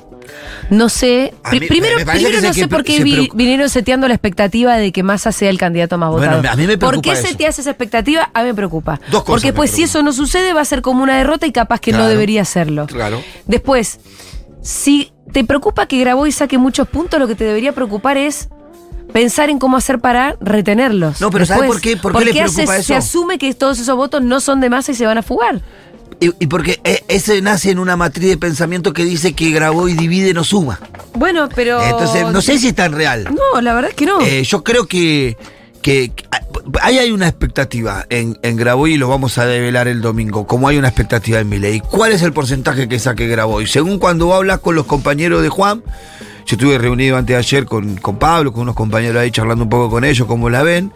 No 0.69 0.91
sé, 0.91 1.33
mí- 1.53 1.61
primero, 1.61 1.97
primero 2.05 2.41
no 2.43 2.53
sé 2.53 2.69
por 2.69 2.85
qué 2.85 3.03
vi- 3.03 3.31
vinieron 3.35 3.69
seteando 3.71 4.09
la 4.09 4.15
expectativa 4.15 4.77
de 4.77 4.93
que 4.93 5.03
Massa 5.03 5.33
sea 5.33 5.49
el 5.49 5.59
candidato 5.59 5.97
más 5.97 6.11
Bueno, 6.11 6.37
votado. 6.37 6.53
a 6.53 6.57
mí 6.57 6.67
me 6.67 6.77
¿Por 6.77 6.91
preocupa 6.91 7.13
qué 7.15 7.19
eso. 7.19 7.29
seteas 7.29 7.59
esa 7.59 7.71
expectativa? 7.71 8.31
A 8.35 8.41
mí 8.43 8.49
me 8.49 8.55
preocupa. 8.55 9.01
Dos 9.11 9.23
cosas 9.25 9.27
Porque 9.27 9.53
pues 9.55 9.71
si 9.71 9.85
eso 9.85 10.03
no 10.03 10.13
sucede 10.13 10.53
va 10.53 10.61
a 10.61 10.65
ser 10.67 10.83
como 10.83 11.03
una 11.03 11.17
derrota 11.17 11.47
y 11.47 11.53
capaz 11.53 11.81
que 11.81 11.93
no 11.93 12.07
debería 12.07 12.45
serlo. 12.45 12.87
Claro. 12.87 13.23
Después, 13.47 14.01
si 14.61 15.13
te 15.33 15.45
preocupa 15.45 15.87
que 15.87 15.99
Graboy 15.99 16.31
saque 16.31 16.59
muchos 16.59 16.89
puntos, 16.89 17.19
lo 17.19 17.27
que 17.27 17.35
te 17.35 17.45
debería 17.45 17.73
preocupar 17.73 18.19
es 18.19 18.49
pensar 19.13 19.51
en 19.51 19.59
cómo 19.59 19.77
hacer 19.77 19.99
para 20.01 20.37
retenerlos. 20.41 21.21
No, 21.21 21.31
pero 21.31 21.47
¿sabe 21.47 21.63
Después, 21.63 21.77
por 21.79 21.83
qué- 21.83 21.97
por 21.97 22.17
qué 22.19 22.25
le 22.33 22.41
hace- 22.43 22.55
preocupa 22.55 22.75
se 22.77 22.81
eso? 22.81 22.97
asume 22.97 23.39
que 23.39 23.53
todos 23.55 23.79
esos 23.79 23.97
votos 23.97 24.23
no 24.23 24.41
son 24.41 24.61
de 24.61 24.71
masa 24.71 24.93
y 24.93 24.95
se 24.95 25.07
van 25.07 25.19
a 25.19 25.23
fugar. 25.23 25.61
Y, 26.21 26.33
y 26.41 26.47
porque 26.49 26.81
e- 26.85 27.05
ese 27.09 27.41
nace 27.43 27.71
en 27.71 27.79
una 27.79 27.97
matriz 27.97 28.29
de 28.29 28.37
pensamiento 28.37 28.93
que 28.93 29.05
dice 29.05 29.35
que 29.35 29.51
grabó 29.51 29.89
y 29.89 29.95
divide 29.95 30.35
no 30.35 30.43
suma. 30.45 30.81
Bueno, 31.15 31.49
pero. 31.55 31.81
Entonces, 31.83 32.27
no 32.33 32.43
sé 32.43 32.59
si 32.59 32.69
es 32.69 32.75
tan 32.75 32.93
real. 32.93 33.25
No, 33.55 33.61
la 33.61 33.73
verdad 33.75 33.91
es 33.91 33.97
que 33.97 34.07
no. 34.07 34.21
Eh, 34.21 34.43
yo 34.43 34.65
creo 34.65 34.87
que, 34.87 35.37
que, 35.81 36.11
ahí 36.83 36.99
hay 36.99 37.13
una 37.13 37.29
expectativa 37.29 38.05
en, 38.11 38.37
en 38.43 38.57
Graboy 38.57 38.95
y 38.95 38.99
lo 38.99 39.09
vamos 39.09 39.39
a 39.39 39.47
develar 39.47 39.87
el 39.87 40.01
domingo, 40.01 40.45
como 40.47 40.67
hay 40.67 40.77
una 40.77 40.89
expectativa 40.89 41.39
en 41.39 41.49
Milei. 41.49 41.79
¿Cuál 41.81 42.11
es 42.11 42.23
el 42.23 42.33
porcentaje 42.33 42.89
que 42.89 42.99
saque 42.99 43.29
Graboy? 43.29 43.69
Según 43.69 44.01
cuando 44.01 44.35
hablas 44.35 44.59
con 44.59 44.75
los 44.75 44.87
compañeros 44.87 45.41
de 45.43 45.51
Juan, 45.51 45.85
yo 46.49 46.55
estuve 46.55 46.79
reunido 46.79 47.19
antes 47.19 47.35
de 47.35 47.39
ayer 47.39 47.67
con, 47.67 47.97
con 47.97 48.17
Pablo, 48.17 48.55
con 48.55 48.63
unos 48.63 48.75
compañeros 48.75 49.21
ahí 49.21 49.31
charlando 49.31 49.65
un 49.65 49.69
poco 49.69 49.91
con 49.91 50.03
ellos, 50.03 50.27
cómo 50.27 50.49
la 50.49 50.63
ven, 50.63 50.91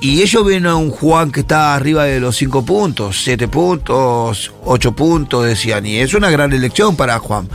y 0.00 0.22
ellos 0.22 0.44
ven 0.44 0.66
a 0.66 0.74
un 0.74 0.90
Juan 0.90 1.30
que 1.30 1.40
está 1.40 1.76
arriba 1.76 2.02
de 2.02 2.18
los 2.18 2.36
5 2.36 2.64
puntos, 2.64 3.22
7 3.22 3.46
puntos, 3.46 4.52
8 4.64 4.96
puntos, 4.96 5.46
decían, 5.46 5.86
y 5.86 5.98
es 5.98 6.14
una 6.14 6.30
gran 6.30 6.52
elección 6.52 6.96
para 6.96 7.20
Juan. 7.20 7.48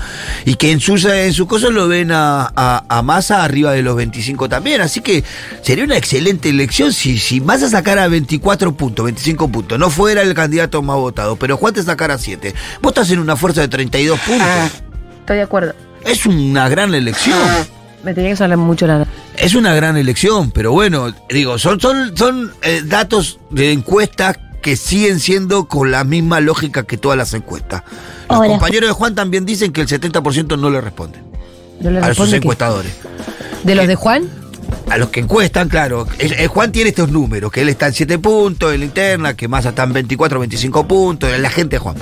Y 0.45 0.55
que 0.55 0.71
en 0.71 0.79
sus, 0.79 1.03
en 1.03 1.33
sus 1.33 1.45
cosas 1.45 1.71
lo 1.71 1.89
ven 1.89 2.13
a, 2.13 2.49
a, 2.55 2.85
a 2.87 3.01
Massa 3.01 3.43
arriba 3.43 3.73
de 3.73 3.81
los 3.81 3.97
25 3.97 4.47
también, 4.47 4.79
así 4.79 5.01
que 5.01 5.25
sería 5.63 5.83
una 5.83 5.97
excelente 5.97 6.47
elección 6.47 6.93
si, 6.93 7.17
si 7.17 7.41
Massa 7.41 7.69
sacara 7.69 8.07
24 8.07 8.73
puntos, 8.73 9.03
25 9.03 9.49
puntos, 9.49 9.77
no 9.77 9.89
fuera 9.89 10.21
el 10.21 10.33
candidato 10.33 10.81
más 10.81 10.95
votado, 10.95 11.35
pero 11.35 11.57
Juan 11.57 11.73
te 11.73 11.83
sacara 11.83 12.17
7. 12.17 12.55
Vos 12.81 12.91
estás 12.91 13.11
en 13.11 13.19
una 13.19 13.35
fuerza 13.35 13.59
de 13.59 13.67
32 13.67 14.17
puntos. 14.21 14.47
Estoy 15.19 15.35
de 15.35 15.43
acuerdo. 15.43 15.73
Es 16.05 16.25
una 16.25 16.69
gran 16.69 16.93
elección. 16.93 17.37
Me 18.03 18.13
tenía 18.13 18.31
que 18.31 18.35
sonar 18.37 18.57
mucho 18.57 18.85
la. 18.87 19.07
Es 19.37 19.55
una 19.55 19.73
gran 19.73 19.95
elección, 19.97 20.51
pero 20.51 20.71
bueno, 20.71 21.13
digo, 21.29 21.57
son, 21.57 21.79
son, 21.79 22.15
son 22.17 22.51
eh, 22.61 22.81
datos 22.85 23.39
de 23.49 23.71
encuestas 23.71 24.37
que 24.61 24.75
siguen 24.75 25.19
siendo 25.19 25.67
con 25.67 25.91
la 25.91 26.03
misma 26.03 26.39
lógica 26.39 26.83
que 26.83 26.97
todas 26.97 27.17
las 27.17 27.33
encuestas. 27.33 27.83
Los 28.29 28.39
Hola. 28.39 28.49
compañeros 28.49 28.89
de 28.89 28.93
Juan 28.93 29.15
también 29.15 29.45
dicen 29.45 29.71
que 29.73 29.81
el 29.81 29.87
70% 29.87 30.57
no 30.57 30.69
le 30.69 30.79
responden 30.81 31.21
¿No 31.81 31.91
le 31.91 31.97
a 31.99 32.01
sus 32.01 32.07
responde 32.09 32.31
que- 32.31 32.37
encuestadores. 32.37 32.93
¿De 33.63 33.75
los 33.75 33.87
de 33.87 33.95
Juan? 33.95 34.29
A 34.89 34.97
los 34.97 35.09
que 35.09 35.21
encuestan, 35.21 35.69
claro. 35.69 36.07
Eh, 36.19 36.29
eh, 36.39 36.47
Juan 36.47 36.71
tiene 36.71 36.89
estos 36.89 37.09
números, 37.09 37.51
que 37.51 37.61
él 37.61 37.69
está 37.69 37.87
en 37.87 37.93
7 37.93 38.19
puntos 38.19 38.73
en 38.73 38.79
la 38.81 38.85
interna, 38.85 39.33
que 39.35 39.47
más 39.47 39.65
está 39.65 39.83
en 39.83 39.93
24, 39.93 40.39
25 40.39 40.87
puntos, 40.87 41.29
la 41.39 41.49
gente 41.49 41.75
de 41.77 41.79
Juan. 41.79 41.95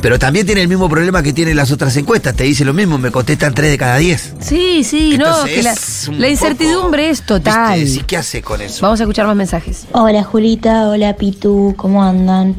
Pero 0.00 0.18
también 0.18 0.44
tiene 0.46 0.62
el 0.62 0.68
mismo 0.68 0.88
problema 0.88 1.22
que 1.22 1.32
tienen 1.32 1.56
las 1.56 1.70
otras 1.72 1.96
encuestas. 1.96 2.34
Te 2.34 2.44
dice 2.44 2.64
lo 2.64 2.72
mismo, 2.74 2.98
me 2.98 3.10
contestan 3.10 3.54
3 3.54 3.70
de 3.70 3.78
cada 3.78 3.96
10. 3.96 4.34
Sí, 4.40 4.84
sí, 4.84 5.16
no. 5.16 5.44
Que 5.44 5.62
la, 5.62 5.74
la 6.18 6.28
incertidumbre 6.28 7.08
es 7.10 7.22
total. 7.24 7.78
¿Viste? 7.80 8.00
Sí, 8.00 8.04
¿Qué 8.06 8.16
hace 8.16 8.42
con 8.42 8.60
eso? 8.60 8.82
Vamos 8.82 9.00
a 9.00 9.04
escuchar 9.04 9.26
más 9.26 9.36
mensajes. 9.36 9.86
Hola 9.92 10.22
Julita, 10.24 10.88
hola 10.88 11.16
Pitu, 11.16 11.74
¿cómo 11.76 12.02
andan? 12.02 12.54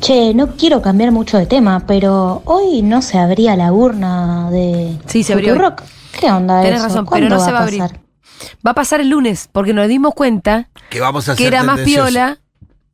Che, 0.00 0.32
no 0.32 0.56
quiero 0.56 0.80
cambiar 0.80 1.12
mucho 1.12 1.36
de 1.36 1.44
tema, 1.44 1.84
pero 1.86 2.40
hoy 2.46 2.80
no 2.80 3.02
se 3.02 3.18
abría 3.18 3.54
la 3.56 3.70
urna 3.72 4.50
de 4.50 4.96
Sí, 5.06 5.22
se 5.22 5.34
abrió. 5.34 5.52
Futurock. 5.54 5.82
¿Qué 6.18 6.30
onda 6.30 6.62
Tenés 6.62 6.78
eso? 6.80 6.88
razón, 6.88 7.04
pero 7.04 7.08
¿Cuándo 7.10 7.28
no 7.36 7.44
se 7.44 7.52
va 7.52 7.58
a 7.58 7.62
abrir. 7.64 7.80
pasar? 7.80 8.00
Va 8.66 8.70
a 8.70 8.74
pasar 8.74 9.00
el 9.02 9.10
lunes, 9.10 9.48
porque 9.52 9.74
nos 9.74 9.86
dimos 9.88 10.14
cuenta 10.14 10.70
Que 10.88 11.00
vamos 11.00 11.28
a 11.28 11.36
que 11.36 11.46
era 11.46 11.62
más 11.62 11.80
piola. 11.80 12.38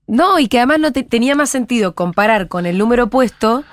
No, 0.06 0.38
y 0.38 0.48
que 0.48 0.58
además 0.58 0.78
no 0.80 0.92
te- 0.92 1.02
tenía 1.02 1.34
más 1.34 1.50
sentido 1.50 1.94
comparar 1.94 2.48
con 2.48 2.64
el 2.66 2.78
número 2.78 3.08
puesto 3.08 3.64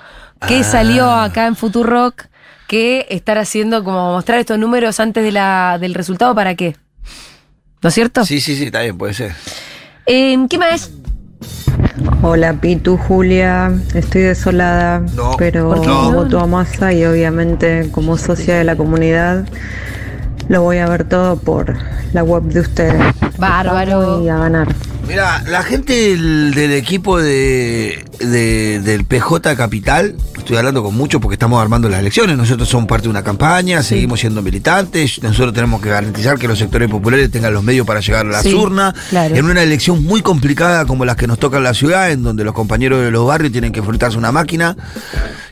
que 0.48 0.58
Ah. 0.60 0.64
salió 0.64 1.10
acá 1.10 1.46
en 1.46 1.54
Futurock 1.56 2.24
que 2.66 3.06
estar 3.10 3.38
haciendo 3.38 3.84
como 3.84 4.12
mostrar 4.12 4.38
estos 4.40 4.58
números 4.58 4.98
antes 5.00 5.22
de 5.22 5.32
la, 5.32 5.78
del 5.80 5.94
resultado 5.94 6.34
para 6.34 6.54
qué. 6.54 6.76
¿No 7.82 7.88
es 7.88 7.94
cierto? 7.94 8.24
Sí, 8.24 8.40
sí, 8.40 8.56
sí, 8.56 8.64
está 8.64 8.80
bien, 8.82 8.96
puede 8.98 9.14
ser. 9.14 9.32
Eh, 10.06 10.36
¿Qué 10.48 10.58
más? 10.58 10.90
Hola 12.22 12.54
Pitu, 12.54 12.96
Julia, 12.96 13.70
estoy 13.94 14.22
desolada, 14.22 15.00
No. 15.14 15.32
pero. 15.38 15.74
No. 15.76 16.12
voto 16.12 16.40
a 16.40 16.46
Massa 16.46 16.92
y 16.92 17.04
obviamente 17.04 17.90
como 17.92 18.16
socia 18.16 18.56
de 18.56 18.64
la 18.64 18.74
comunidad 18.76 19.46
lo 20.48 20.62
voy 20.62 20.78
a 20.78 20.86
ver 20.88 21.04
todo 21.04 21.36
por 21.36 21.76
la 22.12 22.22
web 22.24 22.42
de 22.44 22.60
ustedes. 22.60 23.02
Bárbaro. 23.38 24.22
Y 24.24 24.28
a 24.28 24.36
ganar. 24.38 24.68
Mira, 25.06 25.42
la 25.46 25.62
gente 25.62 25.92
del, 25.92 26.54
del 26.54 26.72
equipo 26.72 27.18
de, 27.20 28.04
de- 28.20 28.80
del 28.80 29.04
PJ 29.04 29.54
Capital, 29.54 30.16
estoy 30.38 30.56
hablando 30.56 30.82
con 30.82 30.94
muchos 30.96 31.20
porque 31.20 31.34
estamos 31.34 31.60
armando 31.62 31.88
las 31.90 32.00
elecciones, 32.00 32.36
nosotros 32.38 32.68
somos 32.68 32.88
parte 32.88 33.04
de 33.04 33.10
una 33.10 33.22
campaña, 33.22 33.82
seguimos 33.82 34.20
siendo 34.20 34.40
militantes, 34.40 35.22
nosotros 35.22 35.52
tenemos 35.52 35.82
que 35.82 35.90
garantizar 35.90 36.38
que 36.38 36.48
los 36.48 36.58
sectores 36.58 36.88
populares 36.90 37.30
tengan 37.30 37.52
los 37.52 37.62
medios 37.62 37.86
para 37.86 38.00
llegar 38.00 38.24
a 38.26 38.30
las 38.30 38.42
Sí, 38.42 38.54
urnas, 38.54 38.94
claro. 39.10 39.34
en 39.36 39.44
una 39.44 39.62
elección 39.62 40.02
muy 40.02 40.22
complicada 40.22 40.86
como 40.86 41.04
las 41.04 41.16
que 41.16 41.26
nos 41.26 41.38
toca 41.38 41.58
en 41.58 41.64
la 41.64 41.74
ciudad, 41.74 42.10
en 42.10 42.22
donde 42.22 42.42
los 42.42 42.54
compañeros 42.54 43.02
de 43.04 43.10
los 43.10 43.26
barrios 43.26 43.52
tienen 43.52 43.72
que 43.72 43.80
enfrentarse 43.80 44.16
a 44.16 44.18
una 44.18 44.32
máquina 44.32 44.74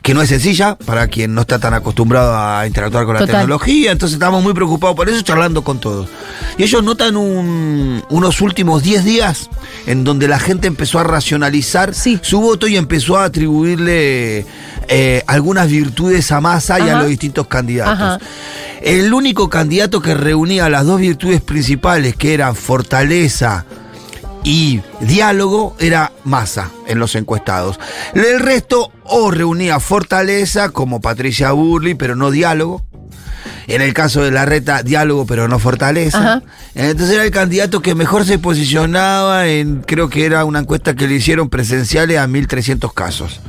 que 0.03 0.13
no 0.13 0.21
es 0.21 0.27
sencilla 0.29 0.75
para 0.75 1.07
quien 1.07 1.33
no 1.33 1.41
está 1.41 1.59
tan 1.59 1.73
acostumbrado 1.73 2.35
a 2.37 2.67
interactuar 2.67 3.05
con 3.05 3.13
la 3.13 3.21
Total. 3.21 3.35
tecnología, 3.37 3.91
entonces 3.93 4.15
estamos 4.15 4.43
muy 4.43 4.53
preocupados 4.53 4.97
por 4.97 5.07
eso, 5.09 5.21
charlando 5.21 5.63
con 5.63 5.79
todos. 5.79 6.09
Y 6.57 6.63
ellos 6.63 6.83
notan 6.83 7.15
un- 7.15 8.03
unos 8.09 8.41
últimos 8.41 8.83
10 8.83 9.05
días 9.05 9.49
en 9.87 10.03
donde 10.03 10.27
la 10.27 10.39
gente 10.39 10.67
empezó 10.67 10.99
a 10.99 11.03
racionalizar 11.05 11.93
Sí. 11.95 12.19
su 12.21 12.41
voto 12.41 12.67
y 12.67 12.75
empezó 12.75 13.17
a 13.17 13.23
atribuirle 13.23 14.45
eh, 14.89 15.23
algunas 15.27 15.69
virtudes 15.69 16.29
a 16.33 16.41
Massa 16.41 16.77
y 16.81 16.89
a 16.89 16.97
los 16.99 17.07
distintos 17.07 17.47
candidatos. 17.47 17.93
Ajá. 17.93 18.19
El 18.81 19.13
único 19.13 19.49
candidato 19.49 20.01
que 20.01 20.13
reunía 20.13 20.67
las 20.67 20.85
dos 20.85 20.99
virtudes 20.99 21.39
principales, 21.39 22.17
que 22.17 22.33
eran 22.33 22.53
fortaleza 22.57 23.63
y 24.43 24.81
diálogo, 25.01 25.75
era 25.79 26.11
Massa 26.23 26.71
en 26.87 26.99
los 26.99 27.15
encuestados. 27.15 27.79
El 28.13 28.39
resto 28.39 28.91
o 29.05 29.31
reunía 29.31 29.79
fortaleza, 29.79 30.69
como 30.69 31.01
Patricia 31.01 31.51
Burley, 31.51 31.95
pero 31.95 32.15
no 32.15 32.31
diálogo. 32.31 32.81
En 33.67 33.81
el 33.81 33.93
caso 33.93 34.21
de 34.23 34.31
la 34.31 34.45
reta, 34.45 34.83
diálogo, 34.83 35.25
pero 35.25 35.47
no 35.47 35.57
fortaleza. 35.59 36.17
Ajá. 36.19 36.43
Entonces 36.75 37.15
era 37.15 37.23
el 37.23 37.31
candidato 37.31 37.81
que 37.81 37.95
mejor 37.95 38.25
se 38.25 38.37
posicionaba 38.39 39.47
en, 39.47 39.81
creo 39.81 40.09
que 40.09 40.25
era 40.25 40.43
una 40.45 40.59
encuesta 40.59 40.95
que 40.95 41.07
le 41.07 41.15
hicieron 41.15 41.49
presenciales 41.49 42.17
a 42.17 42.27
1.300 42.27 42.93
casos. 42.93 43.39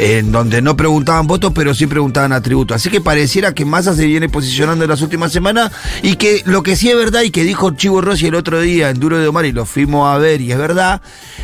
En 0.00 0.30
donde 0.30 0.62
no 0.62 0.76
preguntaban 0.76 1.26
votos, 1.26 1.50
pero 1.52 1.74
sí 1.74 1.88
preguntaban 1.88 2.32
atributos. 2.32 2.76
Así 2.76 2.88
que 2.88 3.00
pareciera 3.00 3.52
que 3.52 3.64
Massa 3.64 3.96
se 3.96 4.06
viene 4.06 4.28
posicionando 4.28 4.84
en 4.84 4.90
las 4.90 5.02
últimas 5.02 5.32
semanas 5.32 5.72
y 6.02 6.14
que 6.14 6.42
lo 6.44 6.62
que 6.62 6.76
sí 6.76 6.88
es 6.88 6.96
verdad 6.96 7.22
y 7.22 7.30
que 7.32 7.42
dijo 7.42 7.72
Chivo 7.72 8.00
Rossi 8.00 8.26
el 8.28 8.36
otro 8.36 8.60
día 8.60 8.90
en 8.90 9.00
Duro 9.00 9.18
de 9.18 9.26
Omar 9.26 9.44
y 9.46 9.50
lo 9.50 9.66
fuimos 9.66 10.08
a 10.14 10.16
ver 10.18 10.40
y 10.40 10.52
es 10.52 10.58
verdad, 10.58 11.00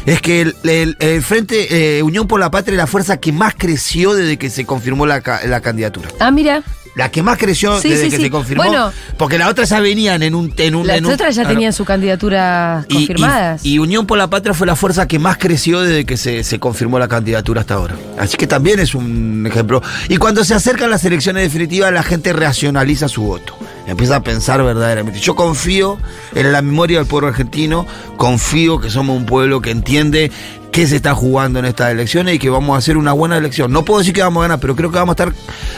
es 0.07 0.21
que 0.21 0.43
el, 0.43 0.55
el- 0.63 0.97
el 1.01 1.21
Frente 1.23 1.99
eh, 1.99 2.03
Unión 2.05 2.29
por 2.29 2.39
la 2.39 2.53
Patria 2.53 2.75
es 2.75 2.79
la 2.79 2.87
fuerza 2.87 3.17
que 3.17 3.33
más 3.33 3.55
creció 3.59 4.15
desde 4.15 4.37
que 4.37 4.49
se 4.51 4.65
confirmó 4.65 5.05
la, 5.05 5.21
la 5.47 5.61
candidatura. 5.61 6.11
Ah, 6.21 6.31
mira. 6.31 6.63
La 6.95 7.11
que 7.11 7.23
más 7.25 7.39
creció 7.39 7.81
Sí, 7.81 7.89
desde 7.89 8.05
sí, 8.05 8.11
que 8.11 8.17
sí. 8.19 8.23
se 8.25 8.31
confirmó. 8.31 8.63
Bueno. 8.65 8.93
porque 9.19 9.37
las 9.39 9.49
otras 9.51 9.69
ya 9.69 9.81
venían 9.81 10.23
en 10.23 10.35
un. 10.35 10.53
En 10.57 10.75
un 10.77 10.87
Las 10.87 10.99
en 10.99 11.07
un- 11.07 11.13
otras 11.13 11.35
ya 11.35 11.43
claro. 11.43 11.55
tenían 11.57 11.73
su 11.73 11.85
candidatura 11.85 12.85
Y- 12.89 12.95
confirmadas. 12.95 13.65
Y, 13.65 13.75
y 13.75 13.79
Unión 13.81 14.07
por 14.07 14.17
la 14.19 14.29
Patria 14.31 14.55
fue 14.55 14.67
la 14.67 14.77
fuerza 14.77 15.09
que 15.09 15.19
más 15.19 15.37
creció 15.39 15.81
desde 15.81 16.05
que 16.05 16.17
se, 16.17 16.45
se 16.45 16.59
confirmó 16.61 16.99
la 16.99 17.09
candidatura 17.09 17.63
hasta 17.63 17.75
ahora. 17.75 17.97
Así 18.19 18.37
que 18.37 18.47
también 18.47 18.79
es 18.79 18.95
un 18.95 19.45
ejemplo. 19.51 19.83
Y 20.09 20.19
cuando 20.19 20.45
se 20.45 20.55
acercan 20.55 20.89
las 20.91 21.05
elecciones 21.05 21.43
definitivas, 21.43 21.93
la 21.93 22.03
gente 22.05 22.33
racionaliza 22.33 23.09
su 23.09 23.23
voto. 23.23 23.57
Empieza 23.87 24.17
a 24.17 24.23
pensar 24.23 24.63
verdaderamente. 24.63 25.19
Yo 25.21 25.35
confío 25.35 25.99
en 26.35 26.53
la 26.53 26.63
memoria 26.63 26.99
del 26.99 27.07
pueblo 27.07 27.29
argentino, 27.29 27.87
confío 28.17 28.81
que 28.81 28.89
somos 28.89 29.17
un 29.17 29.27
pueblo 29.27 29.61
que 29.61 29.71
entiende 29.71 30.31
qué 30.75 30.89
se 30.89 30.97
está 30.97 31.15
jugando 31.15 31.61
en 31.61 31.67
estas 31.67 31.93
elecciones 31.93 32.35
y 32.35 32.39
que 32.41 32.51
vamos 32.51 32.75
a 32.75 32.79
hacer 32.79 32.97
una 32.97 33.13
buena 33.13 33.39
elección. 33.39 33.71
No 33.71 33.85
puedo 33.85 34.01
decir 34.01 34.13
que 34.13 34.23
vamos 34.23 34.41
a 34.41 34.49
ganar, 34.49 34.59
pero 34.59 34.75
creo 34.75 34.91
que 34.91 34.99
vamos 34.99 35.15
a 35.17 35.23
estar 35.23 35.33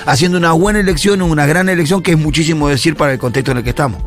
haciendo 0.06 0.38
una 0.38 0.52
buena 0.52 0.80
elección, 0.80 1.20
una 1.20 1.44
gran 1.44 1.68
elección, 1.68 2.02
que 2.02 2.12
es 2.12 2.18
muchísimo 2.18 2.66
decir 2.66 2.96
para 2.96 3.12
el 3.12 3.18
contexto 3.18 3.50
en 3.50 3.58
el 3.58 3.62
que 3.62 3.70
estamos. 3.70 4.00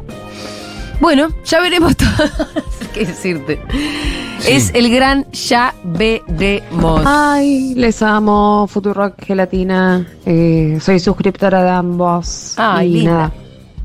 Bueno, 1.00 1.30
ya 1.46 1.62
veremos 1.62 1.96
todo. 1.96 2.10
¿Qué 2.94 3.06
decirte? 3.06 3.62
Es 4.48 4.72
el 4.74 4.90
gran 4.90 5.28
ya 5.32 5.76
veremos. 5.84 7.04
Ay, 7.06 7.76
les 7.76 8.02
amo, 8.02 8.66
Futurock 8.68 9.24
Gelatina. 9.24 10.08
Eh, 10.26 10.80
soy 10.82 11.00
suscriptora 11.00 11.64
de 11.64 11.70
ambos. 11.70 12.56
Ay, 12.58 12.88
y 12.88 12.94
linda. 12.94 13.12
nada, 13.12 13.34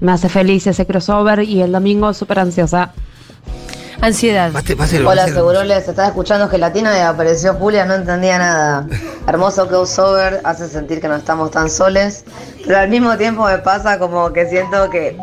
me 0.01 0.13
hace 0.13 0.31
feliz 0.31 0.67
ese 0.67 0.87
crossover 0.87 1.43
y 1.43 1.61
el 1.61 1.71
domingo 1.71 2.15
súper 2.15 2.39
ansiosa. 2.39 2.95
Ansiedad. 4.01 4.53
Hola, 5.07 5.27
Seguroles, 5.29 5.89
estaba 5.89 6.09
escuchando 6.09 6.49
Gelatina 6.49 6.97
y 6.97 7.01
apareció 7.01 7.55
Julia, 7.55 7.85
no 7.85 7.95
entendía 7.95 8.39
nada. 8.39 8.87
Hermoso 9.27 9.67
crossover, 9.69 10.41
hace 10.45 10.69
sentir 10.69 11.01
que 11.01 11.09
no 11.09 11.17
estamos 11.17 11.51
tan 11.51 11.71
soles, 11.71 12.25
pero 12.67 12.79
al 12.79 12.89
mismo 12.89 13.17
tiempo 13.17 13.45
me 13.45 13.59
pasa 13.59 13.99
como 13.99 14.33
que 14.33 14.47
siento 14.47 14.91
que, 14.91 15.17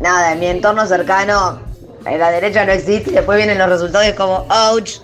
nada, 0.00 0.32
en 0.32 0.40
mi 0.40 0.46
entorno 0.46 0.86
cercano, 0.86 1.60
en 2.04 2.18
la 2.18 2.30
derecha 2.30 2.64
no 2.64 2.72
existe, 2.72 3.10
y 3.10 3.14
después 3.14 3.36
vienen 3.36 3.58
los 3.58 3.68
resultados 3.68 4.06
y 4.06 4.10
es 4.10 4.16
como, 4.16 4.46
ouch. 4.48 5.00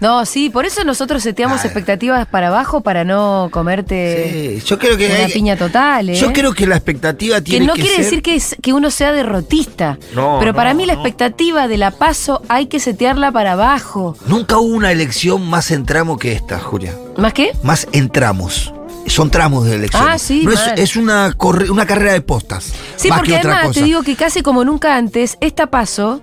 No, 0.00 0.24
sí, 0.24 0.48
por 0.50 0.64
eso 0.64 0.82
nosotros 0.84 1.22
seteamos 1.22 1.64
expectativas 1.64 2.26
para 2.26 2.48
abajo 2.48 2.80
para 2.80 3.04
no 3.04 3.48
comerte 3.52 4.58
Sí, 4.60 4.66
yo 4.66 4.78
creo 4.78 4.96
que 4.96 5.06
una 5.06 5.14
hay- 5.26 5.32
piña 5.32 5.56
total, 5.56 6.08
¿eh? 6.08 6.14
Yo 6.14 6.32
creo 6.32 6.54
que 6.54 6.66
la 6.66 6.76
expectativa 6.76 7.36
que 7.36 7.42
tiene 7.42 7.66
no 7.66 7.74
que 7.74 7.82
quiere 7.82 7.96
ser- 7.96 8.04
decir 8.04 8.22
que, 8.22 8.34
es- 8.36 8.56
que 8.62 8.72
uno 8.72 8.90
sea 8.90 9.12
derrotista. 9.12 9.98
No, 10.14 10.38
pero 10.40 10.54
para 10.54 10.72
no, 10.72 10.78
mí 10.78 10.86
la 10.86 10.94
no. 10.94 11.00
expectativa 11.00 11.68
de 11.68 11.76
la 11.76 11.90
paso 11.90 12.42
hay 12.48 12.66
que 12.66 12.80
setearla 12.80 13.30
para 13.32 13.52
abajo. 13.52 14.16
Nunca 14.26 14.56
hubo 14.58 14.74
una 14.74 14.90
elección 14.90 15.46
más 15.48 15.70
en 15.70 15.84
tramo 15.84 16.18
que 16.18 16.32
esta, 16.32 16.58
Julia. 16.58 16.94
¿Más 17.18 17.32
qué? 17.34 17.52
Más 17.62 17.86
en 17.92 18.08
tramos. 18.08 18.72
Son 19.06 19.30
tramos 19.30 19.64
de 19.66 19.74
elección. 19.76 20.06
Ah, 20.08 20.18
sí, 20.18 20.42
No 20.44 20.52
es, 20.52 20.60
es 20.76 20.96
una, 20.96 21.32
corre- 21.36 21.68
una 21.70 21.84
carrera 21.84 22.12
de 22.12 22.20
postas. 22.20 22.72
Sí, 22.96 23.08
porque 23.14 23.36
además 23.36 23.72
te 23.72 23.82
digo 23.82 24.02
que 24.02 24.14
casi 24.16 24.42
como 24.42 24.64
nunca 24.64 24.96
antes, 24.96 25.36
esta 25.40 25.66
paso, 25.68 26.20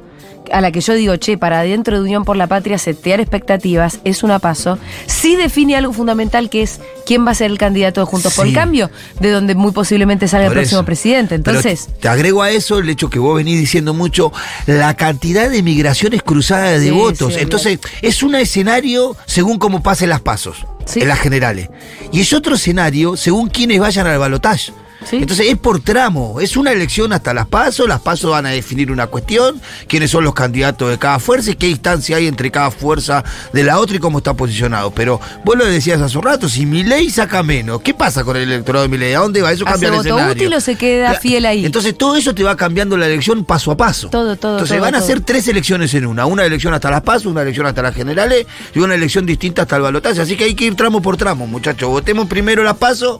a 0.51 0.61
la 0.61 0.71
que 0.71 0.81
yo 0.81 0.93
digo, 0.93 1.15
che, 1.17 1.37
para 1.37 1.61
dentro 1.61 1.95
de 1.97 2.01
Unión 2.03 2.23
por 2.25 2.35
la 2.37 2.47
Patria 2.47 2.77
setear 2.77 3.19
expectativas, 3.19 3.99
es 4.03 4.23
una 4.23 4.39
paso, 4.39 4.77
sí 5.05 5.35
define 5.35 5.75
algo 5.75 5.93
fundamental 5.93 6.49
que 6.49 6.61
es 6.63 6.79
quién 7.05 7.25
va 7.25 7.31
a 7.31 7.35
ser 7.35 7.51
el 7.51 7.57
candidato 7.57 8.01
de 8.01 8.05
Juntos 8.05 8.33
por 8.35 8.47
el. 8.47 8.53
Cambio, 8.53 8.89
de 9.19 9.31
donde 9.31 9.55
muy 9.55 9.71
posiblemente 9.71 10.27
salga 10.27 10.47
Por 10.47 10.57
el 10.57 10.61
próximo 10.63 10.79
eso. 10.81 10.85
presidente. 10.85 11.39
Pero 11.39 11.59
Entonces, 11.59 11.87
te 11.99 12.07
agrego 12.07 12.41
a 12.41 12.49
eso 12.51 12.79
el 12.79 12.89
hecho 12.89 13.09
que 13.09 13.19
vos 13.19 13.35
venís 13.35 13.59
diciendo 13.59 13.93
mucho, 13.93 14.31
la 14.65 14.95
cantidad 14.95 15.49
de 15.49 15.61
migraciones 15.63 16.23
cruzadas 16.23 16.79
de 16.79 16.87
Sí, 16.87 16.91
votos. 16.91 17.33
sí, 17.33 17.39
Entonces, 17.41 17.79
es 18.01 18.23
un 18.23 18.35
escenario 18.35 19.15
según 19.25 19.57
cómo 19.59 19.83
pasen 19.83 20.09
las 20.09 20.21
pasos, 20.21 20.65
en 20.95 21.07
las 21.07 21.19
generales. 21.19 21.69
Y 22.11 22.21
es 22.21 22.33
otro 22.33 22.55
escenario 22.55 23.15
según 23.17 23.49
quienes 23.49 23.79
vayan 23.79 24.07
al 24.07 24.17
balotaje. 24.19 24.71
Entonces 25.11 25.47
es 25.47 25.57
por 25.57 25.79
tramo, 25.79 26.39
es 26.41 26.57
una 26.57 26.71
elección 26.71 27.13
hasta 27.13 27.33
las 27.33 27.47
pasos, 27.47 27.87
las 27.87 28.01
pasos 28.01 28.31
van 28.31 28.45
a 28.45 28.49
definir 28.49 28.91
una 28.91 29.07
cuestión, 29.07 29.61
quiénes 29.87 30.11
son 30.11 30.23
los 30.23 30.33
candidatos 30.33 30.89
de 30.89 30.97
cada 30.97 31.19
fuerza 31.19 31.51
y 31.51 31.55
qué 31.55 31.67
distancia 31.67 32.17
hay 32.17 32.27
entre 32.27 32.51
cada 32.51 32.71
fuerza 32.71 33.23
de 33.53 33.63
la 33.63 33.79
otra 33.79 33.97
y 33.97 33.99
cómo 33.99 34.17
está 34.17 34.33
posicionado. 34.33 34.91
Pero 34.91 35.19
vos 35.45 35.55
lo 35.55 35.65
decías 35.65 36.01
hace 36.01 36.17
un 36.17 36.23
rato, 36.23 36.49
si 36.49 36.65
mi 36.65 36.83
ley 36.83 37.09
saca 37.09 37.43
menos, 37.43 37.81
¿qué 37.81 37.93
pasa 37.93 38.23
con 38.23 38.35
el 38.35 38.43
electorado 38.43 38.83
de 38.83 38.89
mi 38.89 38.97
ley? 38.97 39.13
¿A 39.13 39.19
dónde 39.19 39.41
va? 39.41 39.51
Eso 39.51 39.65
¿hace 39.65 39.73
cambia 39.73 39.89
el 39.89 39.95
voto 39.95 40.09
escenario. 40.09 40.33
útil 40.33 40.53
o 40.53 40.61
se 40.61 40.75
queda 40.75 41.13
fiel 41.15 41.45
ahí? 41.45 41.65
Entonces 41.65 41.97
todo 41.97 42.15
eso 42.15 42.33
te 42.33 42.43
va 42.43 42.55
cambiando 42.57 42.97
la 42.97 43.05
elección 43.05 43.45
paso 43.45 43.71
a 43.71 43.77
paso. 43.77 44.09
Todo, 44.09 44.35
todo, 44.35 44.53
Entonces 44.53 44.77
todo, 44.77 44.85
van 44.85 44.95
a 44.95 45.01
ser 45.01 45.21
tres 45.21 45.47
elecciones 45.47 45.93
en 45.93 46.05
una. 46.05 46.25
Una 46.25 46.45
elección 46.45 46.73
hasta 46.73 46.89
las 46.89 47.01
pasos, 47.01 47.27
una 47.27 47.43
elección 47.43 47.65
hasta 47.65 47.81
las 47.81 47.95
generales 47.95 48.45
y 48.73 48.79
una 48.79 48.95
elección 48.95 49.25
distinta 49.25 49.61
hasta 49.61 49.77
el 49.77 49.83
balotaje. 49.83 50.21
Así 50.21 50.35
que 50.35 50.45
hay 50.45 50.55
que 50.55 50.65
ir 50.65 50.75
tramo 50.75 51.01
por 51.01 51.17
tramo, 51.17 51.47
muchachos. 51.47 51.89
Votemos 51.89 52.27
primero 52.27 52.63
las 52.63 52.77
pasos 52.77 53.19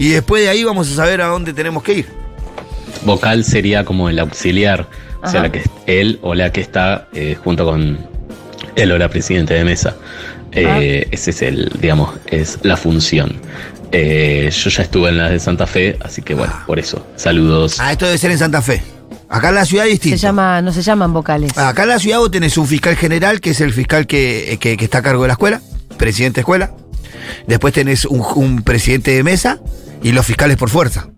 y 0.00 0.08
después 0.08 0.42
de 0.42 0.48
ahí 0.48 0.64
vamos 0.64 0.90
a 0.90 0.94
saber 0.96 1.20
a 1.20 1.26
dónde 1.26 1.52
tenemos 1.52 1.82
que 1.82 1.92
ir. 1.94 2.06
Vocal 3.04 3.44
sería 3.44 3.84
como 3.84 4.08
el 4.08 4.18
auxiliar, 4.18 4.88
o 5.22 5.28
sea, 5.28 5.42
la 5.42 5.52
que 5.52 5.62
él 5.86 6.18
o 6.22 6.34
la 6.34 6.50
que 6.52 6.60
está 6.60 7.08
eh, 7.12 7.36
junto 7.42 7.64
con 7.64 7.98
él 8.76 8.92
o 8.92 8.98
la 8.98 9.08
presidente 9.08 9.54
de 9.54 9.64
mesa. 9.64 9.96
Eh, 10.52 11.06
Ese 11.10 11.30
es 11.30 11.42
el, 11.42 11.70
digamos, 11.80 12.10
es 12.26 12.58
la 12.62 12.76
función. 12.76 13.36
Eh, 13.92 14.50
yo 14.52 14.70
ya 14.70 14.82
estuve 14.82 15.08
en 15.10 15.18
las 15.18 15.30
de 15.30 15.38
Santa 15.40 15.66
Fe, 15.66 15.96
así 16.00 16.22
que 16.22 16.34
bueno, 16.34 16.52
por 16.66 16.78
eso. 16.78 17.06
Saludos. 17.16 17.78
Ah, 17.80 17.92
esto 17.92 18.06
debe 18.06 18.18
ser 18.18 18.30
en 18.32 18.38
Santa 18.38 18.60
Fe. 18.62 18.82
Acá 19.28 19.50
en 19.50 19.54
la 19.56 19.64
ciudad 19.64 19.84
es 19.86 19.90
se 19.90 19.94
distinto. 19.94 20.16
llama, 20.18 20.60
no 20.60 20.72
se 20.72 20.82
llaman 20.82 21.12
vocales. 21.12 21.56
Acá 21.56 21.84
en 21.84 21.88
la 21.90 21.98
ciudad 22.00 22.18
vos 22.18 22.30
tenés 22.30 22.56
un 22.58 22.66
fiscal 22.66 22.96
general, 22.96 23.40
que 23.40 23.50
es 23.50 23.60
el 23.60 23.72
fiscal 23.72 24.06
que, 24.06 24.58
que- 24.60 24.76
que 24.76 24.84
está 24.84 24.98
a 24.98 25.02
cargo 25.02 25.22
de 25.22 25.28
la 25.28 25.34
escuela, 25.34 25.60
presidente 25.96 26.36
de 26.36 26.40
escuela. 26.42 26.72
Después 27.46 27.72
tenés 27.72 28.04
un, 28.06 28.24
un 28.34 28.62
presidente 28.62 29.12
de 29.12 29.22
mesa 29.22 29.60
y 30.02 30.12
los 30.12 30.24
fiscales 30.26 30.56
por 30.56 30.70
fuerza. 30.70 31.08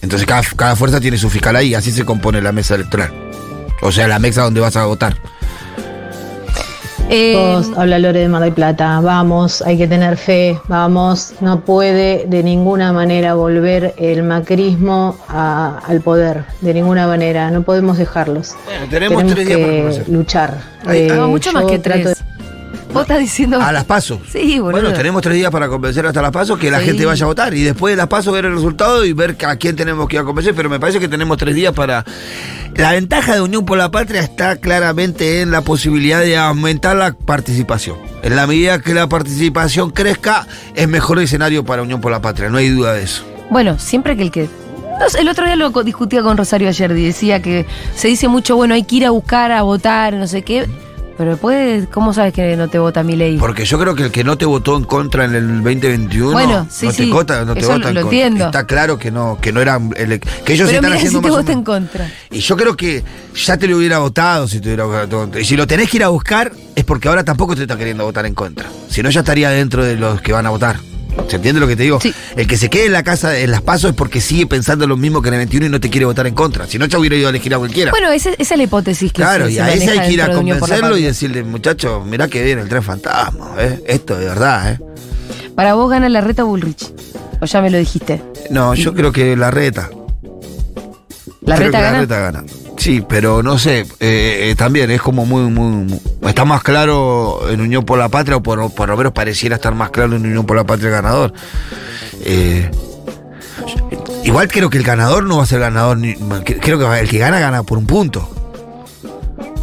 Entonces 0.00 0.26
cada, 0.26 0.42
cada 0.56 0.76
fuerza 0.76 1.00
tiene 1.00 1.16
su 1.18 1.30
fiscal 1.30 1.54
ahí, 1.56 1.74
así 1.74 1.92
se 1.92 2.04
compone 2.04 2.40
la 2.42 2.52
mesa 2.52 2.74
electoral. 2.74 3.12
O 3.82 3.92
sea, 3.92 4.08
la 4.08 4.18
mesa 4.18 4.42
donde 4.42 4.60
vas 4.60 4.76
a 4.76 4.84
votar. 4.86 5.16
Eh, 7.14 7.32
Chicos, 7.60 7.76
habla 7.78 7.98
Lore 7.98 8.20
de 8.20 8.28
Mar 8.28 8.42
del 8.42 8.52
Plata. 8.54 9.00
Vamos, 9.00 9.60
hay 9.62 9.76
que 9.76 9.86
tener 9.86 10.16
fe. 10.16 10.58
Vamos, 10.68 11.34
no 11.40 11.60
puede 11.60 12.24
de 12.26 12.42
ninguna 12.42 12.92
manera 12.92 13.34
volver 13.34 13.94
el 13.98 14.22
macrismo 14.22 15.18
a- 15.28 15.80
al 15.86 16.00
poder. 16.00 16.44
De 16.62 16.72
ninguna 16.72 17.06
manera. 17.06 17.50
No 17.50 17.62
podemos 17.64 17.98
dejarlos. 17.98 18.54
tenemos 18.88 19.26
tres 19.26 19.46
días 19.46 19.58
para 19.60 19.72
que 19.72 20.04
luchar. 20.10 20.58
Está. 20.80 20.94
Eh, 20.96 21.20
mucho 21.26 21.52
más 21.52 21.64
que 21.64 21.78
trato 21.80 22.02
tres. 22.04 22.24
Vos 22.92 23.02
estás 23.02 23.18
diciendo. 23.20 23.60
A 23.60 23.72
las 23.72 23.84
pasos. 23.84 24.18
Sí, 24.30 24.58
boludo. 24.58 24.80
Bueno, 24.82 24.92
tenemos 24.96 25.22
tres 25.22 25.34
días 25.36 25.50
para 25.50 25.68
convencer 25.68 26.04
hasta 26.06 26.20
las 26.20 26.30
pasos 26.30 26.58
que 26.58 26.70
la 26.70 26.80
Sí. 26.80 26.86
gente 26.86 27.06
vaya 27.06 27.24
a 27.24 27.26
votar. 27.26 27.54
Y 27.54 27.62
después 27.62 27.92
de 27.92 27.96
las 27.96 28.06
pasos 28.08 28.32
ver 28.34 28.44
el 28.44 28.54
resultado 28.54 29.04
y 29.04 29.12
ver 29.14 29.36
a 29.46 29.56
quién 29.56 29.76
tenemos 29.76 30.08
que 30.08 30.16
ir 30.16 30.20
a 30.20 30.24
convencer. 30.24 30.54
Pero 30.54 30.68
me 30.68 30.78
parece 30.78 31.00
que 31.00 31.08
tenemos 31.08 31.38
tres 31.38 31.54
días 31.54 31.72
para. 31.72 32.04
La 32.74 32.92
ventaja 32.92 33.34
de 33.34 33.40
Unión 33.40 33.64
por 33.64 33.76
la 33.78 33.90
Patria 33.90 34.20
está 34.22 34.56
claramente 34.56 35.40
en 35.42 35.50
la 35.50 35.60
posibilidad 35.62 36.20
de 36.20 36.36
aumentar 36.36 36.96
la 36.96 37.12
participación. 37.12 37.96
En 38.22 38.36
la 38.36 38.46
medida 38.46 38.80
que 38.80 38.94
la 38.94 39.08
participación 39.08 39.90
crezca, 39.90 40.46
es 40.74 40.88
mejor 40.88 41.18
el 41.18 41.24
escenario 41.24 41.64
para 41.64 41.82
Unión 41.82 42.00
por 42.00 42.12
la 42.12 42.20
Patria. 42.22 42.48
No 42.50 42.58
hay 42.58 42.68
duda 42.70 42.94
de 42.94 43.02
eso. 43.04 43.24
Bueno, 43.50 43.78
siempre 43.78 44.16
que 44.16 44.22
el 44.22 44.30
que. 44.30 44.48
el 45.18 45.28
otro 45.28 45.44
día 45.44 45.56
lo 45.56 45.70
discutía 45.82 46.22
con 46.22 46.36
Rosario 46.36 46.68
ayer 46.68 46.90
y 46.92 47.04
decía 47.06 47.40
que 47.42 47.66
se 47.94 48.08
dice 48.08 48.28
mucho, 48.28 48.56
bueno, 48.56 48.74
hay 48.74 48.84
que 48.84 48.96
ir 48.96 49.06
a 49.06 49.10
buscar, 49.10 49.50
a 49.52 49.62
votar, 49.62 50.14
no 50.14 50.26
sé 50.26 50.42
qué. 50.42 50.66
Pero 51.18 51.30
después, 51.32 51.86
¿cómo 51.92 52.12
sabes 52.14 52.32
que 52.32 52.56
no 52.56 52.68
te 52.68 52.78
vota 52.78 53.02
mi 53.02 53.16
ley? 53.16 53.36
Porque 53.38 53.64
yo 53.64 53.78
creo 53.78 53.94
que 53.94 54.04
el 54.04 54.10
que 54.10 54.24
no 54.24 54.36
te 54.38 54.44
votó 54.46 54.76
en 54.76 54.84
contra 54.84 55.24
en 55.24 55.34
el 55.34 55.46
2021 55.62 56.32
Bueno, 56.32 56.66
sí, 56.70 56.86
no 56.86 56.92
te 56.92 56.96
sí, 57.04 57.10
vota, 57.10 57.44
no 57.44 57.54
te 57.54 57.60
eso 57.60 57.68
vota 57.72 57.88
en 57.90 57.94
lo 57.94 58.00
contra. 58.02 58.18
entiendo. 58.18 58.44
Está 58.46 58.66
claro 58.66 58.98
que 58.98 59.10
no, 59.10 59.38
que 59.40 59.52
no 59.52 59.60
eran 59.60 59.92
ele- 59.96 60.20
que 60.20 60.54
ellos 60.54 60.68
Pero 60.70 60.78
están 60.82 60.90
si 60.92 60.96
haciendo 60.98 61.20
te 61.20 61.28
más 61.28 61.32
o 61.34 61.40
vota 61.40 61.52
en 61.52 61.58
menos- 61.58 61.64
contra. 61.64 62.10
Y 62.30 62.40
yo 62.40 62.56
creo 62.56 62.76
que 62.76 63.04
ya 63.34 63.56
te 63.56 63.68
lo 63.68 63.76
hubiera 63.76 63.98
votado 63.98 64.48
si 64.48 64.60
te 64.60 64.68
hubiera 64.68 64.84
votado. 64.84 65.38
Y 65.38 65.44
si 65.44 65.56
lo 65.56 65.66
tenés 65.66 65.90
que 65.90 65.98
ir 65.98 66.04
a 66.04 66.08
buscar, 66.08 66.52
es 66.74 66.84
porque 66.84 67.08
ahora 67.08 67.24
tampoco 67.24 67.54
te 67.54 67.62
está 67.62 67.76
queriendo 67.76 68.04
votar 68.04 68.26
en 68.26 68.34
contra. 68.34 68.68
Si 68.88 69.02
no, 69.02 69.10
ya 69.10 69.20
estaría 69.20 69.50
dentro 69.50 69.84
de 69.84 69.96
los 69.96 70.20
que 70.22 70.32
van 70.32 70.46
a 70.46 70.50
votar. 70.50 70.76
¿Se 71.28 71.36
entiende 71.36 71.60
lo 71.60 71.66
que 71.66 71.76
te 71.76 71.82
digo? 71.84 71.98
El 72.36 72.46
que 72.46 72.56
se 72.56 72.68
quede 72.70 72.86
en 72.86 72.92
la 72.92 73.02
casa 73.02 73.38
en 73.38 73.50
las 73.50 73.62
pasos 73.62 73.90
es 73.90 73.96
porque 73.96 74.20
sigue 74.20 74.46
pensando 74.46 74.86
lo 74.86 74.96
mismo 74.96 75.22
que 75.22 75.28
en 75.28 75.34
el 75.34 75.38
21 75.40 75.66
y 75.66 75.68
no 75.68 75.80
te 75.80 75.90
quiere 75.90 76.06
votar 76.06 76.26
en 76.26 76.34
contra. 76.34 76.66
Si 76.66 76.78
no, 76.78 76.86
ya 76.86 76.98
hubiera 76.98 77.16
ido 77.16 77.26
a 77.26 77.30
elegir 77.30 77.54
a 77.54 77.58
cualquiera. 77.58 77.90
Bueno, 77.90 78.10
esa, 78.10 78.30
esa 78.30 78.54
es 78.54 78.58
la 78.58 78.64
hipótesis 78.64 79.12
que 79.12 79.22
claro, 79.22 79.46
se, 79.46 79.52
y 79.52 79.58
a 79.58 79.72
ese 79.72 79.90
hay 79.90 80.00
que 80.08 80.12
ir 80.12 80.22
a 80.22 80.28
de 80.28 80.34
convencerlo 80.34 80.96
y 80.96 81.02
decirle, 81.02 81.42
muchacho, 81.42 82.04
mirá 82.04 82.28
que 82.28 82.42
viene 82.42 82.62
el 82.62 82.68
tren 82.68 82.82
fantasma, 82.82 83.54
¿eh? 83.58 83.82
Esto 83.86 84.18
de 84.18 84.26
verdad, 84.26 84.72
¿eh? 84.72 84.80
Para 85.54 85.74
vos 85.74 85.90
gana 85.90 86.08
la 86.08 86.20
reta 86.20 86.44
Bullrich. 86.44 86.92
O 87.40 87.44
ya 87.44 87.60
me 87.60 87.70
lo 87.70 87.78
dijiste. 87.78 88.22
No, 88.50 88.74
yo 88.74 88.94
creo 88.94 89.12
que 89.12 89.36
la 89.36 89.50
reta. 89.50 89.90
¿La 91.42 91.56
Creo 91.56 91.66
reta 91.68 91.78
que 91.78 91.84
gana? 91.84 91.92
La 91.92 92.00
reta 92.00 92.18
gana. 92.20 92.44
Sí, 92.76 93.04
pero 93.08 93.42
no 93.42 93.58
sé, 93.58 93.80
eh, 94.00 94.50
eh, 94.50 94.54
también 94.56 94.90
es 94.90 95.00
como 95.00 95.24
muy, 95.24 95.42
muy, 95.50 95.70
muy- 95.84 96.00
Está 96.28 96.44
más 96.44 96.62
claro 96.62 97.48
en 97.48 97.60
Unión 97.60 97.84
por 97.84 97.98
la 97.98 98.08
Patria, 98.08 98.36
o 98.36 98.42
por, 98.42 98.72
por 98.74 98.88
lo 98.88 98.96
menos 98.96 99.12
pareciera 99.12 99.56
estar 99.56 99.74
más 99.74 99.90
claro 99.90 100.16
en 100.16 100.26
Unión 100.26 100.44
por 100.46 100.56
la 100.56 100.64
Patria 100.64 100.88
el 100.88 100.94
ganador. 100.94 101.32
Eh, 102.24 102.70
igual 104.24 104.48
creo 104.48 104.70
que 104.70 104.78
el 104.78 104.84
ganador 104.84 105.24
no 105.24 105.36
va 105.38 105.42
a 105.44 105.46
ser 105.46 105.60
ganador, 105.60 105.96
ni- 105.98 106.14
creo 106.60 106.78
que 106.78 107.00
el 107.00 107.08
que 107.08 107.18
gana, 107.18 107.38
gana 107.40 107.62
por 107.62 107.78
un 107.78 107.86
punto. 107.86 108.28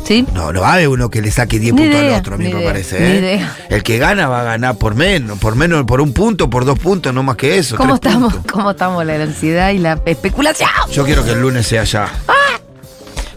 ¿Sí? 0.05 0.25
No, 0.33 0.51
no 0.51 0.61
va 0.61 0.69
a 0.71 0.73
haber 0.73 0.87
uno 0.87 1.09
que 1.11 1.21
le 1.21 1.29
saque 1.29 1.59
10 1.59 1.73
Ni 1.75 1.81
puntos 1.83 1.99
idea, 2.01 2.15
al 2.15 2.19
otro, 2.21 2.33
a 2.33 2.37
mí 2.39 2.45
me 2.45 2.49
idea, 2.51 2.67
parece. 2.67 2.97
¿eh? 2.97 3.19
idea. 3.19 3.55
El 3.69 3.83
que 3.83 3.99
gana 3.99 4.27
va 4.27 4.41
a 4.41 4.43
ganar 4.43 4.75
por 4.77 4.95
menos, 4.95 5.37
por 5.37 5.55
menos, 5.55 5.83
por 5.85 6.01
un 6.01 6.13
punto, 6.13 6.49
por 6.49 6.65
dos 6.65 6.79
puntos, 6.79 7.13
no 7.13 7.21
más 7.21 7.35
que 7.35 7.59
eso. 7.59 7.75
¿Cómo 7.75 7.93
estamos? 7.95 8.33
puntos. 8.33 8.51
¿Cómo 8.51 8.71
estamos 8.71 9.05
la 9.05 9.15
ansiedad 9.21 9.69
y 9.69 9.77
la 9.77 10.01
especulación? 10.05 10.69
Yo 10.91 11.05
quiero 11.05 11.23
que 11.23 11.31
el 11.33 11.41
lunes 11.41 11.67
sea 11.67 11.83
ya. 11.83 12.09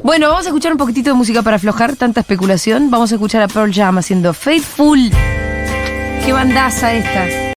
Bueno, 0.03 0.29
vamos 0.29 0.47
a 0.47 0.49
escuchar 0.49 0.73
un 0.73 0.79
poquitito 0.79 1.11
de 1.11 1.15
música 1.15 1.43
para 1.43 1.57
aflojar 1.57 1.95
tanta 1.95 2.21
especulación. 2.21 2.91
Vamos 2.91 3.13
a 3.13 3.15
escuchar 3.15 3.41
a 3.43 3.49
Pearl 3.49 3.73
Jam 3.73 3.99
haciendo 3.99 4.35
Faithful. 4.35 5.11
Qué 6.25 6.33
bandaza 6.33 6.93
esta. 6.93 7.43